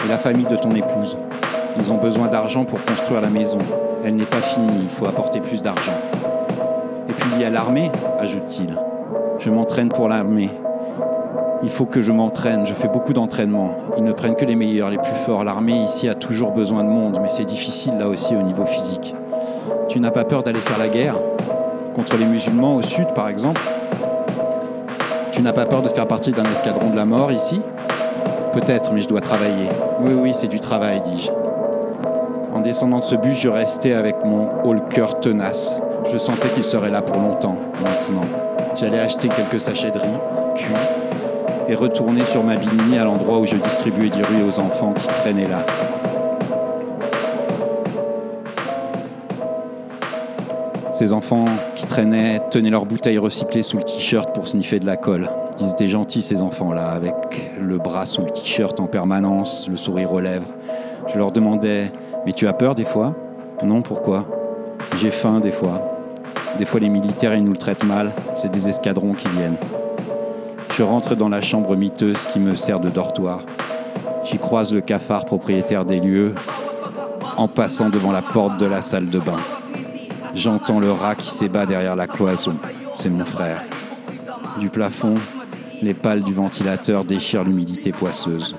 Et 0.04 0.08
la 0.08 0.18
famille 0.18 0.46
de 0.46 0.56
ton 0.56 0.74
épouse? 0.74 1.16
Ils 1.76 1.92
ont 1.92 1.98
besoin 1.98 2.26
d'argent 2.26 2.64
pour 2.64 2.84
construire 2.84 3.20
la 3.20 3.30
maison. 3.30 3.58
Elle 4.04 4.16
n'est 4.16 4.24
pas 4.24 4.38
finie, 4.38 4.80
il 4.82 4.88
faut 4.88 5.06
apporter 5.06 5.40
plus 5.40 5.62
d'argent. 5.62 5.98
Et 7.08 7.12
puis 7.12 7.30
il 7.36 7.40
y 7.40 7.44
a 7.44 7.50
l'armée, 7.50 7.90
ajoute-t-il. 8.18 8.76
Je 9.38 9.50
m'entraîne 9.50 9.90
pour 9.90 10.08
l'armée. 10.08 10.50
Il 11.64 11.70
faut 11.70 11.86
que 11.86 12.02
je 12.02 12.12
m'entraîne, 12.12 12.66
je 12.66 12.74
fais 12.74 12.88
beaucoup 12.88 13.14
d'entraînement. 13.14 13.70
Ils 13.96 14.04
ne 14.04 14.12
prennent 14.12 14.34
que 14.34 14.44
les 14.44 14.54
meilleurs, 14.54 14.90
les 14.90 14.98
plus 14.98 15.14
forts. 15.14 15.44
L'armée 15.44 15.72
ici 15.72 16.10
a 16.10 16.14
toujours 16.14 16.50
besoin 16.50 16.84
de 16.84 16.90
monde, 16.90 17.18
mais 17.22 17.30
c'est 17.30 17.46
difficile 17.46 17.94
là 17.98 18.06
aussi 18.06 18.36
au 18.36 18.42
niveau 18.42 18.66
physique. 18.66 19.14
Tu 19.88 19.98
n'as 19.98 20.10
pas 20.10 20.24
peur 20.24 20.42
d'aller 20.42 20.60
faire 20.60 20.78
la 20.78 20.88
guerre 20.88 21.14
contre 21.94 22.18
les 22.18 22.26
musulmans 22.26 22.76
au 22.76 22.82
sud, 22.82 23.06
par 23.14 23.28
exemple? 23.28 23.62
Tu 25.32 25.40
n'as 25.40 25.54
pas 25.54 25.64
peur 25.64 25.80
de 25.80 25.88
faire 25.88 26.06
partie 26.06 26.32
d'un 26.32 26.44
escadron 26.44 26.90
de 26.90 26.96
la 26.96 27.06
mort 27.06 27.32
ici? 27.32 27.62
Peut-être, 28.52 28.92
mais 28.92 29.00
je 29.00 29.08
dois 29.08 29.22
travailler. 29.22 29.70
Oui, 30.00 30.12
oui, 30.12 30.34
c'est 30.34 30.48
du 30.48 30.60
travail, 30.60 31.00
dis-je. 31.00 31.30
En 32.52 32.60
descendant 32.60 32.98
de 32.98 33.04
ce 33.06 33.16
bus, 33.16 33.40
je 33.40 33.48
restais 33.48 33.94
avec 33.94 34.16
mon 34.22 34.50
haut 34.64 34.74
le 34.74 34.80
cœur 34.80 35.18
tenace. 35.18 35.78
Je 36.12 36.18
sentais 36.18 36.50
qu'il 36.50 36.62
serait 36.62 36.90
là 36.90 37.00
pour 37.00 37.16
longtemps, 37.16 37.56
maintenant. 37.82 38.26
J'allais 38.74 39.00
acheter 39.00 39.28
quelques 39.28 39.60
sachets 39.60 39.90
de 39.92 39.98
riz, 39.98 40.18
cuits, 40.56 40.74
et 41.68 41.74
retourner 41.74 42.24
sur 42.24 42.42
ma 42.42 42.56
bini 42.56 42.98
à 42.98 43.04
l'endroit 43.04 43.38
où 43.38 43.46
je 43.46 43.56
distribuais 43.56 44.10
du 44.10 44.22
riz 44.22 44.42
aux 44.46 44.58
enfants 44.58 44.92
qui 44.92 45.06
traînaient 45.06 45.48
là. 45.48 45.64
Ces 50.92 51.12
enfants 51.12 51.46
qui 51.74 51.86
traînaient 51.86 52.40
tenaient 52.50 52.70
leurs 52.70 52.86
bouteilles 52.86 53.18
recyclées 53.18 53.62
sous 53.62 53.78
le 53.78 53.82
t-shirt 53.82 54.32
pour 54.32 54.46
sniffer 54.46 54.78
de 54.78 54.86
la 54.86 54.96
colle. 54.96 55.28
Ils 55.60 55.70
étaient 55.70 55.88
gentils, 55.88 56.22
ces 56.22 56.40
enfants-là, 56.40 56.90
avec 56.90 57.14
le 57.60 57.78
bras 57.78 58.06
sous 58.06 58.22
le 58.22 58.30
t-shirt 58.30 58.78
en 58.78 58.86
permanence, 58.86 59.68
le 59.68 59.76
sourire 59.76 60.12
aux 60.12 60.20
lèvres. 60.20 60.48
Je 61.12 61.18
leur 61.18 61.32
demandais 61.32 61.90
Mais 62.26 62.32
tu 62.32 62.46
as 62.46 62.54
peur 62.54 62.74
des 62.74 62.84
fois? 62.84 63.14
Non, 63.62 63.82
pourquoi? 63.82 64.24
J'ai 64.98 65.10
faim 65.10 65.40
des 65.40 65.50
fois. 65.50 65.82
Des 66.58 66.64
fois, 66.64 66.80
les 66.80 66.88
militaires, 66.88 67.34
ils 67.34 67.44
nous 67.44 67.52
le 67.52 67.58
traitent 67.58 67.84
mal. 67.84 68.12
C'est 68.34 68.50
des 68.50 68.68
escadrons 68.68 69.12
qui 69.12 69.28
viennent. 69.28 69.56
Je 70.76 70.82
rentre 70.82 71.14
dans 71.14 71.28
la 71.28 71.40
chambre 71.40 71.76
miteuse 71.76 72.26
qui 72.26 72.40
me 72.40 72.56
sert 72.56 72.80
de 72.80 72.90
dortoir. 72.90 73.42
J'y 74.24 74.38
croise 74.38 74.74
le 74.74 74.80
cafard 74.80 75.24
propriétaire 75.24 75.84
des 75.84 76.00
lieux 76.00 76.34
en 77.36 77.46
passant 77.46 77.90
devant 77.90 78.10
la 78.10 78.22
porte 78.22 78.58
de 78.58 78.66
la 78.66 78.82
salle 78.82 79.08
de 79.08 79.20
bain. 79.20 79.38
J'entends 80.34 80.80
le 80.80 80.90
rat 80.90 81.14
qui 81.14 81.30
s'ébat 81.30 81.64
derrière 81.64 81.94
la 81.94 82.08
cloison. 82.08 82.56
C'est 82.96 83.08
mon 83.08 83.24
frère. 83.24 83.62
Du 84.58 84.68
plafond, 84.68 85.14
les 85.80 85.94
pales 85.94 86.24
du 86.24 86.34
ventilateur 86.34 87.04
déchirent 87.04 87.44
l'humidité 87.44 87.92
poisseuse. 87.92 88.56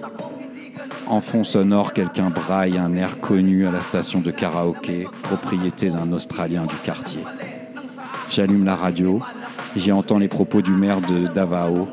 En 1.08 1.20
fond 1.20 1.44
sonore, 1.44 1.92
quelqu'un 1.92 2.30
braille 2.30 2.78
un 2.78 2.96
air 2.96 3.20
connu 3.20 3.68
à 3.68 3.72
la 3.72 3.82
station 3.82 4.22
de 4.22 4.32
karaoké, 4.32 5.06
propriété 5.24 5.90
d'un 5.90 6.14
Australien 6.14 6.66
du 6.66 6.76
quartier. 6.76 7.26
J'allume 8.30 8.64
la 8.64 8.76
radio, 8.78 9.22
j'y 9.76 9.92
entends 9.92 10.18
les 10.18 10.28
propos 10.28 10.62
du 10.62 10.72
maire 10.72 11.02
de 11.02 11.28
Davao, 11.28 11.88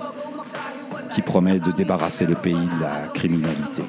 qui 1.14 1.22
promet 1.22 1.58
de 1.58 1.70
débarrasser 1.70 2.26
le 2.26 2.34
pays 2.34 2.54
de 2.54 2.80
la 2.80 3.08
criminalité. 3.12 3.82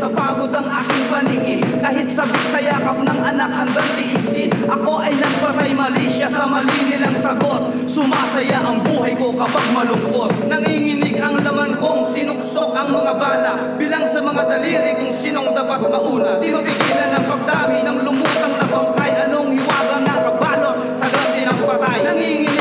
Sa 0.00 0.08
pagod 0.08 0.48
ang 0.48 0.64
aking 0.64 1.04
paningin. 1.12 1.60
Kahit 1.76 2.08
sabik 2.08 2.40
sa 2.48 2.56
yakap 2.56 3.04
ng 3.04 3.20
anak 3.20 3.52
hanggang 3.52 3.84
tiisin 4.00 4.48
Ako 4.64 5.04
ay 5.04 5.12
nagpatay 5.12 5.76
mali. 5.76 6.08
Siya 6.08 6.32
sa 6.32 6.48
mali 6.48 6.88
nilang 6.88 7.12
sagot. 7.20 7.68
Sumasaya 7.84 8.64
ang 8.64 8.80
buhay 8.80 9.12
ko 9.20 9.36
kapag 9.36 9.68
malungkot. 9.76 10.48
Nanginginig 10.48 11.20
ang 11.20 11.36
laman 11.44 11.76
kong 11.76 12.08
sinuksok 12.08 12.72
ang 12.72 12.96
mga 12.96 13.12
bala. 13.12 13.76
Bilang 13.76 14.08
sa 14.08 14.24
mga 14.24 14.48
daliri 14.48 14.96
kung 14.96 15.12
sinong 15.12 15.52
dapat 15.52 15.84
mauna. 15.84 16.40
Di 16.40 16.48
mapigilan 16.48 17.20
ang 17.20 17.26
pagdami 17.28 17.84
ng 17.84 17.98
lumutang 18.00 18.56
na 18.56 18.66
bangkay. 18.72 19.28
Anong 19.28 19.52
hiwaga 19.52 20.00
na 20.00 20.16
kabalot 20.16 20.96
sa 20.96 21.12
ganti 21.12 21.44
ng 21.44 21.60
patay? 21.68 21.98
Nanginginig 22.08 22.59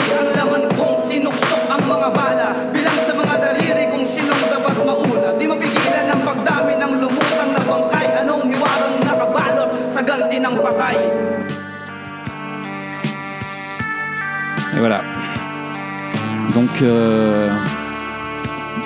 ng 10.39 10.55
patay 10.63 10.97
Et 14.75 14.79
voilà. 14.79 15.01
Donc, 16.53 16.69
euh, 16.81 17.49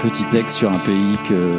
petit 0.01 0.24
texte 0.26 0.56
sur 0.58 0.70
un 0.70 0.80
pays 0.80 1.18
que. 1.28 1.51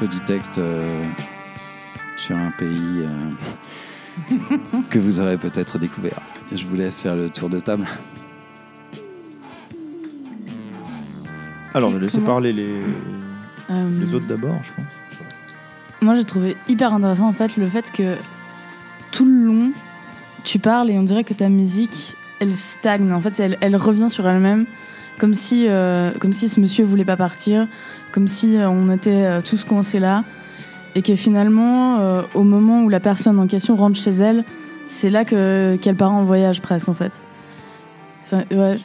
Petit 0.00 0.20
texte 0.20 0.58
euh, 0.58 1.00
sur 2.16 2.36
un 2.36 2.50
pays 2.52 3.02
euh, 3.04 4.36
que 4.90 4.98
vous 4.98 5.20
aurez 5.20 5.36
peut-être 5.36 5.78
découvert. 5.78 6.18
Je 6.52 6.64
vous 6.64 6.76
laisse 6.76 6.98
faire 7.00 7.14
le 7.16 7.28
tour 7.28 7.48
de 7.50 7.60
table. 7.60 7.84
Alors, 11.74 11.90
je 11.90 11.96
vais 11.98 12.04
laisser 12.04 12.18
Commence. 12.18 12.34
parler 12.34 12.52
les, 12.52 12.80
Euh, 13.70 13.90
les 14.00 14.14
autres 14.14 14.26
d'abord, 14.26 14.56
je 14.62 14.72
pense. 14.72 14.87
Moi, 16.00 16.14
j'ai 16.14 16.24
trouvé 16.24 16.56
hyper 16.68 16.92
intéressant 16.92 17.28
en 17.28 17.32
fait 17.32 17.56
le 17.56 17.68
fait 17.68 17.90
que 17.90 18.16
tout 19.10 19.24
le 19.24 19.42
long, 19.42 19.72
tu 20.44 20.58
parles 20.58 20.90
et 20.90 20.98
on 20.98 21.02
dirait 21.02 21.24
que 21.24 21.34
ta 21.34 21.48
musique, 21.48 22.14
elle 22.40 22.54
stagne. 22.54 23.12
En 23.12 23.20
fait, 23.20 23.40
elle, 23.60 23.76
revient 23.76 24.08
sur 24.08 24.28
elle-même, 24.28 24.66
comme 25.18 25.34
si, 25.34 25.66
euh, 25.68 26.12
comme 26.20 26.32
si 26.32 26.48
ce 26.48 26.60
monsieur 26.60 26.84
voulait 26.84 27.04
pas 27.04 27.16
partir, 27.16 27.66
comme 28.12 28.28
si 28.28 28.56
euh, 28.56 28.68
on 28.68 28.90
était 28.92 29.24
euh, 29.24 29.40
tous 29.42 29.64
coincés 29.64 29.98
là, 29.98 30.24
et 30.94 31.02
que 31.02 31.16
finalement, 31.16 32.22
au 32.34 32.42
moment 32.42 32.82
où 32.82 32.88
la 32.88 32.98
personne 32.98 33.38
en 33.38 33.46
question 33.46 33.76
rentre 33.76 34.00
chez 34.00 34.10
elle, 34.10 34.44
c'est 34.84 35.10
là 35.10 35.24
que 35.24 35.76
qu'elle 35.76 35.94
part 35.94 36.12
en 36.12 36.24
voyage 36.24 36.60
presque 36.60 36.88
en 36.88 36.94
fait. 36.94 37.12
Ouais. 38.32 38.78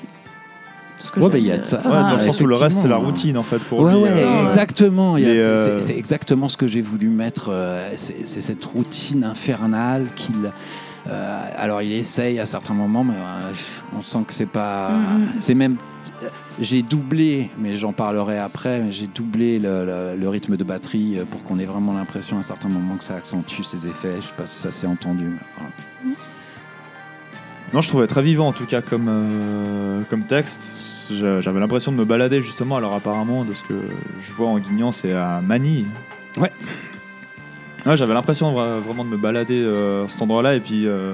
Tout 1.04 1.08
ce 1.10 1.12
que 1.14 1.20
Ouais, 1.20 1.30
bah, 1.30 1.38
il 1.38 1.45
y 1.45 1.51
a 1.51 1.58
de 1.58 1.66
ça. 1.66 1.78
Ouais, 1.78 1.91
dans 1.91 2.16
le 2.16 2.20
sens 2.22 2.39
où 2.41 2.45
le 2.47 2.56
reste, 2.56 2.78
c'est 2.82 2.88
la 2.88 2.95
effectivement. 2.95 2.99
routine, 3.10 3.38
en 3.38 3.43
fait, 3.43 3.60
pour 3.60 3.80
Ouais, 3.80 3.93
lui. 3.93 3.99
ouais, 4.04 4.10
euh, 4.10 4.43
exactement. 4.43 5.16
Euh, 5.20 5.80
c'est- 5.82 5.97
exactement 5.97 6.47
ce 6.49 6.58
que 6.58 6.68
j'ai 6.68 6.82
voulu 6.82 7.10
mettre. 7.10 7.49
euh, 7.49 7.89
C'est 7.97 8.41
cette 8.41 8.64
routine 8.64 9.24
infernale 9.26 10.08
qu'il. 10.16 10.51
euh, 11.10 11.41
alors, 11.58 11.82
il 11.82 11.91
essaye 11.91 12.39
à 12.39 12.45
certains 12.45 12.74
moments, 12.74 13.04
mais 13.04 13.14
euh, 13.16 13.51
on 13.97 14.01
sent 14.01 14.20
que 14.28 14.34
c'est 14.34 14.45
pas. 14.45 14.91
Mhm. 14.91 15.28
C'est 15.39 15.56
même. 15.56 15.76
J'ai 16.60 16.84
doublé, 16.84 17.49
mais 17.58 17.78
j'en 17.78 17.91
parlerai 17.93 18.38
après. 18.38 18.80
mais 18.80 18.91
J'ai 18.91 19.08
doublé 19.08 19.58
le, 19.60 19.86
le- 19.86 20.16
le 20.20 20.30
rythme 20.30 20.56
de 20.56 20.64
batterie 20.64 21.18
pour 21.32 21.43
qu'on 21.43 21.58
ait 21.60 21.66
vraiment 21.66 21.93
l'impression 21.93 22.38
à 22.38 22.43
certains 22.43 22.70
moments 22.70 22.95
que 22.95 23.04
ça 23.04 23.16
accentue 23.16 23.64
ses 23.64 23.88
effets. 23.88 24.18
Je 24.22 24.28
sais 24.28 24.34
pas 24.38 24.45
si 24.47 24.60
ça 24.62 24.72
s'est 24.72 24.88
entendu. 24.88 25.24
mais 25.26 25.39
voilà. 25.58 26.16
Non, 27.74 27.82
je 27.82 27.88
trouvais 27.88 28.06
très 28.06 28.22
vivant 28.22 28.47
en 28.49 28.51
tout 28.54 28.66
cas 28.68 28.82
comme, 28.82 29.08
euh, 29.10 30.01
comme 30.10 30.26
texte. 30.28 30.92
J'a- 31.12 31.41
J'avais 31.41 31.60
l'impression 31.60 31.91
de 31.91 31.97
me 31.97 32.06
balader 32.06 32.41
justement. 32.41 32.78
Alors 32.78 32.93
apparemment, 32.93 33.43
de 33.45 33.54
ce 33.54 33.64
que 33.64 33.74
je 34.22 34.32
vois 34.34 34.47
en 34.47 34.60
guignant, 34.60 34.91
c'est 34.91 35.14
à 35.14 35.41
Manille. 35.41 35.88
Ouais. 36.38 36.51
Ouais, 37.86 37.97
j'avais 37.97 38.14
l'impression 38.14 38.54
vra- 38.54 38.80
vraiment 38.80 39.04
de 39.04 39.10
me 39.10 39.18
balader 39.18 39.62
euh, 39.62 40.06
à 40.06 40.10
cet 40.10 40.22
endroit-là. 40.22 40.56
Et 40.56 40.60
puis, 40.62 40.88
euh, 40.88 41.14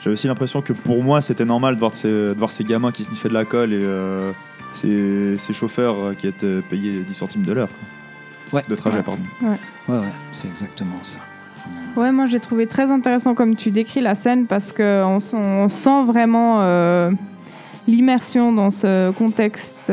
j'avais 0.00 0.14
aussi 0.14 0.26
l'impression 0.26 0.62
que 0.62 0.72
pour 0.72 1.02
moi, 1.02 1.20
c'était 1.20 1.44
normal 1.44 1.74
de 1.74 1.80
voir 1.80 1.94
ces, 1.94 2.08
de 2.08 2.34
voir 2.36 2.50
ces 2.50 2.64
gamins 2.64 2.92
qui 2.92 3.04
sniffaient 3.04 3.28
de 3.28 3.34
la 3.34 3.44
colle 3.44 3.72
et 3.74 3.80
euh, 3.82 4.32
ces, 4.74 5.36
ces 5.36 5.52
chauffeurs 5.52 6.16
qui 6.16 6.26
étaient 6.28 6.62
payés 6.62 7.00
10 7.00 7.14
centimes 7.14 7.42
de 7.42 7.52
l'heure. 7.52 7.68
quoi. 7.68 8.58
Ouais. 8.60 8.64
De 8.68 8.74
trajet, 8.76 8.98
Ouais. 8.98 9.02
pardon. 9.02 9.22
Ouais, 9.42 9.58
ouais, 9.98 10.06
c'est 10.32 10.48
exactement 10.48 10.98
ça. 11.02 11.18
Ouais, 11.96 12.12
moi 12.12 12.26
j'ai 12.26 12.38
trouvé 12.40 12.66
très 12.68 12.90
intéressant 12.92 13.34
comme 13.34 13.56
tu 13.56 13.70
décris 13.72 14.00
la 14.00 14.14
scène 14.14 14.46
parce 14.46 14.70
qu'on 14.72 15.18
on 15.32 15.68
sent 15.68 16.04
vraiment 16.06 16.58
euh, 16.60 17.10
l'immersion 17.86 18.52
dans 18.52 18.70
ce 18.70 19.10
contexte. 19.12 19.92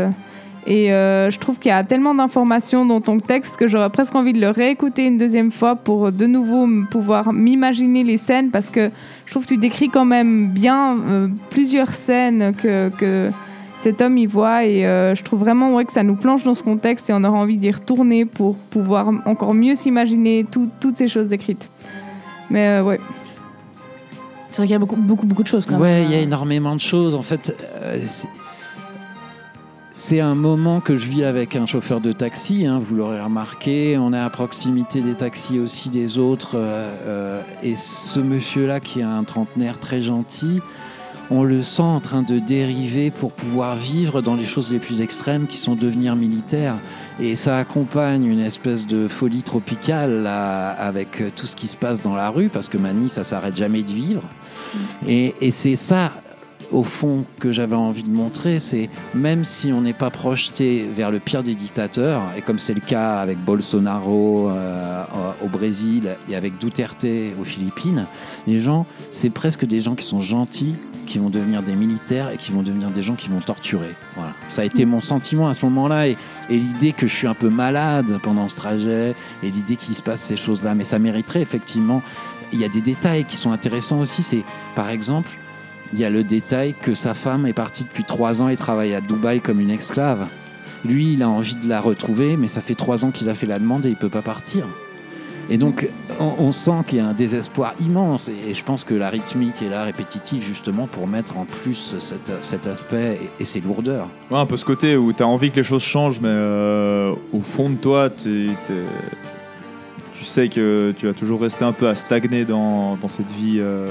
Et 0.65 0.93
euh, 0.93 1.29
je 1.29 1.39
trouve 1.39 1.59
qu'il 1.59 1.69
y 1.69 1.73
a 1.73 1.83
tellement 1.83 2.15
d'informations 2.15 2.85
dans 2.85 3.01
ton 3.01 3.17
texte 3.17 3.57
que 3.57 3.67
j'aurais 3.67 3.89
presque 3.89 4.15
envie 4.15 4.31
de 4.31 4.39
le 4.39 4.49
réécouter 4.49 5.05
une 5.05 5.17
deuxième 5.17 5.51
fois 5.51 5.75
pour 5.75 6.09
de 6.11 6.25
nouveau 6.25 6.67
pouvoir 6.89 7.33
m'imaginer 7.33 8.05
les 8.05 8.15
scènes 8.15 8.49
parce 8.49 8.69
que 8.69 8.89
je 9.25 9.31
trouve 9.31 9.43
que 9.43 9.49
tu 9.49 9.57
décris 9.57 9.89
quand 9.89 10.05
même 10.05 10.47
bien 10.49 10.95
euh, 10.97 11.27
plusieurs 11.49 11.89
scènes 11.89 12.53
que, 12.55 13.29
cet 13.81 14.01
homme 14.01 14.17
y 14.17 14.25
voit 14.25 14.63
et 14.63 14.87
euh, 14.87 15.13
je 15.13 15.21
trouve 15.23 15.41
vraiment 15.41 15.75
ouais, 15.75 15.83
que 15.83 15.91
ça 15.91 16.03
nous 16.03 16.15
plonge 16.15 16.43
dans 16.43 16.53
ce 16.53 16.63
contexte 16.63 17.09
et 17.09 17.13
on 17.13 17.21
aura 17.25 17.37
envie 17.37 17.57
d'y 17.57 17.69
retourner 17.69 18.23
pour 18.23 18.55
pouvoir 18.55 19.09
encore 19.25 19.53
mieux 19.53 19.75
s'imaginer 19.75 20.45
tout- 20.49 20.69
toutes 20.79 20.95
ces 20.95 21.09
choses 21.09 21.27
décrites. 21.27 21.69
Mais 22.49 22.65
euh, 22.65 22.83
ouais. 22.83 22.99
C'est 24.54 24.58
vrai 24.62 24.68
qu'il 24.68 24.74
y 24.74 24.76
a 24.76 24.80
beaucoup, 24.80 24.95
beaucoup, 24.95 25.26
beaucoup 25.26 25.41
de 25.43 25.47
choses 25.47 25.66
quand 25.66 25.80
Ouais, 25.80 26.04
il 26.04 26.12
y 26.12 26.16
a 26.16 26.20
énormément 26.20 26.76
de 26.76 26.80
choses. 26.80 27.16
En 27.16 27.24
fait, 27.24 27.56
euh, 27.82 27.97
c'est- 29.95 30.20
un 30.22 30.36
moment 30.36 30.80
que 30.80 30.95
je 30.95 31.08
vis 31.08 31.24
avec 31.24 31.56
un 31.56 31.66
chauffeur 31.66 31.99
de 32.01 32.12
taxi. 32.12 32.68
hein, 32.68 32.80
vous 32.80 32.95
l'aurez 32.95 33.20
remarqué. 33.20 33.97
On 33.97 34.14
est 34.14 34.20
à 34.20 34.30
proximité 34.30 35.01
des 35.01 35.16
taxis 35.16 35.58
aussi 35.60 35.89
des 35.89 36.20
autres. 36.20 36.51
euh, 36.56 36.89
euh, 37.08 37.41
et 37.64 37.76
ce 37.76 38.20
monsieur-là, 38.20 38.80
qui 38.80 38.99
est 38.99 39.04
un 39.04 39.24
trentenaire 39.24 39.80
très 39.80 40.04
gentil, 40.04 40.62
on 41.32 41.43
le 41.43 41.64
sent 41.64 41.82
en 41.82 41.99
train 41.99 42.22
de 42.22 42.38
dériver 42.38 43.10
pour 43.10 43.32
pouvoir 43.32 43.76
vivre 43.76 44.22
dans 44.22 44.36
les 44.36 44.45
choses 44.45 44.72
les 44.72 44.78
plus 44.80 45.01
extrêmes 45.01 45.47
qui 45.47 45.58
sont 45.58 45.74
devenir 45.74 46.16
militaire. 46.16 46.76
Et 47.20 47.36
ça 47.36 47.58
accompagne 47.58 48.26
une 48.26 48.39
espèce 48.39 48.86
de 48.86 49.08
folie 49.08 49.41
tropicale 49.41 50.22
là, 50.24 50.70
avec 50.72 51.22
euh, 51.22 51.30
tout 51.36 51.45
ce 51.47 51.56
qui 51.56 51.66
se 51.68 51.76
passe 51.78 52.01
dans 52.01 52.16
la 52.16 52.30
rue, 52.30 52.49
parce 52.49 52.70
que 52.70 52.78
Mani, 52.78 53.10
ça 53.10 53.24
s'arrête 53.24 53.56
jamais 53.56 53.82
de 53.84 53.91
vivre. 53.91 54.22
Et, 55.07 55.51
c'est 55.51 55.76
ça, 55.76 56.13
au 56.71 56.84
fond, 56.84 57.26
que 57.39 57.51
j'avais 57.51 57.76
envie 57.76 58.03
de 58.03 58.09
montrer, 58.09 58.59
c'est 58.59 58.89
même 59.13 59.43
si 59.43 59.71
on 59.71 59.82
n'est 59.82 59.93
pas 59.93 60.09
projeté 60.09 60.88
vers 60.88 61.11
le 61.11 61.19
pire 61.19 61.43
des 61.43 61.55
dictateurs, 61.55 62.21
et 62.38 62.41
comme 62.41 62.59
c'est 62.59 62.74
le 62.74 62.82
cas 62.82 63.17
avec 63.17 63.38
Bolsonaro 63.38 64.49
euh, 64.49 65.03
au 65.43 65.47
Brésil 65.47 66.15
et 66.30 66.36
avec 66.36 66.57
Duterte 66.57 67.05
aux 67.39 67.43
Philippines, 67.43 68.05
les 68.47 68.59
gens, 68.59 68.86
c'est 69.11 69.30
presque 69.30 69.65
des 69.65 69.82
gens 69.82 69.95
qui 69.95 70.05
sont 70.05 70.21
gentils, 70.21 70.76
qui 71.06 71.20
vont 71.20 71.30
devenir 71.30 71.64
des 71.64 71.76
militaires 71.76 72.30
et 72.32 72.38
qui 72.38 72.51
vont 72.51 72.64
devenir 72.64 72.89
des 72.89 73.01
gens 73.01 73.16
qui 73.16 73.30
vont 73.30 73.39
torturer. 73.39 73.95
Voilà. 74.16 74.34
Ça 74.47 74.62
a 74.62 74.66
été 74.66 74.86
mon 74.86 75.01
sentiment 75.01 75.47
à 75.47 75.54
ce 75.54 75.66
moment-là 75.66 76.08
et, 76.08 76.18
l'idée 76.49 76.91
que 76.91 77.08
je 77.08 77.14
suis 77.14 77.28
un 77.28 77.34
peu 77.34 77.49
malade 77.49 78.20
pendant 78.24 78.49
ce 78.49 78.56
trajet 78.56 79.16
et 79.41 79.51
l'idée 79.51 79.76
qu'il 79.76 79.95
se 79.95 80.01
passe 80.01 80.22
ces 80.22 80.38
choses-là. 80.38 80.76
Mais 80.76 80.84
ça 80.84 80.99
mériterait 80.99 81.41
effectivement. 81.41 82.01
Il 82.51 82.60
y 82.60 82.66
a 82.66 82.70
des 82.70 82.82
détails 82.82 83.26
qui 83.26 83.38
sont 83.38 83.51
intéressants 83.51 83.99
aussi. 83.99 84.24
C'est 84.24 84.43
par 84.76 84.89
exemple, 84.89 85.30
il 85.93 85.99
y 85.99 86.06
a 86.06 86.10
le 86.10 86.24
détail 86.24 86.74
que 86.74 86.95
sa 86.95 87.14
femme 87.14 87.45
est 87.45 87.54
partie 87.54 87.84
depuis 87.84 88.04
trois 88.04 88.41
ans 88.41 88.49
et 88.49 88.56
travaille 88.56 88.93
à 88.93 89.01
Dubaï 89.01 89.41
comme 89.41 89.60
une 89.60 89.70
esclave. 89.70 90.28
Lui, 90.86 91.14
il 91.14 91.24
a 91.24 91.30
envie 91.30 91.56
de 91.56 91.70
la 91.70 91.80
retrouver, 91.80 92.36
mais 92.36 92.47
ça 92.47 92.62
fait 92.62 92.76
trois 92.76 93.06
ans 93.06 93.12
qu'il 93.12 93.30
a 93.30 93.36
fait 93.36 93.45
la 93.45 93.60
demande 93.60 93.86
et 93.86 93.89
il 93.89 93.95
peut 93.95 94.10
pas 94.10 94.22
partir. 94.22 94.68
Et 95.49 95.57
donc, 95.57 95.89
on, 96.19 96.51
sent 96.51 96.83
qu'il 96.87 96.99
y 96.99 97.01
a 97.01 97.07
un 97.07 97.13
désespoir 97.13 97.73
immense. 97.81 98.29
Et, 98.29 98.51
et 98.51 98.53
je 98.53 98.63
pense 98.63 98.83
que 98.83 98.93
la 98.93 99.09
rythmique 99.09 99.61
est 99.61 99.69
là, 99.69 99.83
répétitive, 99.83 100.43
justement, 100.43 100.87
pour 100.87 101.07
mettre 101.07 101.37
en 101.37 101.45
plus 101.45 101.97
cet, 101.99 102.67
aspect 102.67 103.19
et, 103.39 103.43
et 103.43 103.45
ces 103.45 103.59
lourdeurs. 103.59 104.07
Ouais, 104.31 104.37
un 104.37 104.45
peu 104.45 104.57
ce 104.57 104.65
côté 104.65 104.95
où 104.95 105.11
t'as 105.11 105.25
envie 105.25 105.51
que 105.51 105.57
les 105.57 105.63
choses 105.63 105.83
changent, 105.83 106.21
mais 106.21 106.29
euh, 106.29 107.13
au 107.33 107.41
fond 107.41 107.69
de 107.69 107.75
toi, 107.75 108.09
tu 108.09 108.49
sais 110.23 110.47
que 110.47 110.93
tu 110.97 111.05
vas 111.05 111.13
toujours 111.13 111.41
rester 111.41 111.65
un 111.65 111.73
peu 111.73 111.87
à 111.87 111.95
stagner 111.95 112.45
dans, 112.45 112.97
cette 113.07 113.29
vie 113.31 113.57
euh, 113.59 113.87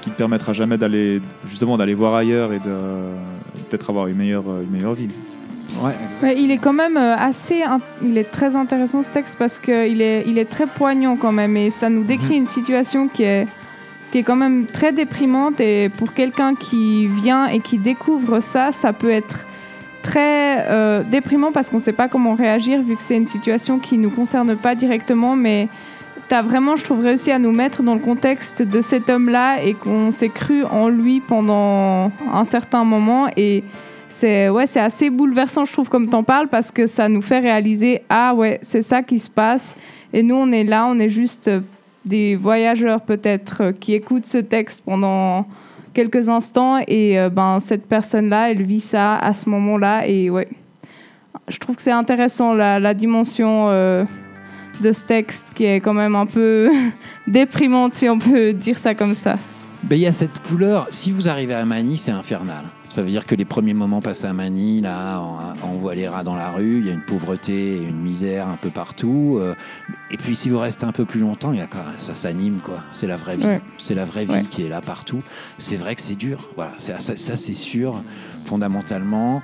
qui 0.00 0.10
te 0.10 0.16
permettra 0.16 0.52
jamais 0.52 0.78
d'aller 0.78 1.20
justement 1.44 1.76
d'aller 1.76 1.94
voir 1.94 2.14
ailleurs 2.14 2.52
et 2.52 2.58
de 2.58 3.64
peut-être 3.68 3.90
avoir 3.90 4.06
une 4.06 4.16
meilleure, 4.16 4.44
une 4.62 4.70
meilleure 4.70 4.94
vie. 4.94 5.08
Ouais, 5.82 6.36
il 6.36 6.50
est 6.50 6.58
quand 6.58 6.72
même 6.72 6.96
euh, 6.96 7.16
assez. 7.16 7.62
Il 8.02 8.18
est 8.18 8.30
très 8.30 8.56
intéressant 8.56 9.02
ce 9.02 9.10
texte 9.10 9.36
parce 9.38 9.58
qu'il 9.58 10.02
est, 10.02 10.24
il 10.26 10.38
est 10.38 10.48
très 10.48 10.66
poignant 10.66 11.16
quand 11.16 11.32
même 11.32 11.56
et 11.56 11.70
ça 11.70 11.88
nous 11.88 12.04
décrit 12.04 12.36
une 12.36 12.48
situation 12.48 13.08
qui 13.08 13.22
est, 13.22 13.46
qui 14.10 14.18
est 14.18 14.22
quand 14.22 14.36
même 14.36 14.66
très 14.66 14.92
déprimante 14.92 15.60
et 15.60 15.88
pour 15.88 16.14
quelqu'un 16.14 16.54
qui 16.54 17.06
vient 17.06 17.46
et 17.46 17.60
qui 17.60 17.78
découvre 17.78 18.40
ça, 18.40 18.72
ça 18.72 18.92
peut 18.92 19.10
être 19.10 19.46
très 20.02 20.66
euh, 20.68 21.02
déprimant 21.02 21.52
parce 21.52 21.68
qu'on 21.70 21.76
ne 21.76 21.82
sait 21.82 21.92
pas 21.92 22.08
comment 22.08 22.34
réagir 22.34 22.82
vu 22.82 22.96
que 22.96 23.02
c'est 23.02 23.16
une 23.16 23.26
situation 23.26 23.78
qui 23.78 23.98
ne 23.98 24.04
nous 24.04 24.10
concerne 24.10 24.56
pas 24.56 24.74
directement 24.74 25.36
mais 25.36 25.68
tu 26.28 26.34
as 26.34 26.42
vraiment, 26.42 26.76
je 26.76 26.84
trouve, 26.84 27.00
réussi 27.00 27.30
à 27.30 27.38
nous 27.38 27.52
mettre 27.52 27.82
dans 27.82 27.94
le 27.94 28.00
contexte 28.00 28.62
de 28.62 28.80
cet 28.80 29.08
homme-là 29.08 29.62
et 29.62 29.74
qu'on 29.74 30.10
s'est 30.10 30.28
cru 30.28 30.62
en 30.64 30.88
lui 30.88 31.20
pendant 31.20 32.10
un 32.32 32.44
certain 32.44 32.84
moment 32.84 33.28
et 33.36 33.64
c'est 34.08 34.48
ouais, 34.48 34.66
c'est 34.66 34.80
assez 34.80 35.10
bouleversant, 35.10 35.64
je 35.64 35.72
trouve, 35.72 35.88
comme 35.88 36.08
t'en 36.08 36.22
parles, 36.22 36.48
parce 36.48 36.70
que 36.70 36.86
ça 36.86 37.08
nous 37.08 37.22
fait 37.22 37.38
réaliser 37.38 38.02
ah 38.08 38.34
ouais, 38.34 38.58
c'est 38.62 38.82
ça 38.82 39.02
qui 39.02 39.18
se 39.18 39.30
passe. 39.30 39.76
Et 40.12 40.22
nous, 40.22 40.36
on 40.36 40.50
est 40.52 40.64
là, 40.64 40.86
on 40.86 40.98
est 40.98 41.08
juste 41.08 41.50
des 42.04 42.36
voyageurs 42.36 43.02
peut-être 43.02 43.72
qui 43.78 43.94
écoutent 43.94 44.26
ce 44.26 44.38
texte 44.38 44.82
pendant 44.84 45.46
quelques 45.92 46.28
instants 46.28 46.78
et 46.86 47.18
euh, 47.18 47.28
ben 47.28 47.60
cette 47.60 47.86
personne-là, 47.86 48.50
elle 48.50 48.62
vit 48.62 48.80
ça 48.80 49.16
à 49.16 49.34
ce 49.34 49.48
moment-là 49.50 50.06
et 50.06 50.30
ouais, 50.30 50.46
je 51.48 51.58
trouve 51.58 51.76
que 51.76 51.82
c'est 51.82 51.90
intéressant 51.90 52.54
la, 52.54 52.94
dimension 52.94 53.68
euh, 53.68 54.04
de 54.80 54.92
ce 54.92 55.02
texte 55.02 55.48
qui 55.54 55.64
est 55.64 55.80
quand 55.80 55.94
même 55.94 56.14
un 56.14 56.26
peu 56.26 56.70
déprimante 57.26 57.94
si 57.94 58.08
on 58.08 58.18
peut 58.18 58.52
dire 58.52 58.76
ça 58.76 58.94
comme 58.94 59.14
ça. 59.14 59.36
Ben, 59.84 59.96
il 59.96 60.02
y 60.02 60.06
a 60.06 60.12
cette 60.12 60.40
couleur. 60.40 60.86
Si 60.90 61.12
vous 61.12 61.28
arrivez 61.28 61.54
à 61.54 61.64
Manille, 61.64 61.98
c'est 61.98 62.10
infernal. 62.10 62.64
Ça 62.90 63.02
veut 63.02 63.10
dire 63.10 63.26
que 63.26 63.34
les 63.34 63.44
premiers 63.44 63.74
moments 63.74 64.00
passés 64.00 64.26
à 64.26 64.32
Manille, 64.32 64.80
là, 64.80 65.20
on, 65.62 65.68
on 65.68 65.72
voit 65.78 65.94
les 65.94 66.08
rats 66.08 66.24
dans 66.24 66.34
la 66.34 66.50
rue, 66.50 66.78
il 66.78 66.86
y 66.86 66.90
a 66.90 66.92
une 66.94 67.02
pauvreté 67.04 67.74
et 67.74 67.82
une 67.82 68.00
misère 68.00 68.48
un 68.48 68.56
peu 68.56 68.70
partout. 68.70 69.36
euh, 69.40 69.54
Et 70.10 70.16
puis 70.16 70.34
si 70.34 70.48
vous 70.48 70.58
restez 70.58 70.84
un 70.86 70.92
peu 70.92 71.04
plus 71.04 71.20
longtemps, 71.20 71.52
il 71.52 71.58
y 71.58 71.62
a 71.62 71.66
quand- 71.66 71.78
ça 71.98 72.14
s'anime, 72.14 72.58
quoi. 72.64 72.80
C'est 72.90 73.06
la 73.06 73.16
vraie 73.16 73.36
vie. 73.36 73.44
Ouais. 73.46 73.60
C'est 73.76 73.94
la 73.94 74.04
vraie 74.06 74.24
vie 74.24 74.32
Ouais. 74.32 74.44
qui 74.50 74.64
est 74.64 74.68
là 74.68 74.80
partout. 74.80 75.18
C'est 75.58 75.76
vrai 75.76 75.94
que 75.94 76.00
c'est 76.00 76.16
dur. 76.16 76.48
Voilà, 76.56 76.72
ça, 76.78 76.98
ça, 76.98 77.36
c'est 77.36 77.52
sûr, 77.54 78.00
fondamentalement. 78.46 79.42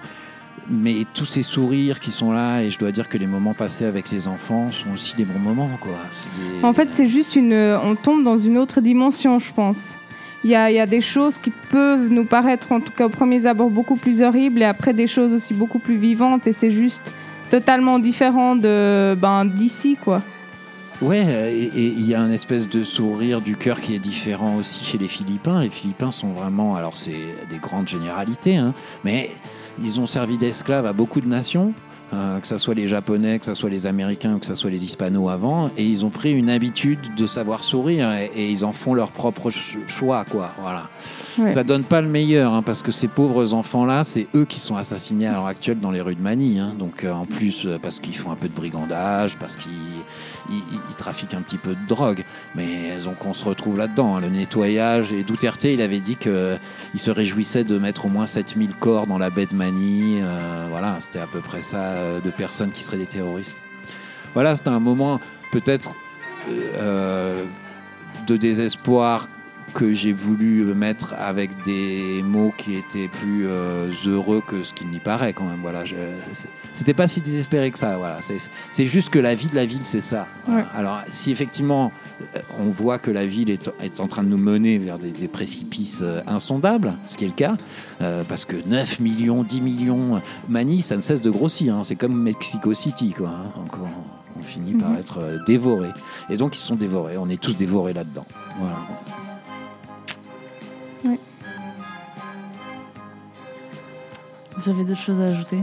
Mais 0.70 1.02
tous 1.12 1.26
ces 1.26 1.42
sourires 1.42 2.00
qui 2.00 2.10
sont 2.10 2.32
là, 2.32 2.62
et 2.62 2.70
je 2.70 2.78
dois 2.78 2.90
dire 2.90 3.08
que 3.10 3.18
les 3.18 3.26
moments 3.26 3.52
passés 3.52 3.84
avec 3.84 4.10
les 4.10 4.26
enfants 4.26 4.70
sont 4.70 4.92
aussi 4.94 5.14
des 5.16 5.26
bons 5.26 5.38
moments, 5.38 5.68
quoi. 5.80 5.92
C'est 6.12 6.58
des- 6.60 6.64
En 6.64 6.72
fait, 6.72 6.88
c'est 6.90 7.06
juste 7.08 7.36
une. 7.36 7.52
On 7.52 7.94
tombe 7.94 8.24
dans 8.24 8.38
une 8.38 8.56
autre 8.56 8.80
dimension, 8.80 9.38
je 9.38 9.52
pense. 9.52 9.96
Il 10.44 10.50
y 10.50 10.56
a, 10.56 10.86
des 10.86 11.00
choses 11.00 11.38
qui 11.38 11.50
peuvent 11.50 12.10
nous 12.10 12.26
paraître, 12.26 12.70
en 12.70 12.80
tout 12.80 12.92
cas 12.92 13.06
au 13.06 13.08
premier 13.08 13.46
abord, 13.46 13.70
beaucoup 13.70 13.96
plus 13.96 14.22
horribles, 14.22 14.60
et 14.60 14.66
après 14.66 14.92
des 14.92 15.06
choses 15.06 15.32
aussi 15.32 15.54
beaucoup 15.54 15.78
plus 15.78 15.96
vivantes, 15.96 16.46
et 16.46 16.52
c'est 16.52 16.70
juste 16.70 17.14
totalement 17.50 17.98
différent 17.98 18.54
de 18.54 19.16
ben, 19.18 19.46
d'ici, 19.46 19.96
quoi. 19.96 20.20
Ouais, 21.00 21.24
et 21.50 21.64
et 21.64 21.86
il 21.86 22.06
y 22.06 22.14
a 22.14 22.20
un 22.20 22.30
espèce 22.30 22.68
de 22.68 22.82
sourire 22.82 23.40
du 23.40 23.56
cœur 23.56 23.80
qui 23.80 23.94
est 23.94 23.98
différent 23.98 24.56
aussi 24.56 24.84
chez 24.84 24.98
les 24.98 25.08
Philippins. 25.08 25.62
Les 25.62 25.70
Philippins 25.70 26.12
sont 26.12 26.28
vraiment, 26.28 26.76
alors 26.76 26.98
c'est 26.98 27.24
des 27.48 27.58
grandes 27.58 27.88
généralités, 27.88 28.56
hein, 28.56 28.74
mais 29.02 29.30
ils 29.82 29.98
ont 29.98 30.06
servi 30.06 30.36
d'esclaves 30.36 30.86
à 30.86 30.92
beaucoup 30.92 31.22
de 31.22 31.26
nations, 31.26 31.72
euh, 32.12 32.38
que 32.38 32.46
ce 32.46 32.58
soit 32.58 32.74
les 32.74 32.86
Japonais, 32.86 33.38
que 33.38 33.46
ce 33.46 33.54
soit 33.54 33.70
les 33.70 33.86
Américains, 33.86 34.34
ou 34.34 34.38
que 34.38 34.46
ce 34.46 34.54
soit 34.54 34.70
les 34.70 34.84
Hispanos 34.84 35.30
avant, 35.30 35.70
et 35.76 35.84
ils 35.84 36.04
ont 36.04 36.10
pris 36.10 36.32
une 36.32 36.50
habitude 36.50 36.98
de 37.16 37.26
savoir 37.26 37.64
sourire 37.64 38.12
et, 38.12 38.30
et 38.36 38.50
ils 38.50 38.64
en 38.64 38.72
font 38.72 38.94
leur 38.94 39.10
propre 39.10 39.50
ch- 39.50 39.78
choix, 39.88 40.24
quoi. 40.24 40.50
Voilà. 40.60 40.84
Ouais. 41.38 41.50
Ça 41.50 41.64
donne 41.64 41.82
pas 41.82 42.00
le 42.00 42.08
meilleur, 42.08 42.52
hein, 42.52 42.62
parce 42.62 42.82
que 42.82 42.92
ces 42.92 43.08
pauvres 43.08 43.54
enfants-là, 43.54 44.04
c'est 44.04 44.28
eux 44.36 44.44
qui 44.44 44.60
sont 44.60 44.76
assassinés 44.76 45.26
à 45.26 45.32
l'heure 45.32 45.46
actuelle 45.46 45.80
dans 45.80 45.90
les 45.90 46.00
rues 46.00 46.14
de 46.14 46.22
Manille. 46.22 46.60
hein. 46.60 46.74
Donc 46.78 47.02
euh, 47.02 47.12
en 47.12 47.24
plus, 47.24 47.66
euh, 47.66 47.78
parce 47.82 47.98
qu'ils 47.98 48.16
font 48.16 48.30
un 48.30 48.36
peu 48.36 48.46
de 48.48 48.54
brigandage, 48.54 49.36
parce 49.38 49.56
qu'ils 49.56 49.72
ils, 50.50 50.96
trafiquent 50.96 51.34
un 51.34 51.42
petit 51.42 51.58
peu 51.58 51.70
de 51.70 51.86
drogue. 51.88 52.24
Mais 52.54 52.98
donc 53.02 53.24
on 53.26 53.34
se 53.34 53.44
retrouve 53.44 53.78
là-dedans. 53.78 54.16
hein, 54.16 54.20
le 54.20 54.28
nettoyage. 54.28 55.12
Et 55.12 55.22
Duterte, 55.22 55.64
il 55.64 55.82
avait 55.82 56.00
dit 56.00 56.16
qu'il 56.16 56.58
se 56.96 57.10
réjouissait 57.10 57.64
de 57.64 57.78
mettre 57.78 58.06
au 58.06 58.08
moins 58.08 58.26
7000 58.26 58.74
corps 58.74 59.06
dans 59.06 59.18
la 59.18 59.30
baie 59.30 59.46
de 59.46 59.54
Manille. 59.54 60.22
Euh, 60.22 60.66
voilà, 60.70 60.96
c'était 61.00 61.20
à 61.20 61.26
peu 61.26 61.40
près 61.40 61.60
ça 61.60 61.78
euh, 61.78 62.20
de 62.20 62.30
personnes 62.30 62.72
qui 62.72 62.82
seraient 62.82 62.98
des 62.98 63.06
terroristes. 63.06 63.62
Voilà, 64.34 64.56
c'était 64.56 64.70
un 64.70 64.80
moment 64.80 65.20
peut-être 65.52 65.94
euh, 66.50 67.44
de 68.26 68.36
désespoir 68.36 69.28
que 69.74 69.92
j'ai 69.92 70.12
voulu 70.12 70.64
mettre 70.74 71.14
avec 71.18 71.62
des 71.64 72.22
mots 72.22 72.52
qui 72.56 72.76
étaient 72.76 73.08
plus 73.08 73.46
euh, 73.46 73.90
heureux 74.06 74.42
que 74.46 74.62
ce 74.64 74.72
qu'il 74.72 74.88
n'y 74.88 75.00
paraît 75.00 75.32
quand 75.32 75.44
même. 75.44 75.60
Voilà, 75.60 75.82
c'était 76.74 76.94
pas 76.94 77.06
si 77.08 77.20
désespéré 77.20 77.70
que 77.70 77.78
ça. 77.78 77.96
Voilà, 77.98 78.18
c'est 78.70 78.86
juste 78.86 79.10
que 79.10 79.18
la 79.18 79.34
vie 79.34 79.48
de 79.48 79.54
la 79.56 79.66
ville, 79.66 79.80
c'est 79.84 80.00
ça. 80.00 80.26
Ouais. 80.48 80.64
Alors, 80.76 81.00
si 81.08 81.30
effectivement 81.32 81.92
euh, 82.36 82.40
on 82.60 82.70
voit 82.70 82.98
que 82.98 83.10
la 83.10 83.26
ville 83.26 83.50
est, 83.50 83.70
est 83.82 84.00
en 84.00 84.06
train 84.06 84.22
de 84.22 84.28
nous 84.28 84.38
mener 84.38 84.78
vers 84.78 84.98
des, 84.98 85.10
des 85.10 85.28
précipices 85.28 86.00
euh, 86.02 86.20
insondables, 86.26 86.94
ce 87.06 87.16
qui 87.16 87.24
est 87.24 87.28
le 87.28 87.34
cas, 87.34 87.56
euh, 88.00 88.22
parce 88.28 88.44
que 88.44 88.56
9 88.66 89.00
millions, 89.00 89.42
10 89.42 89.60
millions, 89.60 90.20
Manille, 90.48 90.82
ça 90.82 90.96
ne 90.96 91.00
cesse 91.00 91.20
de 91.20 91.30
grossir. 91.30 91.74
hein. 91.76 91.82
C'est 91.84 91.96
comme 91.96 92.14
Mexico 92.20 92.72
City, 92.74 93.12
quoi. 93.16 93.28
hein. 93.28 93.50
Donc, 93.56 93.72
on, 93.76 94.40
on 94.40 94.42
finit 94.42 94.74
par 94.74 94.90
Mhm. 94.90 94.98
être 94.98 95.44
dévorés. 95.46 95.92
Et 96.30 96.36
donc, 96.36 96.56
ils 96.56 96.60
sont 96.60 96.74
dévorés. 96.76 97.16
On 97.16 97.28
est 97.28 97.40
tous 97.40 97.56
dévorés 97.56 97.92
là-dedans. 97.92 98.26
Voilà. 98.58 98.76
Vous 104.56 104.70
avez 104.70 104.84
d'autres 104.84 105.00
choses 105.00 105.20
à 105.20 105.24
ajouter 105.24 105.58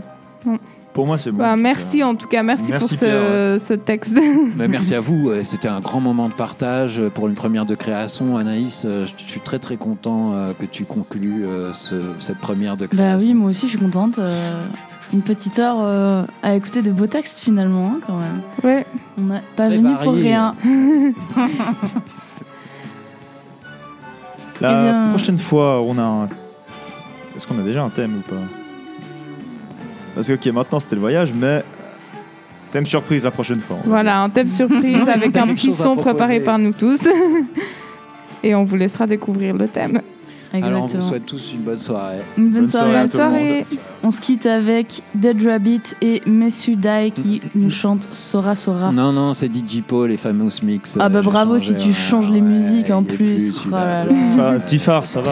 Pour 0.93 1.05
moi, 1.07 1.17
c'est 1.17 1.31
bon. 1.31 1.37
Bah, 1.37 1.55
merci 1.55 2.03
en 2.03 2.15
tout 2.15 2.27
cas, 2.27 2.43
merci, 2.43 2.65
Merci, 2.69 2.97
pour 2.97 3.07
ce, 3.07 3.57
ce 3.65 3.73
texte. 3.73 4.17
Mais 4.57 4.67
merci 4.69 4.93
à 4.93 4.99
vous. 4.99 5.29
Euh, 5.29 5.43
C'était 5.43 5.67
un 5.69 5.79
grand 5.79 6.01
moment 6.01 6.27
de 6.27 6.33
partage 6.33 6.99
euh, 6.99 7.09
pour 7.09 7.27
une 7.27 7.35
première 7.35 7.65
de 7.65 7.75
création. 7.75 8.37
Anaïs, 8.37 8.83
euh, 8.85 9.05
je 9.05 9.23
suis 9.23 9.39
très 9.39 9.59
très 9.59 9.77
content 9.77 10.33
que 10.59 10.65
tu 10.65 10.83
conclues 10.85 11.45
ce- 11.73 12.01
cette 12.19 12.37
première 12.39 12.75
de 12.75 12.81
Bah 12.87 12.95
création. 12.95 13.27
oui, 13.29 13.33
moi 13.33 13.49
aussi 13.51 13.67
je 13.67 13.77
suis 13.77 13.79
contente. 13.79 14.19
une 15.13 15.21
petite 15.21 15.59
heure 15.59 16.25
à 16.43 16.55
écouter 16.55 16.81
des 16.81 16.91
beaux 16.91 17.07
textes 17.07 17.39
finalement, 17.41 17.93
hein, 17.95 17.99
quand 18.05 18.17
même. 18.17 18.41
ouais. 18.63 18.85
On 19.17 19.21
n'a 19.21 19.41
pas 19.55 19.67
Très 19.67 19.77
venu 19.77 19.93
pour 20.03 20.13
rien. 20.13 20.53
La 24.61 24.69
Eh 24.71 24.83
bien- 24.83 25.07
prochaine 25.09 25.39
fois, 25.39 25.81
on 25.81 25.97
a 25.97 26.03
un... 26.03 26.25
Est-ce 27.35 27.47
qu'on 27.47 27.57
a 27.59 27.63
déjà 27.63 27.83
un 27.83 27.89
thème 27.89 28.17
ou 28.19 28.29
pas? 28.29 28.35
Parce 30.15 30.27
que, 30.27 30.33
ok, 30.33 30.45
maintenant 30.47 30.79
c'était 30.79 30.95
le 30.95 31.01
voyage, 31.01 31.33
mais 31.33 31.63
thème 32.71 32.85
surprise 32.85 33.23
la 33.23 33.31
prochaine 33.31 33.61
fois. 33.61 33.77
Voilà, 33.85 34.21
un 34.21 34.29
thème 34.29 34.49
surprise 34.49 35.07
avec 35.07 35.35
un 35.37 35.47
petit 35.47 35.73
son 35.73 35.95
préparé 35.95 36.39
par 36.41 36.57
nous 36.59 36.73
tous. 36.73 37.01
Et 38.43 38.55
on 38.55 38.63
vous 38.63 38.75
laissera 38.75 39.05
découvrir 39.05 39.55
le 39.55 39.67
thème. 39.67 40.01
Alors, 40.53 40.67
on 40.67 40.71
vous 40.71 40.77
Exactement. 40.85 41.09
souhaite 41.09 41.25
tous 41.27 41.53
une 41.53 41.61
bonne 41.61 41.79
soirée. 41.79 42.17
Une 42.37 42.45
bonne, 42.49 42.53
Bonne 42.63 42.67
soirée, 42.67 43.09
soirée 43.09 43.57
à 43.59 43.61
à 43.61 43.63
tout. 43.63 43.77
On 44.03 44.11
se 44.11 44.19
quitte 44.19 44.45
avec 44.47 45.01
Dead 45.15 45.41
Rabbit 45.45 45.81
et 46.01 46.21
Mesudai 46.25 47.11
qui 47.15 47.39
nous 47.55 47.69
chantent 47.71 48.09
Sora 48.11 48.55
Sora. 48.55 48.91
Non, 48.91 49.13
non, 49.13 49.33
c'est 49.33 49.45
DJ 49.47 49.81
Paul 49.87 50.11
et 50.11 50.17
Famous 50.17 50.49
Mix. 50.63 50.97
Ah 50.99 51.07
bah 51.07 51.19
Euh, 51.19 51.21
bravo 51.21 51.53
changé, 51.57 51.67
si 51.67 51.75
tu 51.75 51.87
ouais, 51.89 51.93
changes 51.93 52.27
les 52.29 52.41
ouais, 52.41 52.41
musiques 52.41 52.89
en 52.89 53.03
plus. 53.03 53.15
plus, 53.15 53.51
Oh 53.67 53.69
là 53.71 54.03
celui-là. 54.03 54.05
là. 54.05 54.11
Enfin, 54.33 54.55
un 54.55 54.59
petit 54.59 54.79
phare, 54.79 55.05
ça 55.05 55.21
va. 55.21 55.31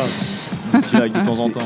De 0.73 1.25
temps 1.25 1.39
en 1.39 1.49
temps. 1.49 1.59